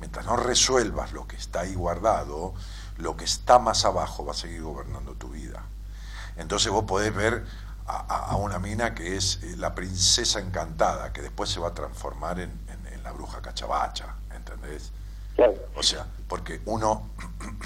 [0.00, 2.54] Mientras no resuelvas lo que está ahí guardado,
[2.98, 5.64] lo que está más abajo va a seguir gobernando tu vida.
[6.36, 7.44] Entonces vos podés ver
[7.86, 11.68] a, a- a una mina que es eh, la princesa encantada, que después se va
[11.68, 12.50] a transformar en
[13.10, 14.92] la bruja cachabacha, ¿entendés?
[15.34, 15.54] Claro.
[15.74, 17.10] O sea, porque uno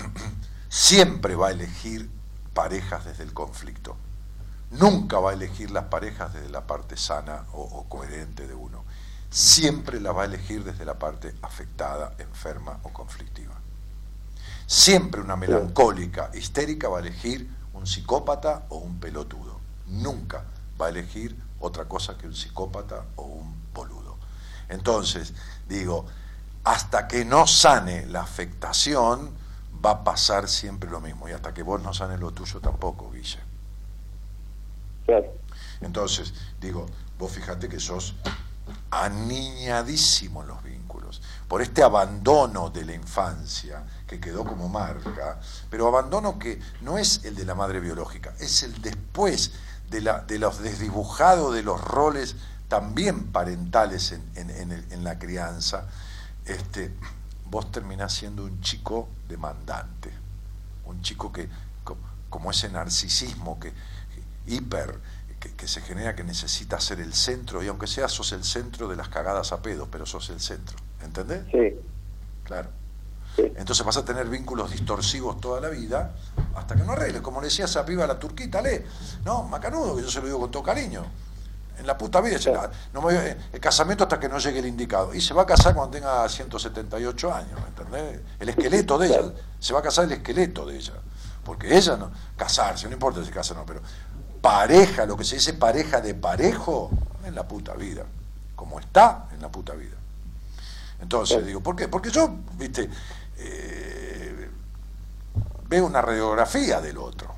[0.68, 2.10] siempre va a elegir
[2.54, 3.96] parejas desde el conflicto.
[4.70, 8.84] Nunca va a elegir las parejas desde la parte sana o, o coherente de uno.
[9.28, 13.54] Siempre las va a elegir desde la parte afectada, enferma o conflictiva.
[14.66, 19.60] Siempre una melancólica, histérica va a elegir un psicópata o un pelotudo.
[19.88, 20.44] Nunca
[20.80, 23.63] va a elegir otra cosa que un psicópata o un.
[24.68, 25.34] Entonces,
[25.68, 26.06] digo,
[26.64, 29.32] hasta que no sane la afectación,
[29.84, 31.28] va a pasar siempre lo mismo.
[31.28, 33.38] Y hasta que vos no sanes lo tuyo tampoco, Guille.
[35.06, 35.26] Claro.
[35.80, 36.86] Entonces, digo,
[37.18, 38.14] vos fíjate que sos
[38.90, 45.38] aniñadísimo en los vínculos, por este abandono de la infancia que quedó como marca,
[45.68, 49.52] pero abandono que no es el de la madre biológica, es el después
[49.90, 52.36] de, la, de los desdibujados de los roles
[52.78, 55.86] también parentales en, en- en el- en la crianza,
[56.44, 56.92] este,
[57.48, 60.10] vos terminás siendo un chico demandante,
[60.84, 61.48] un chico que,
[61.84, 61.96] co-
[62.28, 63.72] como ese narcisismo que
[64.48, 64.98] hiper,
[65.38, 68.88] que, que se genera que necesita ser el centro, y aunque sea sos el centro
[68.88, 71.44] de las cagadas a pedos, pero sos el centro, ¿entendés?
[71.52, 71.78] Sí,
[72.42, 72.70] Claro.
[73.36, 73.52] sí.
[73.56, 76.12] Entonces vas a tener vínculos distorsivos toda la vida
[76.56, 77.22] hasta que no arregles.
[77.22, 78.84] Como le decía esa piba a la turquita, le,
[79.24, 81.05] no, macanudo, que yo se lo digo con todo cariño.
[81.78, 82.38] En la puta vida,
[82.92, 85.12] no me voy- el casamiento hasta que no llegue el indicado.
[85.14, 88.20] Y se va a casar cuando tenga 178 años, ¿entendés?
[88.38, 89.22] El esqueleto de ella,
[89.59, 90.94] se va a casar el esqueleto de ella.
[91.44, 93.80] Porque ella no, casarse, no importa si casa o no, pero
[94.40, 96.90] pareja, lo que se dice pareja de parejo,
[97.24, 98.05] en la puta vida.
[98.55, 99.96] Como está en la puta vida.
[101.01, 101.88] Entonces, digo, ¿por qué?
[101.88, 102.88] Porque yo, viste,
[103.38, 104.48] eh,
[105.68, 107.34] veo una radiografía del otro.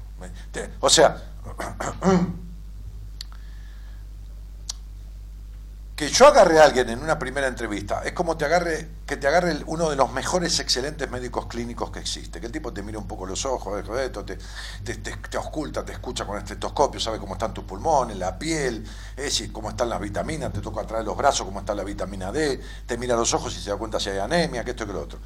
[0.80, 1.16] O sea,
[5.96, 9.26] que yo agarre a alguien en una primera entrevista es como te agarre, que te
[9.28, 12.38] agarre uno de los mejores excelentes médicos clínicos que existe.
[12.38, 14.36] Que el tipo te mira un poco los ojos, te,
[14.84, 18.86] te, te- te ausculta, te escucha con estetoscopio, sabe cómo están tus pulmones, la piel,
[19.16, 22.30] es cómo están las vitaminas, te toca atrás de los brazos, cómo está la vitamina
[22.30, 24.88] D, te mira los ojos y se da cuenta si hay anemia, que esto y
[24.88, 25.18] que lo otro.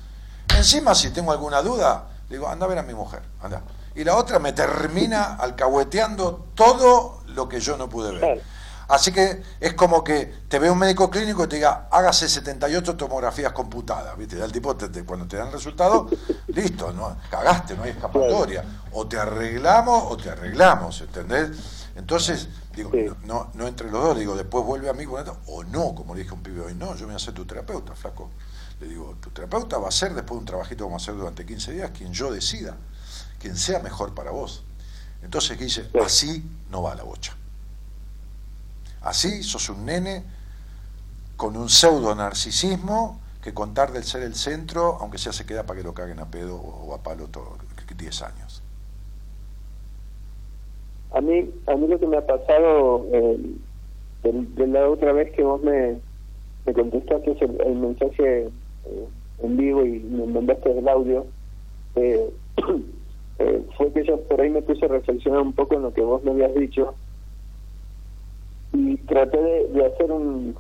[0.57, 3.61] Encima, si tengo alguna duda, digo, anda a ver a mi mujer, anda.
[3.97, 8.45] Y la otra me termina alcahueteando todo lo que yo no pude ver.
[8.91, 12.97] Así que es como que te ve un médico clínico y te diga, hágase 78
[12.97, 14.43] tomografías computadas, ¿viste?
[14.43, 16.09] El tipo, te- te- cuando te dan el resultado,
[16.49, 18.65] listo, no, cagaste, no hay escapatoria.
[18.93, 21.51] O te arreglamos o te arreglamos, ¿entendés?
[21.95, 23.07] Entonces, digo, Sí.
[23.25, 26.15] no, no entre los dos, digo, después vuelve a mí con esto, o no, como
[26.15, 28.31] le dije a un pibe hoy, no, yo voy a ser tu terapeuta, flaco.
[28.81, 31.17] Le digo, tu terapeuta va a ser, después de un trabajito que vamos a hacer
[31.17, 32.77] durante 15 días, quien yo decida,
[33.39, 34.65] quien sea mejor para vos.
[35.23, 35.85] Entonces, ¿qué dice?
[35.93, 35.99] Sí.
[36.05, 37.37] Así no va la bocha.
[39.02, 40.22] Así sos un nene
[41.36, 45.78] con un pseudo narcisismo que contar del ser el centro, aunque sea se queda para
[45.81, 47.56] que lo caguen a pedo o a palo todo,
[47.97, 48.62] 10 años.
[51.12, 53.39] A mí, a mí lo que me ha pasado eh,
[54.22, 55.98] de, de la otra vez que vos me,
[56.66, 59.09] me contestaste el, el mensaje eh,
[59.43, 61.27] en vivo y me mandaste el audio,
[61.97, 62.31] eh,
[63.39, 66.02] eh, fue que yo por ahí me puse a reflexionar un poco en lo que
[66.02, 66.94] vos me habías dicho
[68.73, 70.57] y traté de, de hacer un,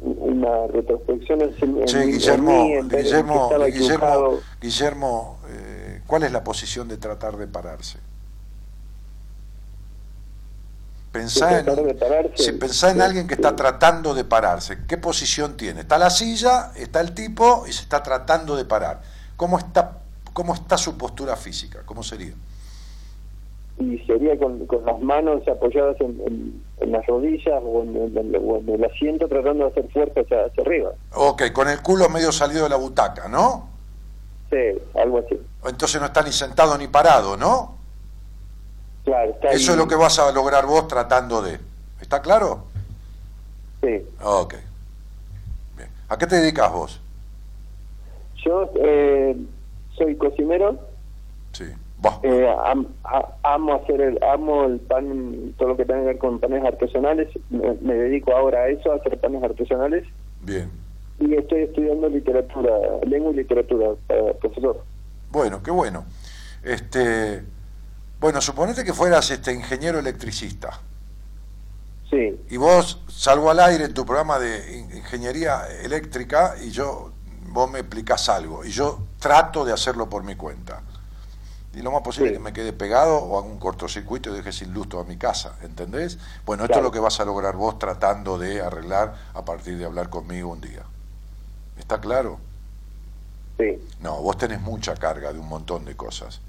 [0.00, 4.38] una retrospección en, en Guillermo, mí, en qué Guillermo, Guillermo.
[4.60, 7.98] Guillermo, eh, ¿cuál es la posición de tratar de pararse?
[11.12, 11.66] Pensá en,
[12.34, 13.56] si pensá en sí, alguien que está sí.
[13.56, 15.82] tratando de pararse, ¿qué posición tiene?
[15.82, 19.00] Está la silla, está el tipo y se está tratando de parar.
[19.36, 20.00] ¿Cómo está,
[20.32, 21.82] cómo está su postura física?
[21.86, 22.34] ¿Cómo sería?
[23.78, 28.36] Y sería con, con las manos apoyadas en, en- en las rodillas o en, el-
[28.36, 30.90] o en el asiento tratando de hacer fuerza hacia, hacia arriba.
[31.14, 33.68] Ok, con el culo medio salido de la butaca, ¿no?
[34.50, 35.40] Sí, algo así.
[35.66, 37.76] Entonces no está ni sentado ni parado, ¿no?
[39.04, 39.56] Claro, está ahí.
[39.56, 41.58] Eso es lo que vas a lograr vos tratando de.
[42.00, 42.64] ¿Está claro?
[43.82, 44.02] Sí.
[44.22, 44.54] Ok.
[45.76, 45.88] Bien.
[46.08, 47.00] ¿A qué te dedicas vos?
[48.44, 49.36] Yo eh,
[49.96, 50.78] soy cocinero,
[51.52, 51.64] Sí.
[52.22, 56.18] Eh, am- a- amo hacer el, amo el pan, todo lo que tenga que ver
[56.18, 57.28] con panes artesanales.
[57.50, 60.04] Me, me dedico ahora a eso, a hacer panes artesanales.
[60.40, 60.70] Bien.
[61.20, 62.72] Y estoy estudiando literatura,
[63.06, 64.82] lengua y literatura, para profesor.
[65.30, 66.04] Bueno, qué bueno.
[66.62, 67.42] Este,
[68.20, 70.80] bueno, suponete que fueras este ingeniero electricista
[72.10, 77.10] Sí, y vos salgo al aire en tu programa de in- ingeniería eléctrica y yo
[77.48, 80.82] vos me explicás algo y yo trato de hacerlo por mi cuenta.
[81.74, 82.34] Y lo más posible Sí.
[82.34, 85.16] es que me quede pegado o haga un cortocircuito y deje sin luz toda mi
[85.16, 86.18] casa, ¿entendés?
[86.46, 86.86] Bueno, esto Claro.
[86.86, 90.50] es lo que vas a lograr vos tratando de arreglar a partir de hablar conmigo
[90.50, 90.82] un día.
[91.78, 92.38] ¿Está claro?
[93.58, 96.40] sí, No, vos tenés mucha carga de un montón de cosas.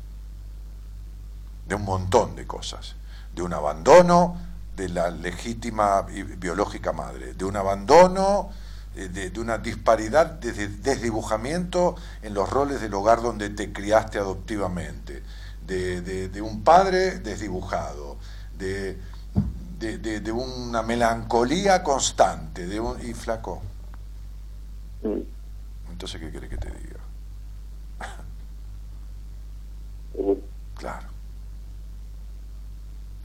[1.67, 2.95] De un montón de cosas.
[3.33, 4.37] De un abandono
[4.75, 7.33] de la legítima y biológica madre.
[7.33, 8.49] De un abandono,
[8.95, 14.17] de, de una disparidad de de- desdibujamiento en los roles del hogar donde te criaste
[14.17, 15.21] adoptivamente.
[15.65, 18.17] De, de- de un padre desdibujado.
[18.57, 18.97] De,
[20.31, 22.65] una melancolía constante.
[22.67, 23.61] De un, y flaco.
[25.91, 26.99] Entonces, ¿qué querés que te diga?
[30.13, 30.39] seguro.
[30.77, 31.07] Claro.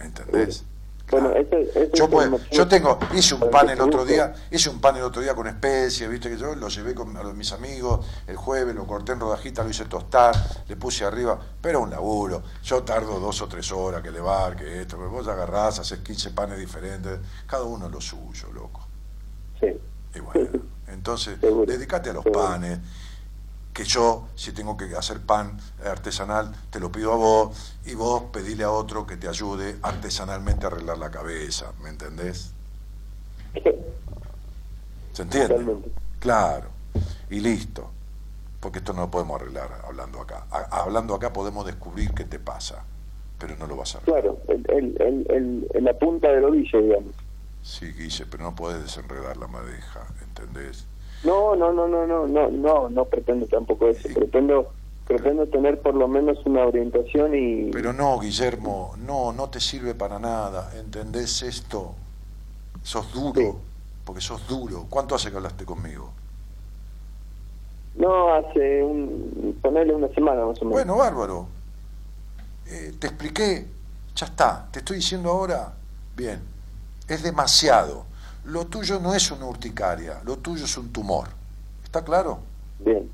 [0.00, 0.64] ¿Entendés?
[1.10, 1.32] Bueno,
[1.94, 5.02] Yo, es pues, yo tengo, hice un pan el otro día, hice un pan el
[5.02, 8.86] otro día con especies, viste que yo lo llevé con mis amigos el jueves, lo
[8.86, 10.34] corté en rodajitas, lo hice tostar,
[10.68, 12.42] le puse arriba, pero un laburo.
[12.62, 16.30] Yo tardo dos o tres horas que levar, que esto, pero vos agarrás, haces 15
[16.30, 18.86] panes diferentes, cada uno lo suyo, loco.
[19.60, 19.66] Sí.
[20.14, 20.48] Y bueno,
[20.88, 22.40] entonces, Seguro, dedícate a los seguro.
[22.40, 22.78] panes,
[23.72, 28.24] que yo, si tengo que hacer pan artesanal, te lo pido a vos, y vos
[28.32, 32.52] pedile a otro que te ayude artesanalmente a arreglar la cabeza, ¿me entendés?
[35.12, 35.48] ¿Se entiende?
[35.48, 35.90] Totalmente.
[36.18, 36.68] Claro,
[37.30, 37.90] y listo,
[38.60, 40.44] porque esto no lo podemos arreglar hablando acá.
[40.50, 42.84] A- hablando acá podemos descubrir qué te pasa,
[43.38, 44.22] pero no lo vas a arreglar.
[44.22, 47.12] Claro, el, la punta del ovillo, digamos.
[47.62, 50.86] Sí, Guille, pero no puedes desenredar la madeja, ¿entendés?
[51.24, 54.08] No, no, no, no, no, no, no, no pretendo tampoco eso.
[54.14, 54.72] Pretendo,
[55.06, 59.94] pretendo tener por lo menos una orientación y Pero no, Guillermo, no, no te sirve
[59.94, 60.72] para nada.
[60.78, 61.94] ¿Entendés esto?
[62.82, 63.52] Sos duro, Sí.
[64.06, 64.86] porque sos duro.
[64.88, 66.10] ¿Cuánto hace que hablaste conmigo?
[67.96, 70.72] no hace un ponerle una semana más o menos.
[70.72, 71.46] Bueno, bárbaro.
[72.66, 73.66] Eh, te expliqué,
[74.14, 74.68] ya está.
[74.70, 75.72] Te estoy diciendo ahora,
[76.16, 76.40] bien,
[77.08, 78.04] es demasiado.
[78.50, 81.28] Lo tuyo no es una urticaria, lo tuyo es un tumor.
[81.84, 82.40] ¿Está claro?
[82.80, 83.08] Bien,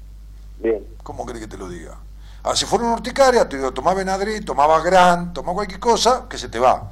[0.59, 0.83] bien.
[1.03, 1.95] ¿Cómo querés que te lo diga?
[2.43, 6.39] Ah, si fuera una urticaria, te digo, tomá Benadryl, tomá Gran, tomá cualquier cosa, que
[6.39, 6.91] se te va.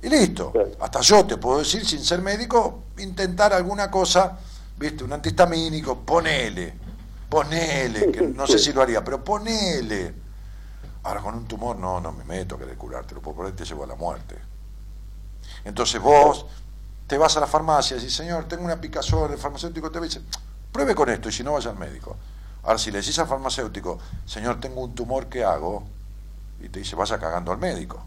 [0.00, 0.52] Y listo.
[0.78, 4.38] Hasta yo te puedo decir, sin ser médico, intentar alguna cosa,
[4.76, 6.74] viste, un antihistamínico, ponele,
[7.28, 10.14] ponele, que no sé si lo haría, pero ponele.
[11.02, 13.64] Ahora con un tumor no, no me meto a querer curártelo, porque por ahí te
[13.64, 14.36] llevo a la muerte.
[15.64, 16.46] Entonces vos
[17.06, 20.20] te vas a la farmacia y decís, señor, tengo una picazón, el farmacéutico te dice,
[20.72, 22.16] pruebe con esto y si no vaya al médico.
[22.62, 25.84] Ahora si le decís al farmacéutico, señor, tengo un tumor, ¿qué hago?
[26.62, 28.02] Y te dice, vaya cagando al médico.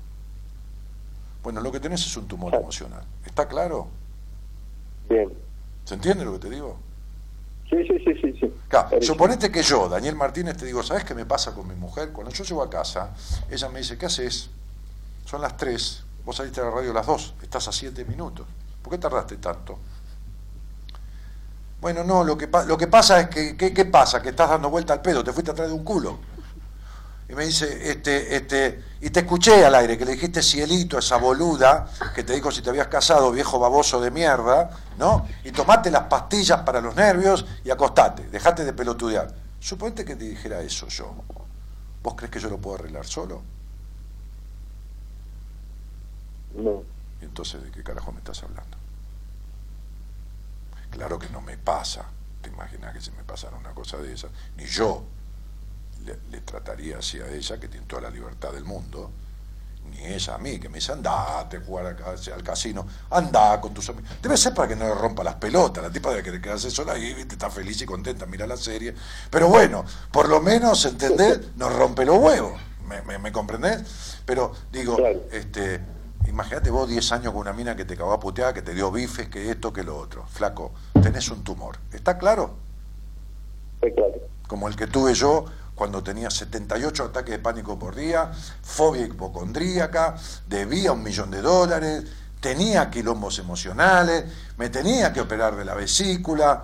[1.44, 3.03] Bueno, lo que tenés es un tumor emocional.
[3.26, 3.88] ¿Está claro?
[5.07, 5.32] Bien.
[5.86, 6.78] ¿Se entiende lo que te digo?
[7.69, 8.38] Sí, sí, sí, sí.
[8.40, 8.53] sí.
[8.68, 12.11] Claro, suponete que yo, Daniel Martínez, te digo, ¿sabes qué me pasa con mi mujer?
[12.11, 13.14] Cuando yo llego a casa,
[13.49, 14.49] ella me dice, ¿qué haces?
[15.26, 18.48] Son las 3, vos saliste a la radio a las 2, estás a 7 minutos.
[18.88, 19.78] ¿Por qué tardaste tanto?
[21.82, 24.22] Bueno, no, lo que, lo que pasa es que, ¿qué, qué pasa?
[24.22, 26.18] Que estás dando vuelta al pedo, te fuiste atrás de un culo.
[27.28, 31.00] Y me dice, este, este, y te escuché al aire, que le dijiste cielito a
[31.00, 35.28] esa boluda, que te dijo si te habías casado, viejo baboso de mierda, ¿no?
[35.44, 39.28] Y tomate las pastillas para los nervios y acostate, dejate de pelotudear.
[39.60, 41.14] Suponete que te dijera eso yo.
[42.02, 43.42] ¿Vos crees que yo lo puedo arreglar solo?
[46.56, 46.97] No.
[47.22, 48.77] Y entonces, ¿de qué carajo me estás hablando?
[50.91, 52.06] Claro que no me pasa.
[52.41, 54.31] ¿Te imaginas que si me pasara una cosa de esas?
[54.56, 55.03] Ni yo
[56.06, 59.11] le, le trataría así a ella, que tiene toda la libertad del mundo,
[59.91, 63.73] ni ella a mí, que me dice, andate a jugar acá, al casino, anda con
[63.73, 64.10] tus amigos.
[64.22, 65.84] Debe ser para que no le rompa las pelotas.
[65.84, 67.34] La tipa debe querer quedarse sola ahí, ¿viste?
[67.35, 68.94] está feliz y contenta, mira la serie.
[69.30, 71.56] Pero bueno, por lo menos, ¿entendés?
[71.56, 72.60] Nos rompe los huevos.
[72.88, 73.84] ¿Me, me, me comprendés?
[74.26, 75.23] Pero digo, Claro.
[75.31, 75.81] este,
[76.28, 78.91] imagínate vos 10 años con una mina que te cagó a putear, que te dio
[78.91, 80.26] bifes, que esto, que lo otro.
[80.28, 80.72] Flaco,
[81.02, 81.78] tenés un tumor.
[81.91, 82.56] ¿Está claro?
[83.82, 84.16] Está claro.
[84.48, 85.45] como el que tuve yo
[85.76, 88.32] cuando tenía 78 ataques de pánico por día,
[88.64, 90.16] fobia hipocondríaca,
[90.48, 92.04] debía un millón de dólares,
[92.40, 94.26] tenía quilombos emocionales,
[94.58, 96.64] me tenía que operar de la vesícula.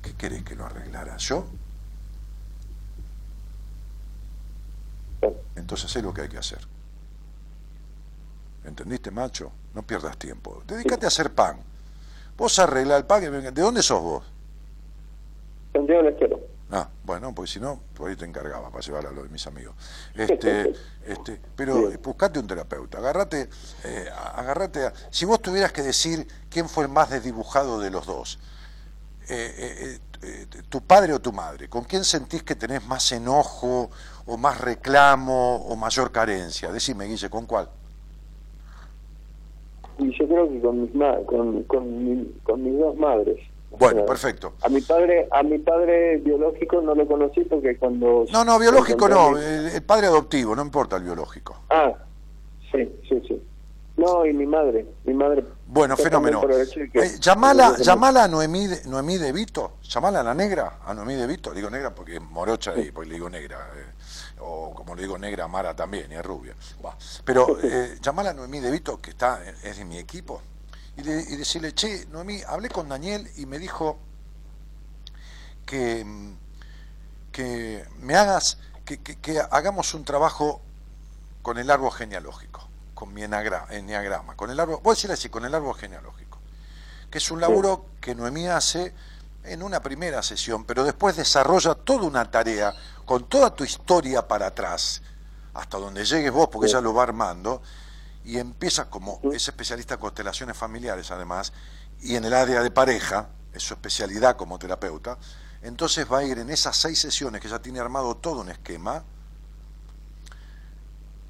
[0.00, 1.46] ¿Qué querés que lo arreglara yo?
[5.56, 6.73] Entonces sé lo que hay que hacer.
[8.64, 9.52] ¿Entendiste, macho?
[9.74, 10.62] No pierdas tiempo.
[10.66, 11.58] Dedícate a hacer pan.
[12.36, 13.22] Vos arregla el pan.
[13.22, 14.24] y ¿De dónde sos vos?
[15.72, 16.40] Santiago del Estero.
[16.70, 19.46] Ah, bueno, porque si no, por ahí te encargaba para llevar a lo de mis
[19.46, 19.74] amigos.
[20.14, 20.74] Este,
[21.06, 22.00] este, pero Bien.
[22.02, 23.48] buscate un terapeuta, agarrate,
[23.84, 28.06] eh, agarrate a- si vos tuvieras que decir quién fue el más desdibujado de los
[28.06, 28.38] dos,
[29.28, 33.12] eh, eh, eh, eh, tu padre o tu madre, ¿con quién sentís que tenés más
[33.12, 33.90] enojo
[34.26, 36.72] o más reclamo o mayor carencia?
[36.72, 37.68] Decime, Guille, ¿con cuál?
[39.98, 43.38] Y yo creo que con mis, ma con, con, mi- con mis dos madres.
[43.70, 44.52] O Bueno, sea, perfecto.
[44.62, 49.08] A mi padre, a mi padre biológico no lo conocí porque cuando No, no, biológico
[49.08, 51.56] no, el, el padre adoptivo, no importa el biológico.
[51.70, 51.92] Ah,
[52.72, 53.42] sí, sí, sí.
[53.96, 55.44] No, y mi madre, mi madre.
[55.66, 56.40] Bueno, fenómeno.
[56.92, 60.92] que- Eh, llamala, llamala a Noemí de, Noemí de Vito, llamala a la negra, a
[60.94, 63.84] Noemí de Vito, digo negra porque es morocha y pues le digo negra, eh,
[64.44, 66.54] o como le digo negra Mara también, y es rubia.
[67.24, 70.42] Pero eh, llamala a Noemí de Vito, que está, es de mi equipo,
[70.96, 73.98] y, de- y decirle, che, Noemí, hablé con Daniel y me dijo
[75.66, 76.04] que,
[77.32, 80.60] que me hagas, que, que- que hagamos un trabajo
[81.42, 85.28] con el árbol genealógico, con mi enagra- enneagrama, con el árbol, voy a decirle así,
[85.28, 86.38] con el árbol genealógico,
[87.10, 88.92] que es un laburo que Noemí hace
[89.44, 92.72] en una primera sesión, pero después desarrolla toda una tarea
[93.04, 95.02] con toda tu historia para atrás,
[95.52, 97.62] hasta donde llegues vos, porque ella lo va armando,
[98.24, 101.52] y empieza como es especialista en constelaciones familiares además,
[102.00, 105.18] y en el área de pareja, es su especialidad como terapeuta,
[105.62, 109.04] entonces va a ir en esas seis sesiones que ya tiene armado todo un esquema,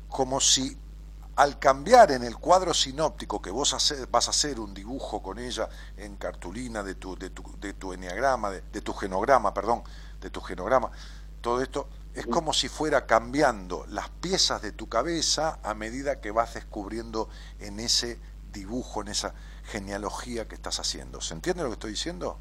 [0.08, 0.78] como si
[1.36, 5.38] al cambiar en el cuadro sinóptico que vos hace- vas a hacer un dibujo con
[5.38, 9.82] ella en cartulina de tu, de tu, de tu enneagrama, de, de tu genograma, perdón,
[10.20, 10.90] de tu genograma,
[11.40, 16.30] todo esto es como si fuera cambiando las piezas de tu cabeza a medida que
[16.30, 17.28] vas descubriendo
[17.58, 18.18] en ese
[18.52, 19.34] dibujo, en esa
[19.64, 21.20] genealogía que estás haciendo.
[21.20, 22.38] ¿Se entiende lo que estoy diciendo?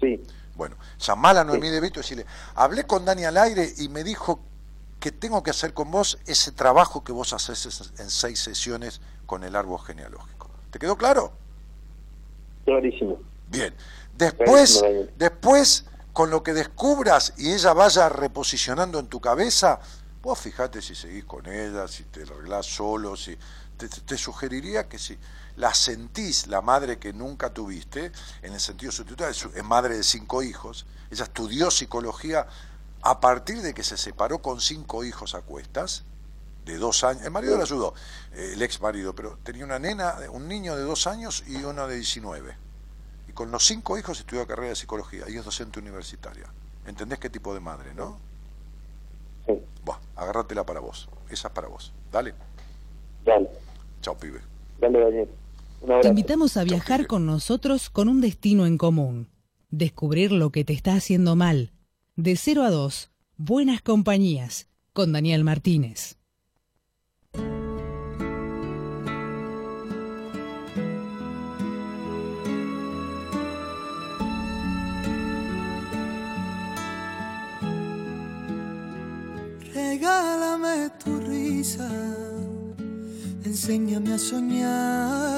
[0.00, 0.20] Sí,
[0.54, 4.04] Bueno, llamala a Noemí de Vito y decirle, hablé con Dani al aire y me
[4.04, 4.40] dijo
[5.02, 9.42] que tengo que hacer con vos ese trabajo que vos haces en seis sesiones con
[9.42, 10.48] el árbol genealógico.
[10.70, 11.32] ¿Te quedó claro?
[12.64, 13.18] clarísimo.
[13.48, 13.74] Bien.
[14.16, 19.80] Después, Clarísimo, después, con lo que descubras y ella vaya reposicionando en tu cabeza,
[20.22, 23.36] vos fijate si seguís con ella, si te arreglás solo, si
[23.76, 25.18] te, sugeriría que si
[25.56, 28.12] la sentís, la madre que nunca tuviste,
[28.42, 32.46] en el sentido sustituto, es madre de cinco hijos, ella estudió psicología
[33.02, 36.04] a partir de que se separó con cinco hijos a cuestas,
[36.64, 37.94] de dos años, el marido le ayudó,
[38.32, 41.96] el ex marido, pero tenía una nena, un niño de dos años y uno de
[41.96, 42.54] 19.
[43.28, 46.46] Y con los cinco hijos estudió carrera de psicología y es docente universitaria.
[46.86, 48.18] ¿Entendés qué tipo de madre, no?
[49.46, 49.54] Sí.
[49.84, 49.98] Buah.
[50.14, 51.08] agárratela para vos.
[51.28, 51.92] Esa es para vos.
[52.12, 52.34] Dale.
[53.24, 53.48] Dale,
[54.00, 54.40] Chao, pibe.
[54.80, 55.28] dale, Daniel.
[55.80, 59.28] Un Te invitamos a viajar con nosotros con un destino en común.
[59.70, 61.72] Descubrir lo que te está haciendo mal.
[62.14, 66.18] De 0 a 2, Buenas Compañías, con Daniel Martínez.
[79.72, 81.90] Regálame tu risa,
[83.42, 85.32] enséñame a soñar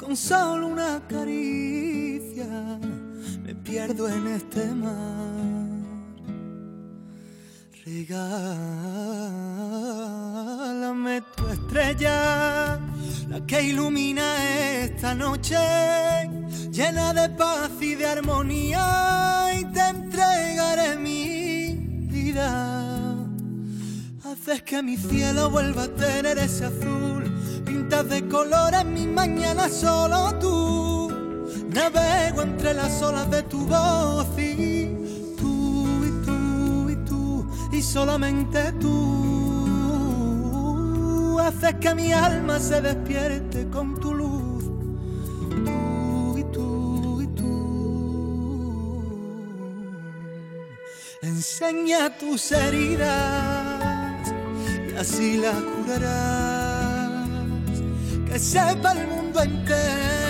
[0.00, 2.80] con solo una caricia.
[3.70, 5.30] Pierdo en este mar.
[7.86, 8.42] Regálame
[11.36, 12.80] tu estrella,
[13.28, 14.24] la que ilumina
[14.82, 15.56] esta noche,
[16.72, 21.76] llena de paz y de armonía, y te entregaré mi
[22.10, 23.14] vida.
[24.24, 27.22] Haces que mi cielo vuelva a tener ese azul,
[27.64, 31.09] pintas de colores mi mañana solo tú.
[31.72, 34.86] Navego entre las olas de tu voz y
[35.38, 38.90] tú y tú y tú y solamente tú.
[41.40, 44.64] Haces que mi alma se despierte con tu luz.
[45.64, 47.50] Tú y tú y tú.
[51.22, 54.28] Enseña tus heridas
[54.92, 57.28] y así las curarás.
[58.26, 60.29] Que sepa el mundo entero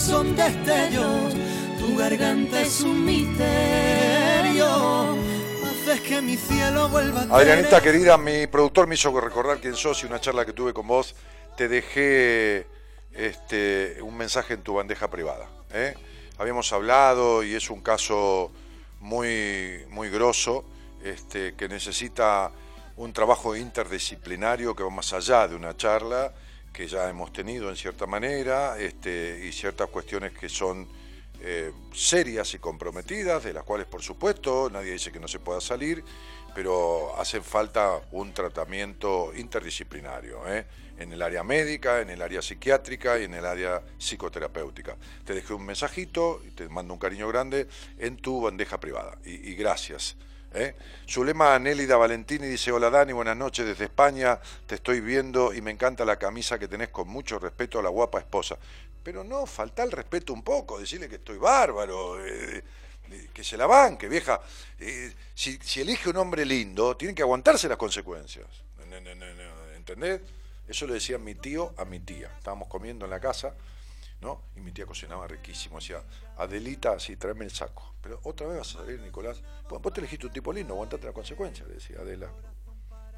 [0.00, 1.34] Son destellos,
[1.78, 3.50] tu garganta es un misterio.
[6.06, 6.88] Que mi cielo
[7.30, 10.86] Adrianita, querida, mi productor me hizo recordar quién sos y una charla que tuve con
[10.86, 11.16] vos.
[11.56, 12.64] Te dejé
[13.12, 15.48] este, un mensaje en tu bandeja privada.
[15.72, 15.94] ¿eh?
[16.38, 18.52] Habíamos hablado y es un caso
[19.00, 20.64] muy, muy grosso
[21.02, 22.52] este, que necesita
[22.96, 26.32] un trabajo interdisciplinario que va más allá de una charla
[26.72, 30.88] que ya hemos tenido en cierta manera este, y ciertas cuestiones que son
[31.42, 35.60] eh, serias y comprometidas, de las cuales por supuesto nadie dice que no se pueda
[35.60, 36.04] salir,
[36.54, 40.66] pero hace falta un tratamiento interdisciplinario, ¿eh?
[40.98, 44.96] en el área médica, en el área psiquiátrica y en el área psicoterapéutica.
[45.24, 47.68] Te dejé un mensajito y te mando un cariño grande
[47.98, 49.16] en tu bandeja privada.
[49.24, 50.16] Y gracias.
[50.52, 50.74] ¿Eh?
[51.08, 55.70] Zulema Anélida Valentini dice, hola Dani, buenas noches desde España, te estoy viendo y me
[55.70, 58.58] encanta la camisa que tenés con mucho respeto a la guapa esposa.
[59.02, 62.62] Pero no, falta el respeto un poco, decirle que estoy bárbaro, eh,
[63.32, 64.40] que se la banque, vieja.
[64.78, 68.46] Eh, si, elige un hombre lindo, tiene que aguantarse las consecuencias.
[69.76, 70.20] ¿Entendés?
[70.68, 72.30] Eso le decía mi tío a mi tía.
[72.36, 73.54] Estábamos comiendo en la casa,
[74.20, 74.42] ¿no?
[74.56, 75.78] Y mi tía cocinaba riquísimo.
[75.78, 76.02] Decía,
[76.36, 77.94] Adelita, sí, tráeme el saco.
[78.02, 79.42] Pero otra vez vas a salir, Nicolás.
[79.64, 82.30] Bueno, vos te elegiste un tipo lindo, aguantate las consecuencias, le decía Adela.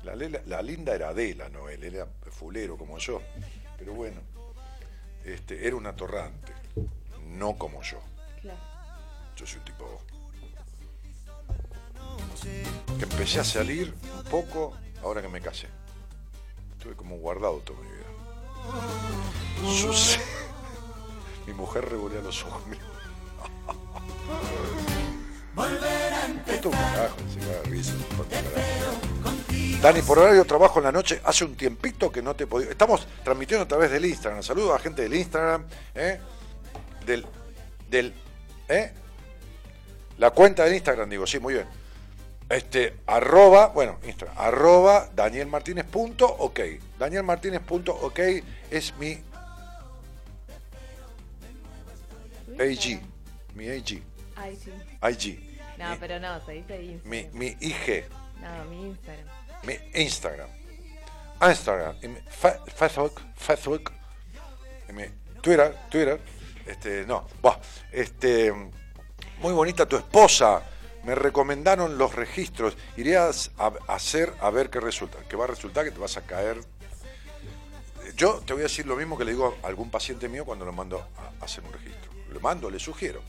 [0.02, 3.22] La, la linda era Adela, no él, era fulero como yo.
[3.78, 4.20] Pero bueno,
[5.24, 6.52] este, era un atorrante,
[7.28, 8.00] no como yo.
[9.36, 10.02] Yo soy un tipo
[12.98, 15.68] que empecé a salir un poco ahora que me casé.
[16.72, 18.02] Estuve como guardado toda mi vida.
[19.80, 20.18] Sus-
[21.46, 22.62] Mi mujer revolea los ojos.
[25.54, 27.92] Volver a instante Esto es un carajo, se risa.
[29.82, 32.70] Dani, por horario trabajo en la noche, hace un tiempito que no te podía.
[32.70, 34.42] Estamos transmitiendo a través del Instagram.
[34.42, 36.20] Saludos a la gente del Instagram, ¿eh?
[37.04, 37.26] Del.
[37.90, 38.14] del.
[38.68, 38.92] ¿eh?
[40.18, 41.66] La cuenta del Instagram, digo, sí, muy bien.
[42.48, 46.60] Este, arroba, bueno, Instagram, arroba danielmartinez.ok.
[46.98, 48.20] Danielmartinez.ok
[48.70, 49.18] es mi
[52.62, 53.00] AG.
[53.54, 53.86] Mi AG.
[53.86, 54.02] Sí.
[55.28, 55.58] IG.
[55.78, 57.10] No, Mi- pero no, se dice Instagram.
[57.10, 58.04] Mi, mi IG.
[58.40, 59.26] No, mi Instagram.
[59.64, 60.48] mi Instagram.
[61.42, 61.96] Instagram.
[62.02, 62.18] y mi
[62.74, 63.20] Facebook.
[63.36, 63.92] Facebook.
[64.88, 65.04] y mi
[65.40, 65.76] Twitter.
[65.90, 66.20] Twitter.
[66.66, 67.26] Este, no.
[67.42, 67.58] buah,
[67.90, 68.52] este,
[69.40, 70.62] muy bonita tu esposa.
[71.02, 72.76] Me recomendaron los registros.
[72.96, 75.18] Irías a, a hacer a ver qué resulta.
[75.28, 76.60] Que va a resultar que te vas a caer.
[78.16, 80.64] Yo te voy a decir lo mismo que le digo a algún paciente mío cuando
[80.64, 81.04] lo mando
[81.40, 82.11] a hacer un registro.
[82.32, 83.22] Le mando, le sugiero.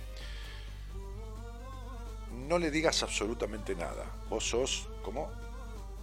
[2.48, 4.06] No le digas absolutamente nada.
[4.30, 5.32] Vos sos como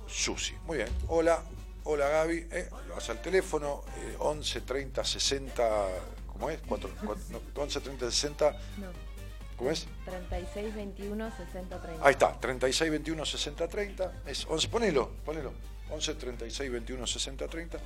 [0.06, 0.55] Susi.
[0.66, 0.89] Muy bien.
[1.09, 1.43] Hola,
[1.85, 2.47] hola Gaby.
[2.51, 5.89] Eh, lo vas al teléfono eh, 11 30 60.
[6.32, 6.60] ¿Cómo es?
[6.66, 8.51] Cuatro- cuatro- no, 11 30 60.
[8.78, 8.86] No.
[9.56, 9.86] ¿Cómo es?
[10.06, 12.06] 36, 21, 60, 30.
[12.06, 14.12] Ahí está, 36 21 60 30.
[14.27, 15.52] Es 11, ponelo, ponelo.
[15.90, 17.78] 11 36 21 60 30.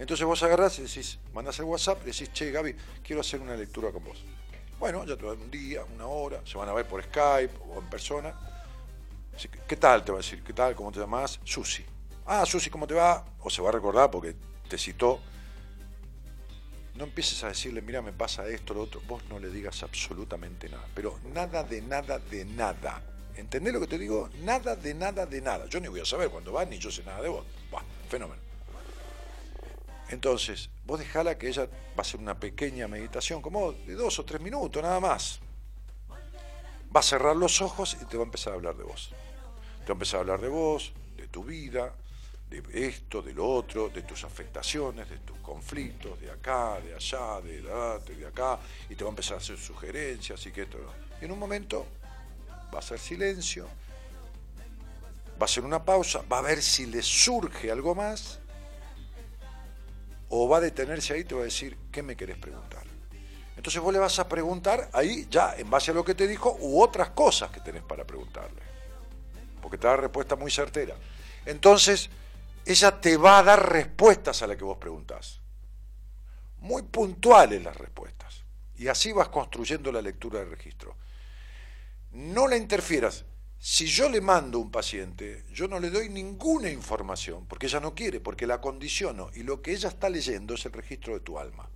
[0.00, 2.74] Entonces vos agarrás y decís, mandás el WhatsApp y decís, che Gaby,
[3.04, 4.18] quiero hacer una lectura con vos.
[4.80, 7.02] Bueno, ya te va a dar un día, una hora, se van a ver por
[7.02, 8.34] Skype o en persona.
[9.36, 10.02] Así que, ¿Qué tal?
[10.02, 10.74] Te va a decir, ¿qué tal?
[10.74, 11.38] ¿Cómo te llamas?
[11.44, 11.84] Susi.
[12.24, 13.22] Ah, Susi, ¿cómo te va?
[13.40, 14.34] O se va a recordar porque
[14.68, 15.20] te citó.
[16.94, 19.02] No empieces a decirle, mira, me pasa esto, lo otro.
[19.06, 20.86] Vos no le digas absolutamente nada.
[20.94, 23.02] Pero nada de nada de nada.
[23.36, 24.30] ¿Entendés lo que te digo?
[24.42, 25.66] Nada de nada de nada.
[25.66, 27.44] Yo ni voy a saber cuándo vas, ni yo sé nada de vos.
[27.70, 28.49] Buah, fenómeno.
[30.10, 34.24] Entonces, vos dejala que ella va a hacer una pequeña meditación, como de dos o
[34.24, 35.40] tres minutos, nada más.
[36.94, 39.10] Va a cerrar los ojos y te va a empezar a hablar de vos.
[39.80, 41.94] Te va a empezar a hablar de vos, de tu vida,
[42.48, 47.40] de esto, de lo otro, de tus afectaciones, de tus conflictos, de acá, de allá,
[47.40, 48.58] de, la- de acá,
[48.88, 50.78] y te va a empezar a hacer sugerencias y que esto.
[51.20, 51.86] Y en un momento
[52.74, 53.68] va a ser silencio,
[55.40, 58.39] va a ser una pausa, va a ver si le surge algo más,
[60.30, 62.84] o va a detenerse ahí y te va a decir, ¿qué me querés preguntar?
[63.56, 66.56] Entonces vos le vas a preguntar ahí ya en base a lo que te dijo
[66.60, 68.62] u otras cosas que tenés para preguntarle.
[69.60, 70.94] Porque te da respuesta muy certera.
[71.44, 72.08] Entonces,
[72.64, 75.40] ella te va a dar respuestas a las que vos preguntás.
[76.58, 78.44] Muy puntuales las respuestas.
[78.76, 80.96] Y así vas construyendo la lectura del registro.
[82.12, 83.24] No la interfieras.
[83.62, 87.78] Si yo le mando a un paciente, yo no le doy ninguna información, porque ella
[87.78, 89.28] no quiere, porque la condiciono.
[89.34, 91.68] Y lo que ella está leyendo es el registro de tu alma.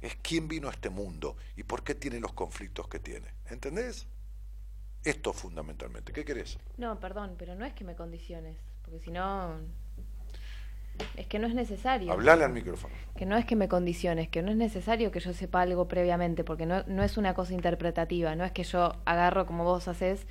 [0.00, 3.34] Es quién vino a este mundo y por qué tiene los conflictos que tiene.
[3.50, 4.06] ¿Entendés?
[5.02, 6.12] Esto fundamentalmente.
[6.12, 6.56] ¿Qué querés?
[6.76, 9.56] No, perdón, pero no es que me condiciones, porque si no...
[11.16, 12.12] Es que no es necesario.
[12.12, 12.94] Hablale al micrófono.
[13.16, 16.44] Que no es que me condiciones, que no es necesario que yo sepa algo previamente,
[16.44, 20.28] porque no, no es una cosa interpretativa, no es que yo agarro como vos haces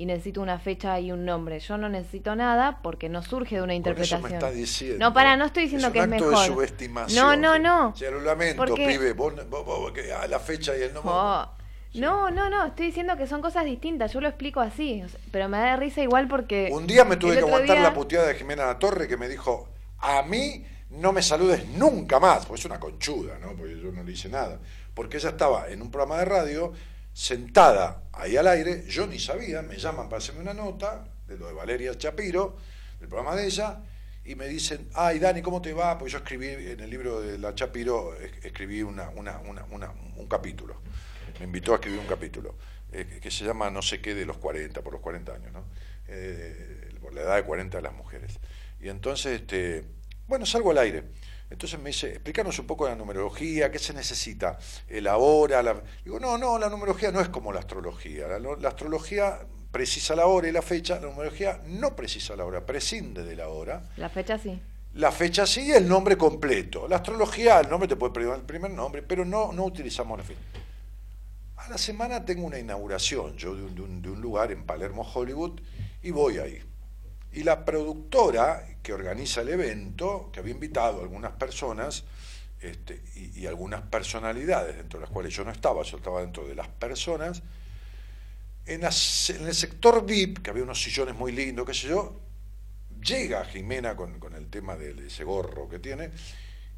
[0.00, 1.60] y necesito una fecha y un nombre.
[1.60, 4.22] Yo no necesito nada porque no surge de una Con eso interpretación.
[4.22, 4.98] me está diciendo.
[5.04, 6.42] No, para, no estoy diciendo es que un es acto mejor.
[6.42, 7.22] de subestimación.
[7.22, 7.94] No, no, no.
[7.96, 9.12] Ya lo lamento, Porque- pibe.
[9.12, 11.12] Vos, vos- vos- que, ah, la fecha y el nombre.
[11.14, 11.46] Oh,
[11.94, 15.02] No, no, no, estoy diciendo que son cosas distintas, yo lo explico así,
[15.32, 16.70] pero me da risa igual porque...
[16.72, 19.28] Un día me tuve que aguantar día- la puteada de Jimena La Torre que me
[19.28, 19.68] dijo,
[19.98, 23.48] a mí no me saludes nunca más, porque es una conchuda, ¿no?
[23.56, 24.60] Porque yo no le hice nada.
[24.94, 26.72] Porque ella estaba en un programa de radio,
[27.24, 31.48] sentada ahí al aire, yo ni sabía, me llaman para hacerme una nota de lo
[31.48, 32.56] de Valeria Chapiro,
[32.98, 33.78] del programa de ella,
[34.24, 35.98] y me dicen, ay Dani, ¿cómo te va?
[35.98, 39.64] Porque yo escribí en el libro de la Chapiro, es- escribí una, una, una,
[40.16, 40.80] un capítulo.
[41.38, 42.56] Me invitó a escribir un capítulo,
[42.90, 45.52] eh, que- que se llama No sé qué de los 40, por los 40 años,
[45.52, 45.66] ¿no?
[46.08, 48.38] Eh, por la edad de 40 de las mujeres.
[48.80, 49.84] Y entonces, este,
[50.26, 51.04] bueno, salgo al aire.
[51.50, 54.56] Entonces me dice, explícanos un poco la numerología, qué se necesita,
[54.88, 55.62] el ahora.
[55.62, 55.82] La...
[56.04, 58.28] Digo, no, no, la numerología no es como la astrología.
[58.28, 59.40] La, la astrología
[59.72, 63.48] precisa la hora y la fecha, la numerología no precisa la hora, prescinde de la
[63.48, 63.82] hora.
[63.96, 64.60] La fecha sí.
[64.94, 66.86] La fecha sí y el nombre completo.
[66.88, 70.24] La astrología, el nombre te puede pedir el primer nombre, pero no, no utilizamos la
[70.24, 70.40] fecha.
[71.56, 74.64] A la semana tengo una inauguración yo de un, de un- de un lugar en
[74.64, 75.60] Palermo, Hollywood,
[76.02, 76.58] y voy ahí.
[77.32, 82.04] Y la productora que organiza el evento, que había invitado a algunas personas
[82.60, 86.54] este, y, algunas personalidades, dentro de las cuales yo no estaba, yo estaba dentro de
[86.54, 87.42] las personas,
[88.66, 88.92] en, el
[89.54, 92.20] sector VIP, que había unos sillones muy lindos, qué sé yo,
[93.02, 96.10] llega Jimena con, el tema de, de ese gorro que tiene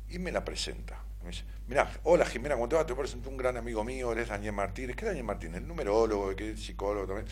[0.09, 1.03] y me la presenta.
[1.23, 2.87] Me dice, mirá, hola Jimena, ¿cómo te va?
[2.87, 4.95] Te presento un gran amigo mío, eres Daniel Martínez.
[4.95, 5.57] ¿Qué es Daniel Martínez?
[5.63, 7.27] El numerólogo, que es psicólogo también.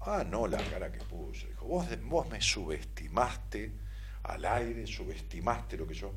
[0.00, 1.46] Ah, no, la cara que puso.
[1.46, 3.81] Dijo, vos, vos me subestimaste
[4.24, 6.12] al aire, subestimaste lo que yo...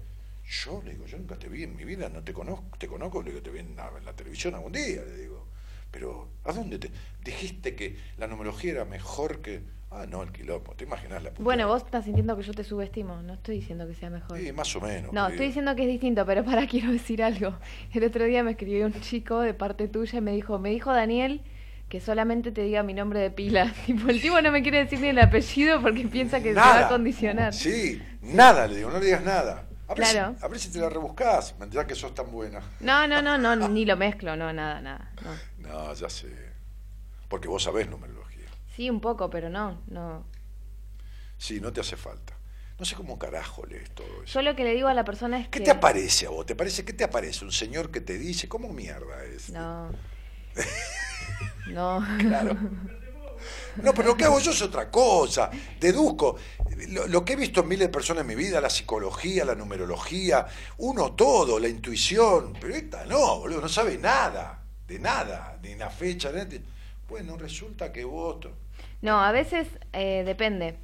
[0.48, 3.24] Yo le digo, yo nunca te vi en mi vida, no te conozco, te conozco,
[3.24, 5.48] le digo, te vi en la, en la televisión algún día, le digo.
[5.90, 6.92] Pero, ¿a dónde te...?
[7.24, 9.64] Dijiste que la numerología era mejor que...
[9.90, 11.44] Ah, no, el quilombo, ¿te imaginas la puta?
[11.44, 14.38] Bueno, vos estás sintiendo que yo te subestimo, no estoy diciendo que sea mejor.
[14.38, 15.14] Sí, más o menos.
[15.14, 17.56] No, estoy diciendo que es distinto, pero para quiero decir algo.
[17.94, 20.94] El otro día me escribió un chico de parte tuya y me dijo, me dijo
[20.94, 21.42] Daniel
[21.90, 23.74] que solamente te diga mi nombre de pila.
[23.86, 26.86] Tipo, el tipo no me quiere decir ni el apellido porque piensa que se va
[26.86, 27.54] a condicionar.
[27.54, 29.66] Sí, nada, le digo, no le digas nada.
[29.88, 30.36] A ver, Claro.
[30.40, 32.60] si, a ver si te la rebuscás, me enterás que sos tan buena.
[32.80, 35.12] No, no, no, no, ni lo mezclo, no, nada, nada.
[35.60, 35.70] no.
[35.70, 36.28] No, ya sé.
[37.28, 38.46] Porque vos sabés numerología.
[38.76, 40.26] Sí, un poco, pero no, no.
[41.38, 42.34] Sí, no te hace falta.
[42.80, 44.34] No sé cómo carajo lees todo eso.
[44.34, 45.66] Yo lo que le digo a la persona es ¿Qué que...
[45.66, 46.46] te aparece a vos?
[46.46, 47.46] ¿Te parece qué te aparece?
[47.46, 49.50] ¿Un señor que te dice cómo mierda es?
[49.52, 49.92] No.
[51.68, 52.06] No.
[52.20, 52.56] Claro.
[53.84, 55.50] No, pero lo que hago yo es otra cosa.
[55.80, 56.38] Deduzco.
[56.90, 59.56] Lo, lo que he visto en miles de personas en mi vida, la psicología, la
[59.56, 60.46] numerología,
[60.78, 62.54] uno todo, la intuición.
[62.60, 66.32] Pero esta no, boludo, no sabe nada, de nada, ni la fecha.
[66.32, 66.62] ni.
[67.08, 68.48] Bueno, resulta que vos...
[69.02, 70.78] No, a veces eh, depende.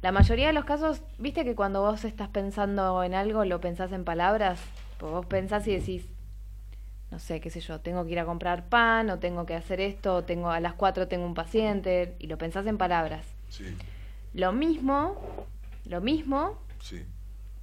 [0.00, 3.92] La mayoría de los casos, viste que cuando vos estás pensando en algo, lo pensás
[3.92, 4.60] en palabras.
[4.98, 6.06] Pues vos pensás y decís,
[7.10, 9.80] no sé, qué sé yo, tengo que ir a comprar pan, o tengo que hacer
[9.80, 13.24] esto, o tengo a las 4 tengo un paciente, y lo pensás en palabras.
[13.48, 13.64] Sí,
[14.34, 15.46] Lo mismo,
[15.86, 17.04] lo mismo, sí.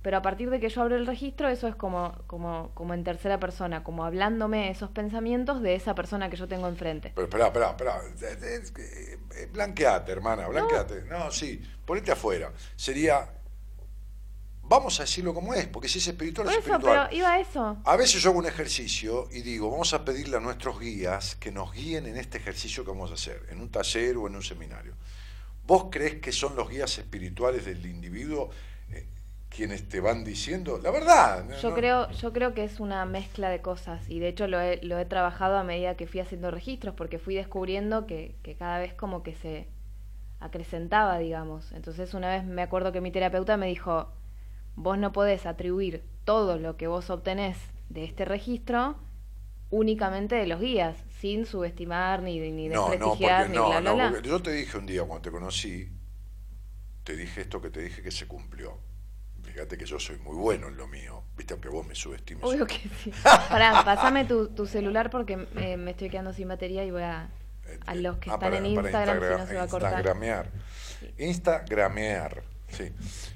[0.02, 3.04] pero a partir de que yo abro el registro, eso es como, como, como en
[3.04, 7.12] tercera persona, como hablándome esos pensamientos de esa persona que yo tengo enfrente.
[7.14, 8.02] Pero esperá, esperá, esperá.
[8.22, 11.04] Eh, eh, eh, Blanqueate, hermana, blanqueate.
[11.04, 12.52] No, sí, ponete afuera.
[12.76, 13.30] Sería...
[14.68, 17.08] Vamos a decirlo como es, porque si es espiritual, Por es eso, espiritual.
[17.10, 17.78] pero iba a eso.
[17.84, 21.52] A veces yo hago un ejercicio y digo, vamos a pedirle a nuestros guías que
[21.52, 24.42] nos guíen en este ejercicio que vamos a hacer, en un taller o en un
[24.42, 24.96] seminario.
[25.68, 28.50] ¿Vos crees que son los guías espirituales del individuo
[28.92, 29.08] eh,
[29.50, 30.80] quienes te van diciendo?
[30.82, 31.46] La verdad.
[31.62, 31.76] Yo ¿no?
[31.76, 34.98] creo, yo creo que es una mezcla de cosas y de hecho lo he, lo
[34.98, 38.96] he trabajado a medida que fui haciendo registros porque fui descubriendo que, que cada vez
[38.96, 39.68] como que se
[40.40, 41.72] acrecentaba, digamos.
[41.72, 44.12] Entonces una vez me acuerdo que mi terapeuta me dijo,
[44.76, 47.58] vos no podés atribuir todo lo que vos obtenés
[47.90, 48.98] de este registro
[49.70, 53.80] únicamente de los guías, sin subestimar ni, ni No, no, desprestigiar porque, ni no, bla,
[53.80, 54.10] bla, no, bla.
[54.12, 55.90] porque yo te dije un día cuando te conocí,
[57.04, 58.78] te dije esto que te dije que se cumplió.
[59.44, 62.44] Fíjate que yo soy muy bueno en lo mío, viste, aunque vos me subestimes.
[62.44, 63.12] Obvio que sí.
[63.50, 67.30] Pará, pasame tu, tu celular porque eh, me estoy quedando sin batería y voy a...
[67.88, 69.68] A los que Ah, están para- en para Instagram, si Instagram- no se va a
[69.68, 69.92] cortar.
[69.92, 70.52] Instagramear.
[71.18, 72.92] Instagramear, sí.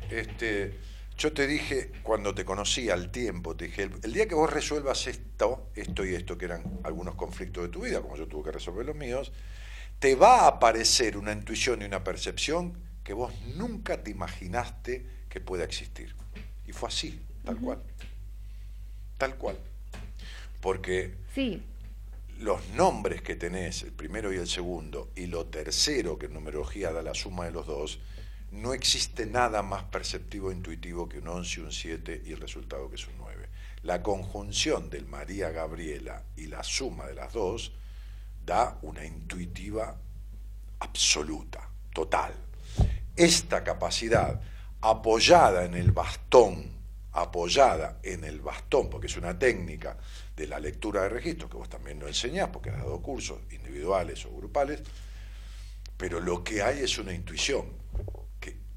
[0.09, 0.79] Este,
[1.19, 4.51] yo te dije cuando te conocí al tiempo, te dije, el, el día que vos
[4.51, 8.45] resuelvas esto, esto y esto, que eran algunos conflictos de tu vida, como yo tuve
[8.45, 9.33] que resolver los míos,
[9.99, 15.41] te va a aparecer una intuición y una percepción que vos nunca te imaginaste que
[15.41, 16.15] pueda existir.
[16.65, 17.83] Y fue así, tal cual.
[19.17, 19.57] Tal cual.
[20.61, 21.61] Porque Sí,
[22.39, 26.93] los nombres que tenés, el primero y el segundo, y lo tercero, que en numerología
[26.93, 27.99] da la suma de los dos,
[28.51, 32.89] no existe nada más perceptivo e intuitivo que un 11, un 7 y el resultado
[32.89, 33.49] que es un 9.
[33.83, 37.71] La conjunción del María Gabriela y la suma de las dos
[38.45, 39.95] da una intuitiva
[40.79, 42.33] absoluta, total.
[43.15, 44.41] Esta capacidad
[44.81, 46.71] apoyada en el bastón,
[47.11, 49.97] apoyada en el bastón, porque es una técnica
[50.35, 54.25] de la lectura de registros que vos también lo enseñás, porque has dado cursos individuales
[54.25, 54.81] o grupales,
[55.97, 57.65] pero lo que hay es una intuición,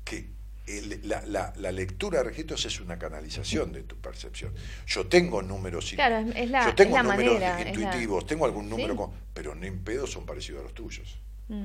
[0.04, 0.30] que,
[0.66, 4.54] el- la, la- la lectura de registros es una canalización de tu percepción.
[4.86, 8.44] Yo tengo números, Claro, es- es la- yo tengo es la números manera, intuitivos, tengo
[8.44, 8.96] algún número, Sí.
[8.98, 11.18] con- pero ni en pedo son parecidos a los tuyos.
[11.48, 11.64] Mm.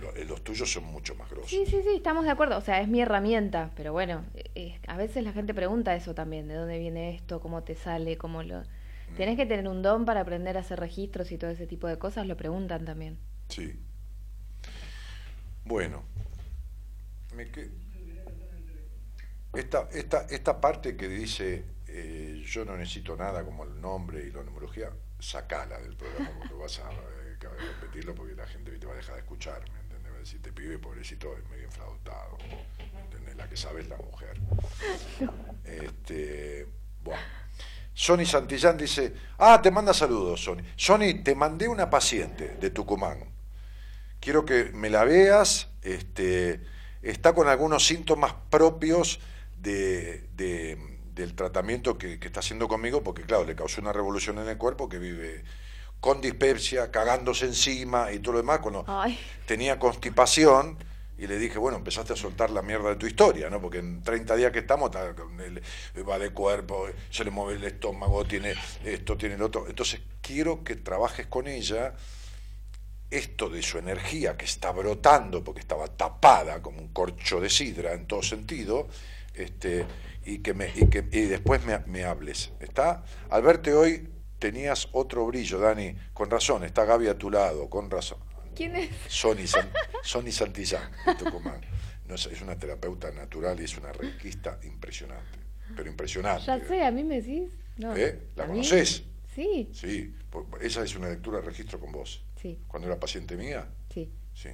[0.00, 1.50] Lo- Los tuyos son mucho más grosos.
[1.50, 2.56] sí, sí, sí, estamos de acuerdo.
[2.56, 6.14] O sea, es mi herramienta, pero bueno, eh, eh, a veces la gente pregunta eso
[6.14, 7.40] también, ¿de dónde viene esto?
[7.40, 8.16] ¿Cómo te sale?
[8.18, 8.60] ¿Cómo lo...?
[8.62, 9.16] Mm.
[9.16, 11.98] Tenés que tener un don para aprender a hacer registros y todo ese tipo de
[11.98, 13.16] cosas, lo preguntan también.
[13.48, 13.78] Sí.
[15.64, 16.02] Bueno.
[17.36, 17.50] Me
[19.52, 24.30] esta, esta, esta parte que dice eh, yo no necesito nada como el nombre y
[24.30, 28.92] la numerología, sacala del programa porque vas a eh, repetirlo porque la gente te va
[28.92, 30.12] a dejar de escuchar, ¿me entendés?
[30.12, 32.28] Va a decir, te pibe pobrecito es medio infradotada,
[33.02, 33.36] ¿entendés?
[33.36, 34.38] La que sabe es la mujer.
[35.64, 36.66] Este,
[37.02, 37.22] bueno.
[37.94, 40.62] Sony Santillán dice, ah, te manda saludos, Sony.
[40.76, 43.20] Sony, te mandé una paciente de Tucumán.
[44.20, 45.68] Quiero que me la veas.
[45.82, 46.75] Este,
[47.10, 49.20] está con algunos síntomas propios
[49.58, 54.38] de, de- del tratamiento que, que está haciendo conmigo, porque claro, le causó una revolución
[54.38, 55.44] en el cuerpo que vive
[56.00, 59.18] con dispepsia, cagándose encima y todo lo demás, cuando Ay.
[59.46, 60.76] tenía constipación,
[61.18, 63.58] y le dije, bueno, empezaste a soltar la mierda de tu historia, ¿no?
[63.62, 65.62] Porque en 30 días que estamos, está con el-
[66.06, 68.54] va de cuerpo, se le mueve el estómago, tiene
[68.84, 69.66] esto, tiene el otro.
[69.66, 71.94] Entonces, quiero que trabajes con ella
[73.10, 77.92] esto de su energía que está brotando, porque estaba tapada como un corcho de sidra
[77.92, 78.88] en todo sentido,
[79.34, 79.84] este,
[80.24, 82.52] y que, me, y que y después me, me hables.
[82.60, 83.04] ¿Está?
[83.30, 84.08] Al verte hoy
[84.38, 88.18] tenías otro brillo, Dani, con razón, está Gaby a tu lado, con razón.
[88.54, 88.90] ¿Quién es?
[89.08, 89.70] Sony, San-
[90.02, 91.60] Sony Santillán, de Tucumán.
[92.06, 95.38] No, es, una terapeuta natural y es una requista impresionante,
[95.76, 96.44] pero impresionante.
[96.46, 97.50] Ya sé, a mí me decís.
[97.76, 98.18] No, ¿Eh?
[98.36, 99.02] ¿La conoces?
[99.34, 102.24] Sí, Sí, por- esa es una lectura de registro con vos.
[102.36, 104.10] Sí, Cuando era paciente mía, sí.
[104.34, 104.50] sí.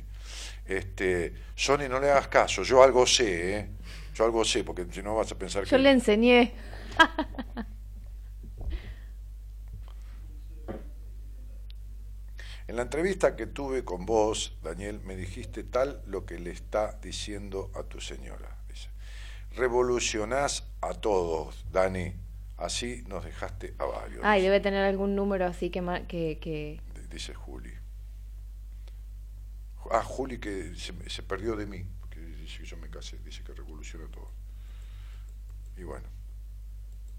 [0.64, 3.70] Este, Sony, no le hagas caso, yo algo sé, ¿eh?
[4.14, 5.78] Yo algo sé, porque si no vas a pensar Yo que...
[5.78, 6.52] le enseñé.
[12.68, 16.98] En la entrevista que tuve con vos, Daniel, me dijiste tal lo que le está
[17.02, 18.56] diciendo a tu señora.
[18.66, 18.88] Dice,
[19.56, 22.14] revolucionás a todos, Dani,
[22.56, 24.20] así nos dejaste a varios.
[24.24, 25.82] Ay, debe tener algún número así que...
[26.08, 26.80] que, que...
[27.10, 27.71] dice Juli.
[29.90, 33.18] Ah, Juli que se, me- se perdió de mí, porque dice que yo me casé,
[33.18, 34.30] dice que revoluciona todo.
[35.76, 36.06] Y bueno,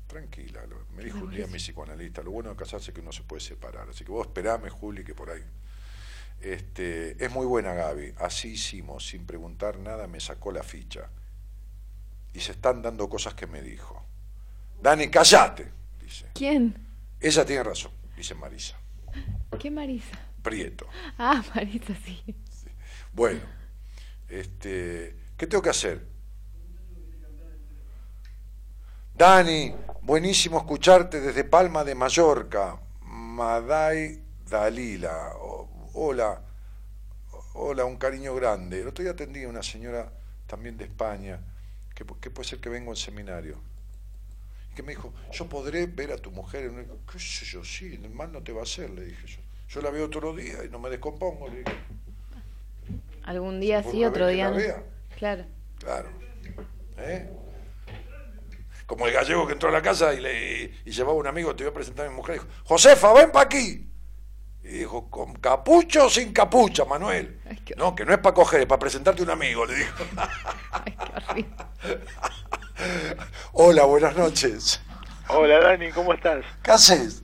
[0.07, 3.11] tranquila, lo- me dijo un día mi psicoanalista, lo bueno de casarse es que uno
[3.11, 5.43] se puede separar, así que vos esperame, Juli, que por ahí.
[6.41, 11.09] Este, es muy buena Gaby, así hicimos, sin preguntar nada, me sacó la ficha.
[12.33, 14.03] Y se están dando cosas que me dijo.
[14.81, 15.71] Dani, callate,
[16.01, 16.27] dice.
[16.33, 16.75] ¿Quién?
[17.19, 18.77] Ella tiene razón, dice Marisa.
[19.59, 20.19] ¿Qué Marisa?
[20.41, 20.87] Prieto.
[21.17, 22.21] Ah, Marisa, sí.
[23.13, 23.41] Bueno,
[24.27, 26.03] este, ¿qué tengo que hacer?
[29.13, 29.71] Dani,
[30.01, 32.79] buenísimo escucharte desde Palma de Mallorca.
[33.01, 34.19] Maday
[34.49, 35.31] Dalila.
[35.93, 36.41] Hola,
[37.53, 38.81] hola, un cariño grande.
[38.81, 40.11] El otro día atendí a una señora
[40.47, 41.39] también de España,
[41.93, 43.61] que, que puede ser que vengo al seminario.
[44.75, 46.65] Que me dijo, yo podré ver a tu mujer.
[46.65, 46.99] en un-".
[47.11, 47.63] ¿Qué sé yo?
[47.63, 49.39] Sí, mal no te va a hacer, le dije yo.
[49.69, 51.77] Yo la veo todos los días y no me descompongo, le dije.
[53.23, 54.57] Algún día Por sí, otro día no.
[54.57, 54.83] vea.
[55.17, 55.45] Claro.
[55.79, 56.09] Claro.
[56.97, 57.29] ¿Eh?
[58.85, 61.63] Como el gallego que entró a la casa y, le, y llevaba un amigo, te
[61.63, 63.89] voy a presentar a mi mujer, dijo, Josefa, ven para aquí.
[64.63, 67.39] Y dijo, ¿con capucha o sin capucha, Manuel?
[67.49, 69.75] Ay, qué- No, que no es para coger, es para presentarte a un amigo, le
[69.75, 70.03] dijo.
[70.71, 71.45] Ay,
[71.81, 71.99] qué.
[73.53, 74.81] Hola, buenas noches.
[75.29, 76.43] Hola Dani, ¿cómo estás?
[76.61, 77.23] ¿Qué haces?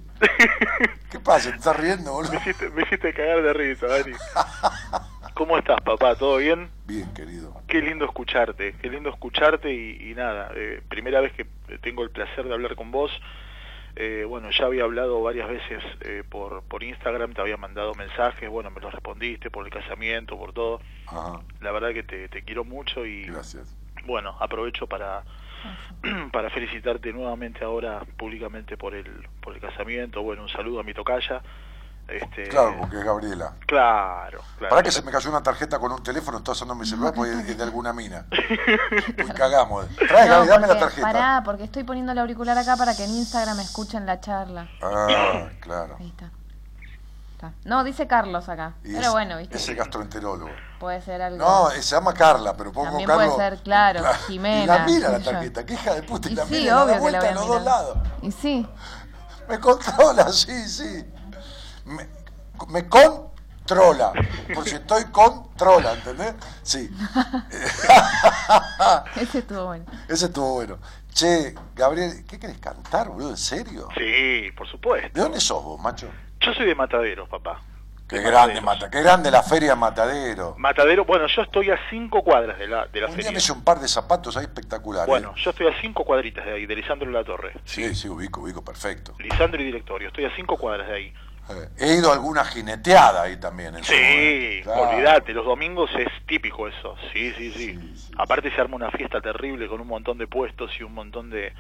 [1.12, 1.50] ¿Qué pasa?
[1.52, 2.32] ¿Te estás riendo, boludo?
[2.34, 4.12] Me hiciste, me hiciste cagar de risa, Dani.
[5.40, 6.16] ¿Cómo estás, papá?
[6.16, 6.70] ¿Todo bien?
[6.84, 7.54] Bien, querido.
[7.66, 11.46] Qué lindo escucharte, qué lindo escucharte y, y nada, eh, primera vez que
[11.80, 13.10] tengo el placer de hablar con vos.
[13.96, 18.50] Eh, bueno, ya había hablado varias veces eh, por, por Instagram, te había mandado mensajes,
[18.50, 20.82] bueno, me los respondiste por el casamiento, por todo.
[21.08, 23.74] Ajá, La verdad que te, te quiero mucho y gracias.
[24.04, 25.24] bueno, aprovecho para
[26.34, 29.06] para felicitarte nuevamente ahora públicamente por el
[29.40, 30.22] por el casamiento.
[30.22, 31.42] Bueno, un saludo a mi tocaya.
[32.12, 33.54] Este, Claro, porque es Gabriela.
[33.68, 34.70] Claro, claro.
[34.70, 37.32] Para que se me cayó una tarjeta con un teléfono, está usando mi celular porque
[37.32, 38.26] es de alguna mina.
[38.32, 39.86] Uy, cagamos.
[39.96, 41.02] Trae, Gaby, dame la tarjeta.
[41.08, 44.68] Pará, porque estoy poniendo el auricular acá para que en Instagram escuchen la charla.
[44.82, 45.96] Ah, claro.
[46.00, 46.32] Ahí está.
[47.34, 47.54] Está.
[47.64, 48.74] No, dice Carlos acá.
[48.84, 49.58] Y Pero es- bueno, viste.
[49.58, 50.52] Es el gastroenterólogo.
[50.80, 51.38] Puede ser algo.
[51.38, 53.34] No, eh, se llama Carla, pero pongo También Carlos.
[53.36, 56.36] puede ser, claro, Jimena, Y la mira la tarjeta, que hija de puta, y, Y
[56.36, 57.64] la sí, mira y la da obvio que la vuelta voy a a los dos
[57.64, 57.98] lados.
[58.24, 58.68] Y sí.
[59.48, 61.06] Me controla, sí, sí.
[61.90, 62.08] Me,
[62.70, 64.14] me controla.
[64.54, 66.36] Por si estoy controla, ¿entendés?
[66.64, 66.90] Sí.
[69.16, 69.86] Ese estuvo bueno.
[70.08, 70.78] Ese estuvo bueno.
[71.14, 73.32] Che, Gabriel, ¿qué querés cantar, boludo?
[73.32, 73.88] ¿En serio?
[73.98, 75.10] Sí, por supuesto.
[75.14, 76.08] ¿De dónde sos vos, macho?
[76.40, 77.62] Yo soy de Mataderos, papá.
[78.08, 78.64] Qué De grande, Mataderos.
[78.64, 80.56] Mata, qué grande la feria Matadero.
[80.58, 83.32] Matadero, bueno, yo estoy a cinco cuadras de la, de la Un día feria.
[83.32, 85.08] me hice un par de zapatos ahí espectaculares.
[85.08, 87.54] Bueno, yo estoy a cinco cuadritas de ahí, de Lisandro La Torre.
[87.66, 89.14] Sí, sí, ubico, ubico, perfecto.
[89.20, 91.14] Lisandro y Directorio, estoy a cinco cuadras de ahí.
[91.78, 93.76] He ido a alguna jineteada ahí también.
[93.76, 94.62] En Sí.
[94.64, 94.90] Claro.
[94.90, 96.96] olvídate, los domingos es típico eso.
[97.14, 97.78] Sí, sí, sí.
[97.80, 100.94] Sí, sí, Aparte se arma una fiesta terrible con un montón de puestos y un
[100.94, 101.54] montón de,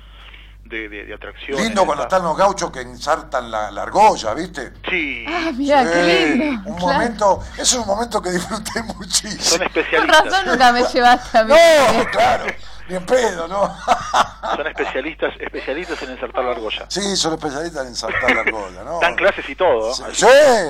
[0.66, 1.64] de, de- de atracciones.
[1.66, 4.74] Lindo cuando Está- están los gauchos que ensartan la, la argolla, ¿viste?
[4.90, 6.04] Sí, Ah, mira, qué
[6.36, 6.70] lindo.
[6.70, 6.94] Un Claro.
[6.94, 9.42] momento, eso es un momento que disfruté muchísimo.
[9.42, 10.26] son Con especialistas.
[10.26, 11.54] razón nunca me llevaste a mí.
[11.98, 12.46] No, claro,
[12.90, 13.74] ni en pedo, ¿no?
[14.56, 16.86] Son especialistas, especialistas en ensartar la argolla.
[16.90, 19.00] Sí, son especialistas en ensartar la argolla, ¿no?
[19.00, 19.94] Dan clases y todo.
[19.94, 20.26] Sí, así-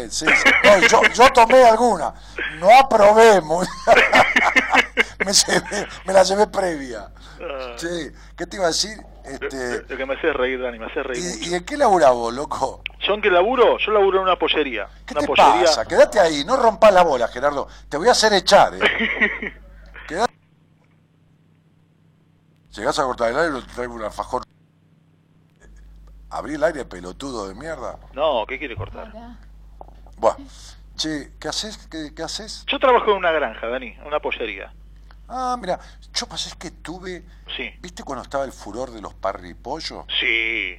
[0.09, 0.49] sí, sí, sí.
[0.63, 2.13] No, yo, yo tomé alguna,
[2.59, 3.65] no aprobé, muy-
[5.25, 7.09] me, llevé- me la llevé previa.
[7.41, 7.75] Ah.
[7.77, 8.97] Che, ¿qué te iba a decir?
[9.23, 11.37] Este, Lo que me hace reír, Dani, me hace reír mucho.
[11.49, 12.81] ¿y, ¿Y en qué laburás vos, loco?
[12.99, 13.77] ¿Yo en qué laburo?
[13.77, 14.87] Yo laburo en una pollería.
[15.05, 15.61] ¿Qué una te pollería.
[15.61, 15.85] pasa?
[15.85, 17.67] Quédate ahí, no rompas la bola, Gerardo.
[17.87, 18.79] Te voy a hacer echar, ¿eh?
[22.75, 24.43] Llegás a cortar el aire, te traigo un alfajor.
[26.29, 27.99] Abrí el aire, pelotudo de mierda.
[28.13, 29.11] No, ¿qué quiere cortar?
[30.17, 30.35] Buah.
[30.95, 31.77] Che, ¿qué haces?
[31.87, 32.65] ¿Qué, qué haces?
[32.67, 34.71] Yo trabajo en una granja, Dani, en una pollería.
[35.27, 35.79] Ah, mira,
[36.13, 37.23] yo pasé que tuve.
[37.55, 37.69] Sí.
[37.81, 40.05] ¿Viste cuando estaba el furor de los parripollos?
[40.19, 40.75] Sí,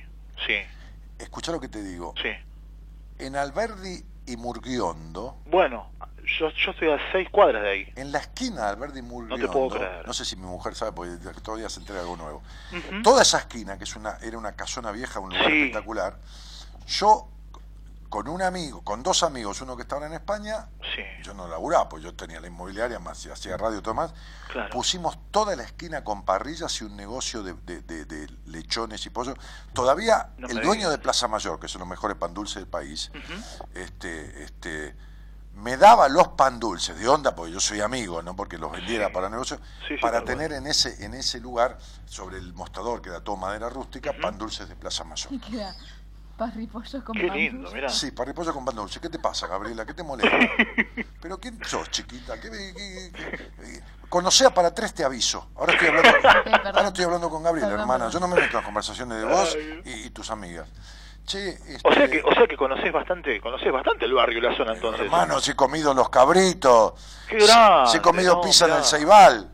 [0.46, 0.54] sí,
[1.18, 2.14] Escucha lo que te digo.
[2.22, 2.30] sí.
[3.18, 5.90] En Alberdi y Murguiondo, Bueno,
[6.38, 7.92] yo, yo estoy a seis cuadras de ahí.
[7.96, 10.06] en la esquina de Alberdi y Murguiondo, No te puedo creer.
[10.06, 12.42] no sé si mi mujer sabe, porque todavía se entera algo nuevo.
[13.02, 15.58] Toda esa esquina, que es una, era una casona vieja, un lugar Sí.
[15.62, 16.18] espectacular,
[16.86, 17.26] yo
[18.08, 20.66] con un amigo, con dos amigos, uno que estaba en España,
[20.96, 24.12] Sí, yo no laburaba, pues yo tenía la inmobiliaria, más hacía radio y todo más,
[24.50, 24.68] claro.
[24.70, 29.10] pusimos toda la esquina con parrillas y un negocio de, de- de- de lechones y
[29.10, 29.36] pollos.
[29.72, 30.90] Todavía No el dueño digas.
[30.90, 33.12] de Plaza Mayor, que son los mejores pan dulces del país,
[33.74, 34.96] este, este,
[35.54, 39.08] me daba los pan dulces de onda, porque yo soy amigo, no porque los vendiera
[39.08, 39.12] Sí.
[39.12, 39.56] para negocio,
[39.86, 43.36] Sí, sí, para tener en ese, en ese lugar, sobre el mostrador, que era todo
[43.36, 44.20] madera rústica, Ujú.
[44.20, 45.28] pan dulces de Plaza Mayor.
[45.40, 45.74] queda
[46.36, 47.74] parripollos con Qué pan lindo, dulce.
[47.74, 47.88] mirá.
[47.90, 48.98] Sí, parripollo con pan dulce.
[49.00, 49.84] ¿Qué te pasa, Gabriela?
[49.84, 50.38] ¿Qué te molesta?
[51.20, 52.40] ¿Pero quién sos, chiquita?
[52.40, 55.50] ¿Qué, qué- qué- qué- Conocea para tres te aviso.
[55.56, 56.10] Ahora estoy hablando,
[56.72, 58.04] ahora estoy hablando con Gabriela, Perdón, hermana.
[58.06, 58.12] perdón.
[58.12, 60.66] Yo no me meto en conversaciones de vos y, y tus amigas.
[61.26, 64.40] Che, O sea este, que, o sea que conocés bastante, conocés bastante el barrio y
[64.42, 65.02] la zona entonces.
[65.04, 66.94] hermano, si he comido los cabritos.
[67.28, 69.50] Qué grande, Si he comido no, pizza en el Ceibal.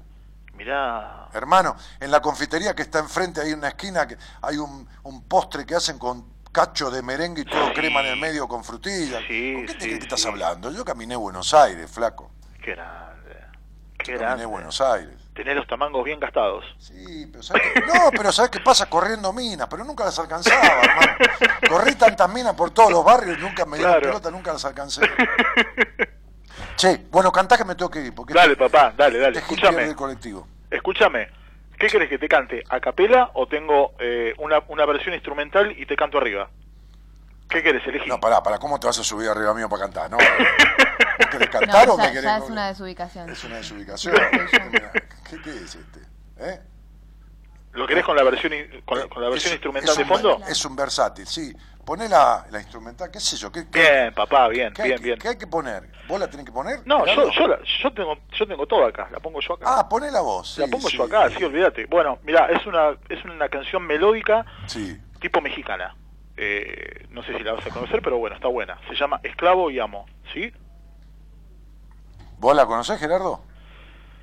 [0.54, 1.28] Mirá.
[1.34, 5.66] Hermano, en la confitería que está enfrente hay una esquina que hay un, un postre
[5.66, 7.72] que hacen con cacho de merengue y todo Sí.
[7.74, 9.22] crema en el medio con frutillas.
[9.28, 10.70] Sí, ¿Con qué te sí, que estás hablando?
[10.72, 12.30] Yo caminé Buenos Aires, flaco.
[12.62, 13.36] Qué grande.
[13.98, 14.46] Qué Caminé grande.
[14.46, 15.14] Buenos Aires.
[15.36, 16.64] Tenés los tamangos bien gastados.
[16.78, 17.80] Sí, pero ¿sabes qué?
[17.82, 18.88] No, pero ¿sabes qué pasa?
[18.88, 21.12] Corriendo minas, pero nunca las alcanzaba, hermano.
[21.68, 24.06] Corrí tantas minas por todos los barrios y nunca me dieron Claro.
[24.08, 25.02] pelota, nunca las alcancé.
[26.76, 29.38] Che, bueno, cantá que me tengo que ir, porque Dale, papá, dale, dale.
[29.38, 29.94] este Escúchame.
[29.94, 30.46] colectivo.
[30.70, 31.28] Escúchame.
[31.78, 32.62] ¿Qué querés que te cante?
[32.70, 36.48] ¿A capela o tengo eh, una, una versión instrumental y te canto arriba?
[37.50, 37.86] ¿Qué querés?
[37.86, 38.08] Elegí.
[38.08, 40.10] No, pará, pará, ¿cómo te vas a subir arriba mío para cantar?
[40.10, 40.16] No,
[41.18, 43.30] ¿Vos querés cantar No, o ya, me querés ya es una desubicación.
[43.30, 44.14] Es una desubicación.
[45.28, 46.00] ¿Qué, qué es este?
[46.38, 46.60] ¿Eh?
[47.72, 50.40] ¿Lo querés con la versión, in- con, con la versión Es- instrumental es de fondo?
[50.48, 51.54] Es un versátil, sí.
[51.84, 53.52] Poné la, la instrumental, qué sé yo.
[53.52, 55.18] ¿qué, qué- Bien, papá, bien, qué bien, bien.
[55.18, 55.88] ¿Qué hay que poner?
[56.08, 56.80] ¿Vos la tenés que poner?
[56.86, 59.66] No, yo, yo, la- yo, tengo, yo tengo todo acá, la pongo yo acá.
[59.68, 60.54] Ah, poné la voz.
[60.54, 60.96] Sí, la pongo sí.
[60.96, 61.86] yo acá, sí, olvídate.
[61.86, 64.98] Bueno, mira, es una, es una canción melódica Sí.
[65.20, 65.94] tipo mexicana.
[66.38, 68.78] Eh, no sé si la vas a conocer, pero bueno, está buena.
[68.88, 70.52] Se llama Esclavo y Amo, ¿sí?
[72.38, 73.42] ¿Vos la conocés, Gerardo?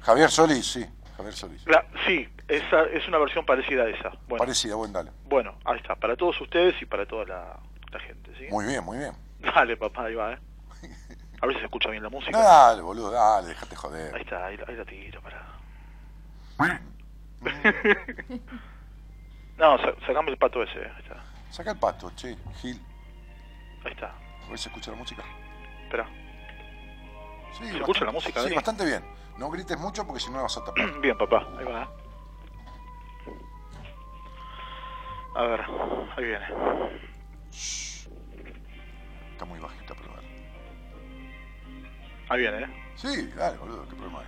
[0.03, 0.85] Javier Solís, sí.
[1.17, 1.65] Javier Solís.
[1.67, 4.09] La- sí, esa es una versión parecida a esa.
[4.27, 5.11] Bueno, Parecida, buen dale.
[5.25, 7.59] bueno, ahí está, para todos ustedes y para toda la,
[7.91, 8.47] la gente, ¿sí?
[8.49, 9.13] Muy bien, muy bien.
[9.39, 10.39] Dale, papá, ahí va, ¿eh?
[11.41, 12.31] A ver si se escucha bien la música.
[12.31, 14.17] No, dale, boludo, dale, déjate Ahí joder.
[14.17, 15.43] está, ahí, ahí la tiro, para.
[19.57, 21.17] no, sa- sacame el pato ese, ahí está.
[21.51, 22.81] Saca el pato, che, Gil.
[23.83, 24.07] Ahí está.
[24.45, 25.23] A ver si escucha la música.
[25.83, 26.05] Espera.
[27.51, 28.55] Sí, ¿Se bastante- escucha la música, Sí, Dani?
[28.55, 29.03] bastante bien.
[29.37, 30.99] No grites mucho porque si no vas a tapar.
[31.01, 31.89] Bien, papá, ahí va.
[35.35, 35.61] A ver,
[36.15, 36.45] ahí viene.
[39.31, 40.27] Está muy bajita, pero dale.
[42.29, 42.67] Ahí viene, ¿eh?
[42.95, 44.27] Sí, dale, boludo, qué problema hay.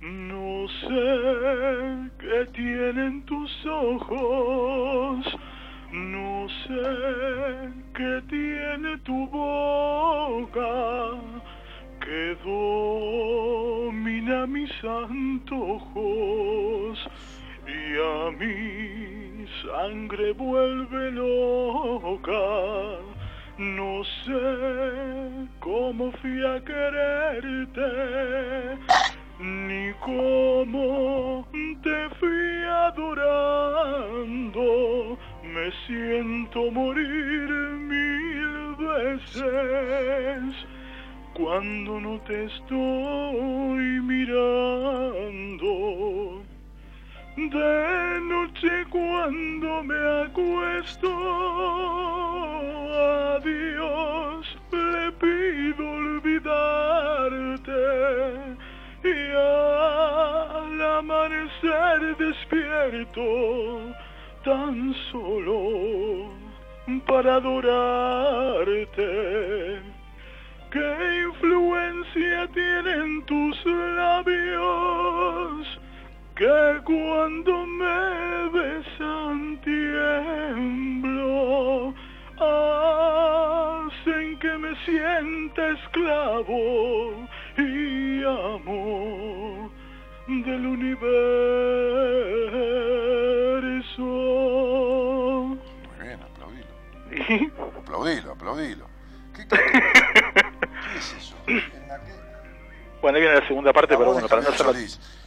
[0.00, 5.26] No sé qué tienen tus ojos,
[5.90, 11.20] no sé qué tiene tu boca,
[12.08, 15.98] que domina mis antojos
[17.66, 22.46] y a mi sangre vuelve loca.
[23.58, 24.40] No sé
[25.60, 27.90] cómo fui a quererte,
[29.38, 31.46] ni cómo
[31.82, 34.62] te fui adorando.
[35.42, 37.50] Me siento morir
[37.92, 40.54] mil veces
[41.38, 45.70] cuando no te estoy mirando.
[47.36, 51.08] De noche cuando me acuesto,
[52.90, 57.72] a Dios le pido olvidarte
[59.04, 63.94] y al amanecer despierto
[64.44, 66.32] tan solo
[67.06, 68.98] para adorarte.
[70.70, 75.18] ¿Qué influencia tienen tus labios?
[76.38, 81.12] que cuando me besan tiemblo,
[83.88, 87.26] hacen que me sienta esclavo
[87.56, 89.68] y amo
[90.28, 91.08] del universo.
[95.88, 96.72] Muy bien, aplaudilo.
[97.80, 98.87] Aplaudilo, aplaudilo.
[103.00, 104.72] Bueno, ahí viene la segunda parte, pero bueno, para no hacerla...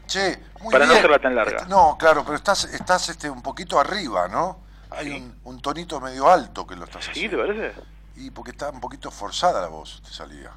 [0.05, 1.57] Che, muy Para no hacerla tan larga.
[1.57, 4.59] Este, no, claro, pero estás, estás este, un poquito arriba, ¿no?
[4.89, 7.37] Hay un, un tonito medio alto que lo estás ¿Sí, haciendo.
[7.37, 7.81] te parece?
[8.17, 10.51] Y porque está un poquito forzada la voz, te salía.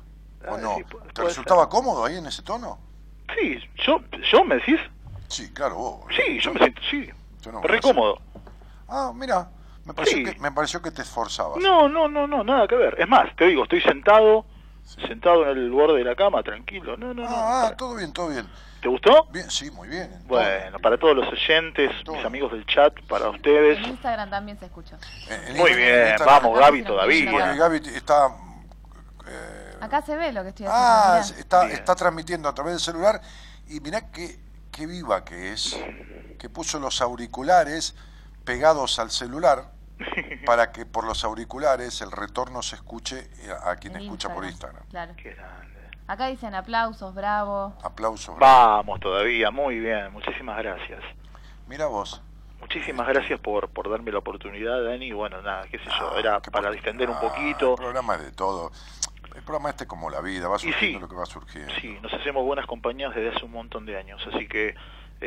[0.49, 0.77] ¿O no?
[0.77, 0.85] sí,
[1.15, 1.71] ¿Te resultaba ser.
[1.71, 2.79] cómodo ahí en ese tono?
[3.39, 4.01] Sí, yo,
[4.33, 4.81] yo me decís...
[5.29, 6.05] Sí, claro, vos.
[6.17, 7.09] Sí, yo me siento, sí,
[7.51, 8.19] no, re cómodo.
[8.89, 9.49] Ah, mira,
[9.85, 10.25] me pareció, Sí.
[10.25, 11.59] que, me pareció que te esforzabas.
[11.63, 12.97] No, no, no, no, nada que ver.
[13.01, 14.45] Es más, te digo, estoy sentado,
[14.85, 16.97] sentado en el borde de la cama, tranquilo.
[16.97, 17.29] No, no, no.
[17.29, 18.47] Ah, ah, todo bien, todo bien.
[18.81, 19.25] ¿Te gustó?
[19.33, 20.13] Bien, sí, muy bien.
[20.13, 22.17] en Bueno, para todos los oyentes, Todo.
[22.17, 23.79] mis amigos del chat, para ustedes.
[23.79, 24.67] En Instagram también se.
[24.67, 27.31] En- en Muy Instagram- bien, Instagram- vamos, Gaby, todavía.
[27.31, 28.27] Porque Gaby está...
[29.27, 30.87] eh, Acá se ve lo que estoy haciendo.
[30.87, 31.41] Ah, mirá.
[31.41, 31.77] está, Bien.
[31.79, 33.21] está transmitiendo a través del celular
[33.69, 34.39] y mirá qué,
[34.71, 35.79] qué viva que es,
[36.39, 37.95] que puso los auriculares
[38.45, 39.73] pegados al celular
[40.47, 43.29] para que por los auriculares el retorno se escuche
[43.65, 44.83] a, a quien En escucha por Instagram.
[44.91, 45.15] Claro.
[45.17, 45.75] Qué grande.
[46.07, 47.75] Acá dicen aplausos, bravo.
[47.83, 48.39] Aplausos.
[48.39, 51.01] Vamos todavía, muy bien, muchísimas gracias.
[51.67, 52.21] Mira vos.
[52.61, 55.13] Muchísimas gracias por, por darme la oportunidad, Dani.
[55.13, 57.71] Bueno, nada, qué sé yo, Ah, era para por- distender un Ah, poquito.
[57.71, 58.71] El programa es de todo.
[59.35, 60.69] El programa este es como la vida, va sí.
[60.71, 61.73] surgiendo lo que va surgiendo.
[61.81, 64.75] Sí, nos hacemos buenas compañías desde hace un montón de años, así que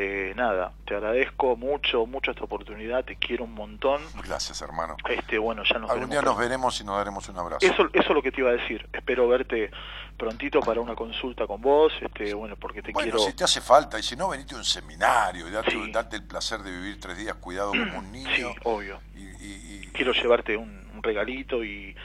[0.00, 4.00] eh, nada, te agradezco mucho, mucho esta oportunidad, te quiero un montón.
[4.24, 4.96] Gracias, hermano.
[5.08, 7.66] Este, bueno, ya nos Algún día nos veremos y nos daremos un abrazo.
[7.66, 8.88] Eso, eso es lo que te iba a decir.
[8.92, 9.72] Espero verte
[10.16, 13.18] prontito para una consulta con vos, este, bueno, porque te Bueno, quiero.
[13.30, 15.90] si te hace falta, y si no, venite a un seminario y date, Sí.
[15.92, 18.28] date el placer de vivir tres días cuidado como un niño.
[18.36, 19.00] Sí, obvio.
[19.16, 21.96] Y, y- y- Quiero llevarte un, un regalito y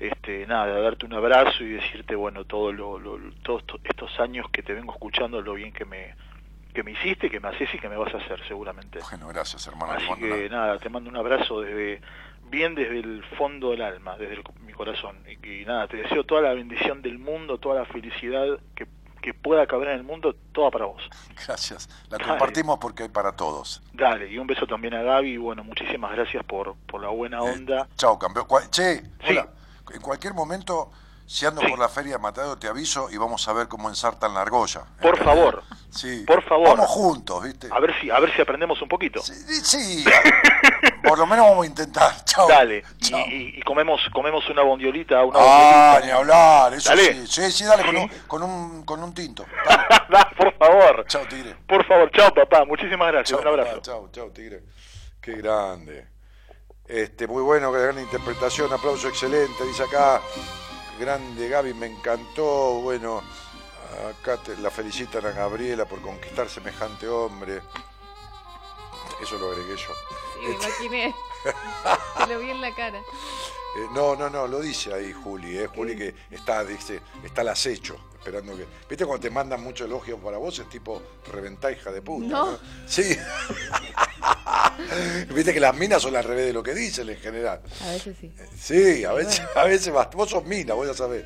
[0.00, 4.46] este nada, darte un abrazo y decirte, bueno, todo lo, lo- todos esto- estos años
[4.52, 6.14] que te vengo escuchando, lo bien que me
[6.76, 8.98] que me hiciste, que me haces y que me vas a hacer seguramente.
[9.10, 9.94] Bueno, gracias, hermano.
[9.94, 12.02] Así que una- nada, te mando un abrazo desde
[12.50, 15.16] bien desde el fondo del alma, desde el- mi corazón.
[15.26, 18.44] Y, y nada, te deseo toda la bendición del mundo, toda la felicidad
[18.74, 18.86] que,
[19.22, 21.02] que pueda caber en el mundo, toda para vos.
[21.46, 21.88] Gracias.
[22.10, 22.28] La Dale.
[22.30, 23.82] compartimos porque hay para todos.
[23.94, 25.30] Dale, y un beso también a Gaby.
[25.32, 27.88] y Bueno, muchísimas gracias por, por la buena Eh, onda.
[27.96, 28.46] chao, campeón.
[28.70, 29.30] Che, Sí.
[29.30, 29.48] hola.
[29.94, 30.90] En cualquier momento,
[31.26, 31.66] si ando Sí.
[31.68, 34.84] por la feria de Matadero, te aviso y vamos a ver cómo ensartan la argolla.
[35.00, 35.24] Por ¿Entendés?
[35.24, 36.24] favor, Sí.
[36.26, 36.68] por favor.
[36.68, 37.68] Vamos juntos, ¿viste?
[37.70, 39.20] a ver si a ver si aprendemos un poquito.
[39.22, 39.34] Sí,
[39.64, 40.04] sí.
[41.02, 42.12] por lo menos vamos a intentar.
[42.24, 42.48] Chao.
[42.48, 43.20] Dale, y, Chao.
[43.26, 47.14] y- y comemos comemos una bondiolita, una Ah, ni hablar, eso Dale.
[47.14, 47.26] sí.
[47.26, 49.44] Sí, sí, dale, con un, con un, con un tinto.
[49.68, 49.84] Dale.
[50.08, 51.04] Da, por favor.
[51.08, 51.56] Chao, tigre.
[51.66, 53.80] Por favor, chao papá, muchísimas gracias, un abrazo.
[53.80, 54.62] chao, chao, tigre.
[55.20, 56.06] Qué grande.
[56.86, 60.20] Este, muy bueno, gran interpretación, aplauso excelente, dice acá.
[60.98, 62.80] Grande Gaby, me encantó.
[62.82, 63.22] Bueno,
[64.20, 67.60] acá te- la felicitan a Gabriela por conquistar semejante hombre.
[69.22, 69.88] Eso lo agregué yo.
[70.34, 71.14] Sí, me imaginé.
[72.18, 72.98] Se lo vi en la cara.
[72.98, 77.48] Eh, no, no, no, lo dice ahí Juli, eh, Juli que está, dice, está al
[77.48, 78.66] acecho, esperando que.
[78.88, 80.58] ¿Viste cuando te mandan mucho elogio para vos?
[80.58, 81.00] Es tipo
[81.32, 82.26] reventá hija de puta.
[82.26, 82.58] No.
[82.86, 83.02] Sí.
[85.34, 87.60] Viste que las minas son al revés de lo que dicen en general.
[87.82, 88.32] A veces sí.
[88.58, 91.24] Sí, a veces, a veces vas- vos sos mina, vos ya sabés.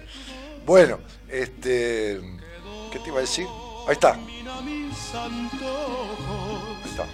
[0.66, 0.98] Bueno,
[1.28, 2.20] este.
[2.92, 3.46] ¿Qué te iba a decir?
[3.86, 4.12] Ahí está.
[4.14, 4.20] Ahí
[6.84, 7.06] está.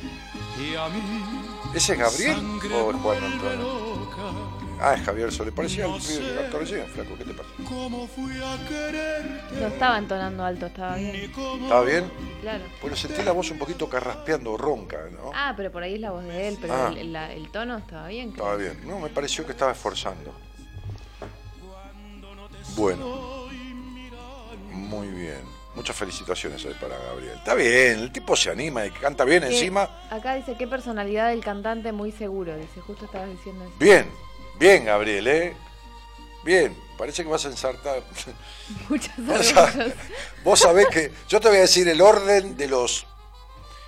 [1.74, 2.38] ¿Ese es Gabriel
[2.74, 4.55] o es Juan Antonio?
[4.80, 5.52] Ah, es Javier Solé.
[5.52, 7.16] Parecía el pibe que cantó recién, flaco.
[7.16, 7.48] ¿Qué te pasa?
[9.58, 11.16] No estaba entonando alto, estaba bien.
[11.16, 12.10] ¿Estaba bien?
[12.42, 12.64] Claro.
[12.82, 15.30] Bueno, sentí la voz un poquito carraspeando, ronca, ¿no?
[15.34, 16.94] Ah, pero por ahí es la voz de él, pero Ah.
[16.96, 18.32] el, la- el tono estaba bien.
[18.32, 18.44] creo.
[18.44, 18.78] Estaba bien.
[18.86, 20.32] No, me pareció que estaba esforzando.
[22.76, 23.46] Bueno.
[24.72, 25.40] Muy bien.
[25.74, 27.34] Muchas felicitaciones ahí para Gabriel.
[27.36, 29.88] Está bien, el tipo se anima y canta bien ¿Qué- encima.
[30.10, 32.56] Acá dice, qué personalidad del cantante muy seguro.
[32.56, 33.74] Dice, justo estabas diciendo eso.
[33.78, 34.08] Bien,
[34.58, 35.56] bien, Gabriel, ¿eh?
[36.44, 38.02] Bien, parece que vas a ensartar.
[38.88, 39.94] Muchas orgullos.
[40.44, 41.12] vos sabés que.
[41.28, 43.06] Yo te voy a decir el orden de los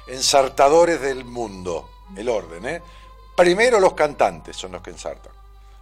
[0.09, 1.89] ensartadores del mundo.
[2.17, 2.83] El orden, ¿eh?
[3.37, 5.33] Primero los cantantes son los que ensartan.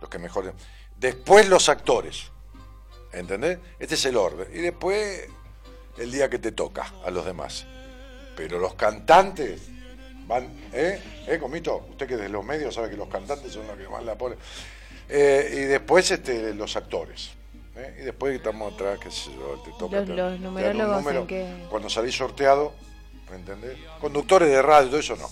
[0.01, 0.53] Los que mejor.
[0.97, 2.31] Después los actores.
[3.13, 3.59] ¿Entendés?
[3.79, 4.49] Este es el orden.
[4.53, 5.29] Y después
[5.97, 7.65] el día que te toca a los demás.
[8.37, 9.63] Pero los cantantes
[10.27, 10.48] van.
[10.73, 11.01] ¿Eh?
[11.27, 11.86] ¿Eh, Comito?
[11.90, 14.16] Usted que es de los medios sabe que los cantantes son los que más la
[14.16, 14.39] ponen.
[15.09, 17.31] Eh, y después este, los actores.
[17.77, 17.98] ¿eh?
[18.01, 19.97] Y después estamos atrás, qué sé yo, te toca.
[19.98, 21.20] Los- te- los numerólogos número.
[21.23, 22.74] en qué- Cuando salís sorteado,
[23.31, 23.77] ¿Me entendés?
[24.01, 25.28] Conductores de radio, todo eso no.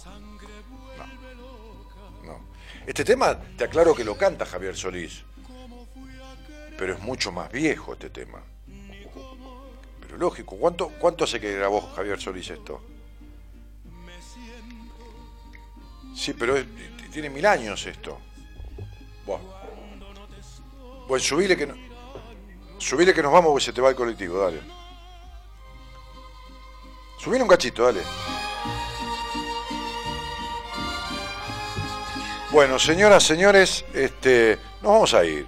[0.98, 2.24] No.
[2.32, 2.40] No.
[2.84, 5.22] Este tema, te aclaro que lo canta Javier Solís.
[6.76, 8.42] Pero es mucho más viejo este tema.
[10.00, 12.82] Pero lógico, ¿cuánto, cuánto hace que grabó Javier Solís esto?
[16.14, 16.54] Sí, pero
[17.12, 18.18] tiene mil años esto.
[19.26, 19.38] Buah.
[21.08, 21.74] Bueno, subile que, no-
[22.78, 24.60] subile que nos vamos porque se te va el colectivo, dale.
[27.18, 28.02] Subile un cachito, dale.
[32.50, 35.46] Bueno, señoras, señores, este, nos vamos a ir.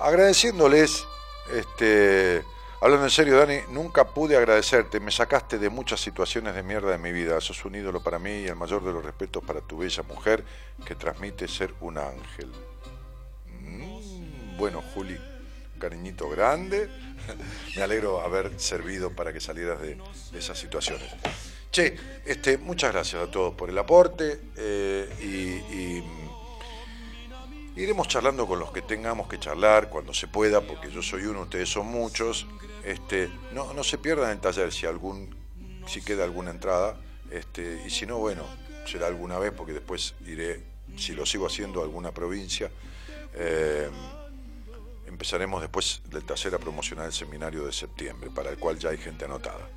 [0.00, 1.06] Agradeciéndoles,
[1.52, 2.42] este,
[2.80, 5.00] hablando en serio, Dani, nunca pude agradecerte.
[5.00, 7.40] Me sacaste de muchas situaciones de mierda de mi vida.
[7.40, 10.44] Sos un ídolo para mí y el mayor de los respetos para tu bella mujer
[10.84, 12.50] que transmite ser un ángel.
[13.60, 15.18] Mm, bueno, Juli,
[15.78, 16.88] cariñito grande.
[17.76, 19.98] Me alegro haber servido para que salieras de,
[20.34, 21.08] esas situaciones.
[21.70, 26.02] Che, este, muchas gracias a todos por el aporte eh, y,
[27.76, 31.42] iremos charlando con los que tengamos que charlar cuando se pueda, porque yo soy uno,
[31.42, 32.46] ustedes son muchos.
[32.84, 35.34] Este, no, no se pierdan el taller si algún,
[35.86, 36.98] si queda alguna entrada,
[37.30, 38.44] este, y si no, bueno,
[38.86, 40.62] será alguna vez, porque después iré,
[40.96, 42.70] si lo sigo haciendo, a alguna provincia.
[43.34, 43.90] Eh,
[45.06, 48.98] empezaremos después del taller a promocionar el seminario de septiembre, para el cual ya hay
[48.98, 49.68] gente anotada.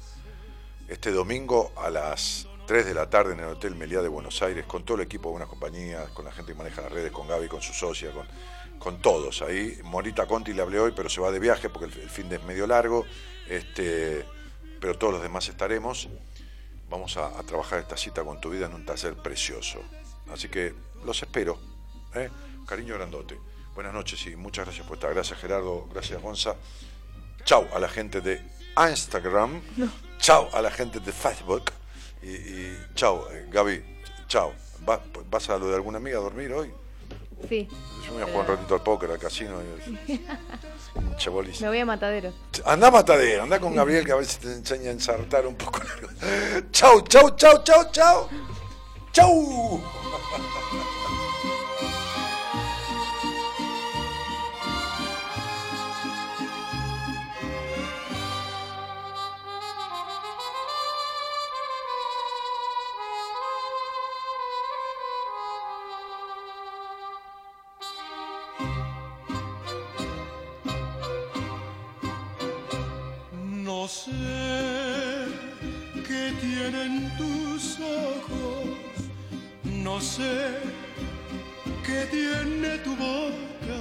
[0.88, 4.64] Este domingo a las 3 de la tarde en el Hotel Meliá de Buenos Aires,
[4.68, 7.28] con todo el equipo de buenas compañías, con la gente que maneja las redes, con
[7.28, 8.28] Gaby, con su socia, con,
[8.78, 9.42] con todos.
[9.42, 12.30] Ahí Morita Conti le hablé hoy, pero se va de viaje porque el, el fin
[12.30, 13.08] de es medio largo,
[13.48, 14.24] este,
[14.80, 16.10] pero todos los demás estaremos.
[16.92, 19.80] Vamos a, a trabajar esta cita con tu vida en un taller precioso.
[20.32, 21.58] Así que los espero.
[22.14, 22.30] ¿eh?
[22.68, 23.36] Cariño grandote.
[23.74, 25.12] Buenas noches y muchas gracias por estar.
[25.12, 26.56] Gracias Gerardo, gracias Gonza.
[27.46, 28.40] Chau a la gente de
[28.78, 29.60] Instagram.
[30.20, 31.79] Chau a la gente de Facebook.
[32.22, 33.84] Y, y chau, eh, Gaby.
[34.28, 34.52] Chau.
[34.88, 36.72] ¿Va- ¿Vas a lo de alguna amiga a dormir hoy?
[37.48, 37.68] Sí.
[38.06, 39.60] Yo me voy a jugar un ratito al póker, al casino.
[40.08, 40.22] Y,
[41.00, 41.62] hincha bolis.
[41.62, 42.34] Me voy a Matadero.
[42.66, 45.80] Anda a matadero, anda con Gabriel que a veces te enseña a ensartar un poco.
[46.72, 48.30] chau, chau, chau, chau, chau.
[49.14, 49.82] Chau.
[73.90, 74.12] Sé
[76.08, 79.10] qué tienen tus ojos,
[79.64, 80.60] no sé
[81.84, 83.80] qué tiene tu boca,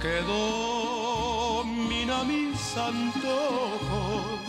[0.00, 4.40] que domina mis antojos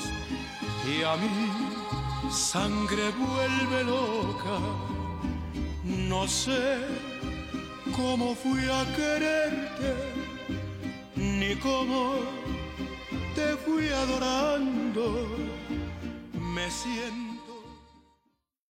[0.87, 4.57] y a mi sangre vuelve loca.
[5.83, 6.77] No sé
[7.93, 9.89] cómo fui a quererte,
[11.17, 12.40] ni cómo
[13.41, 15.27] te fui adorando,
[16.53, 17.30] me siento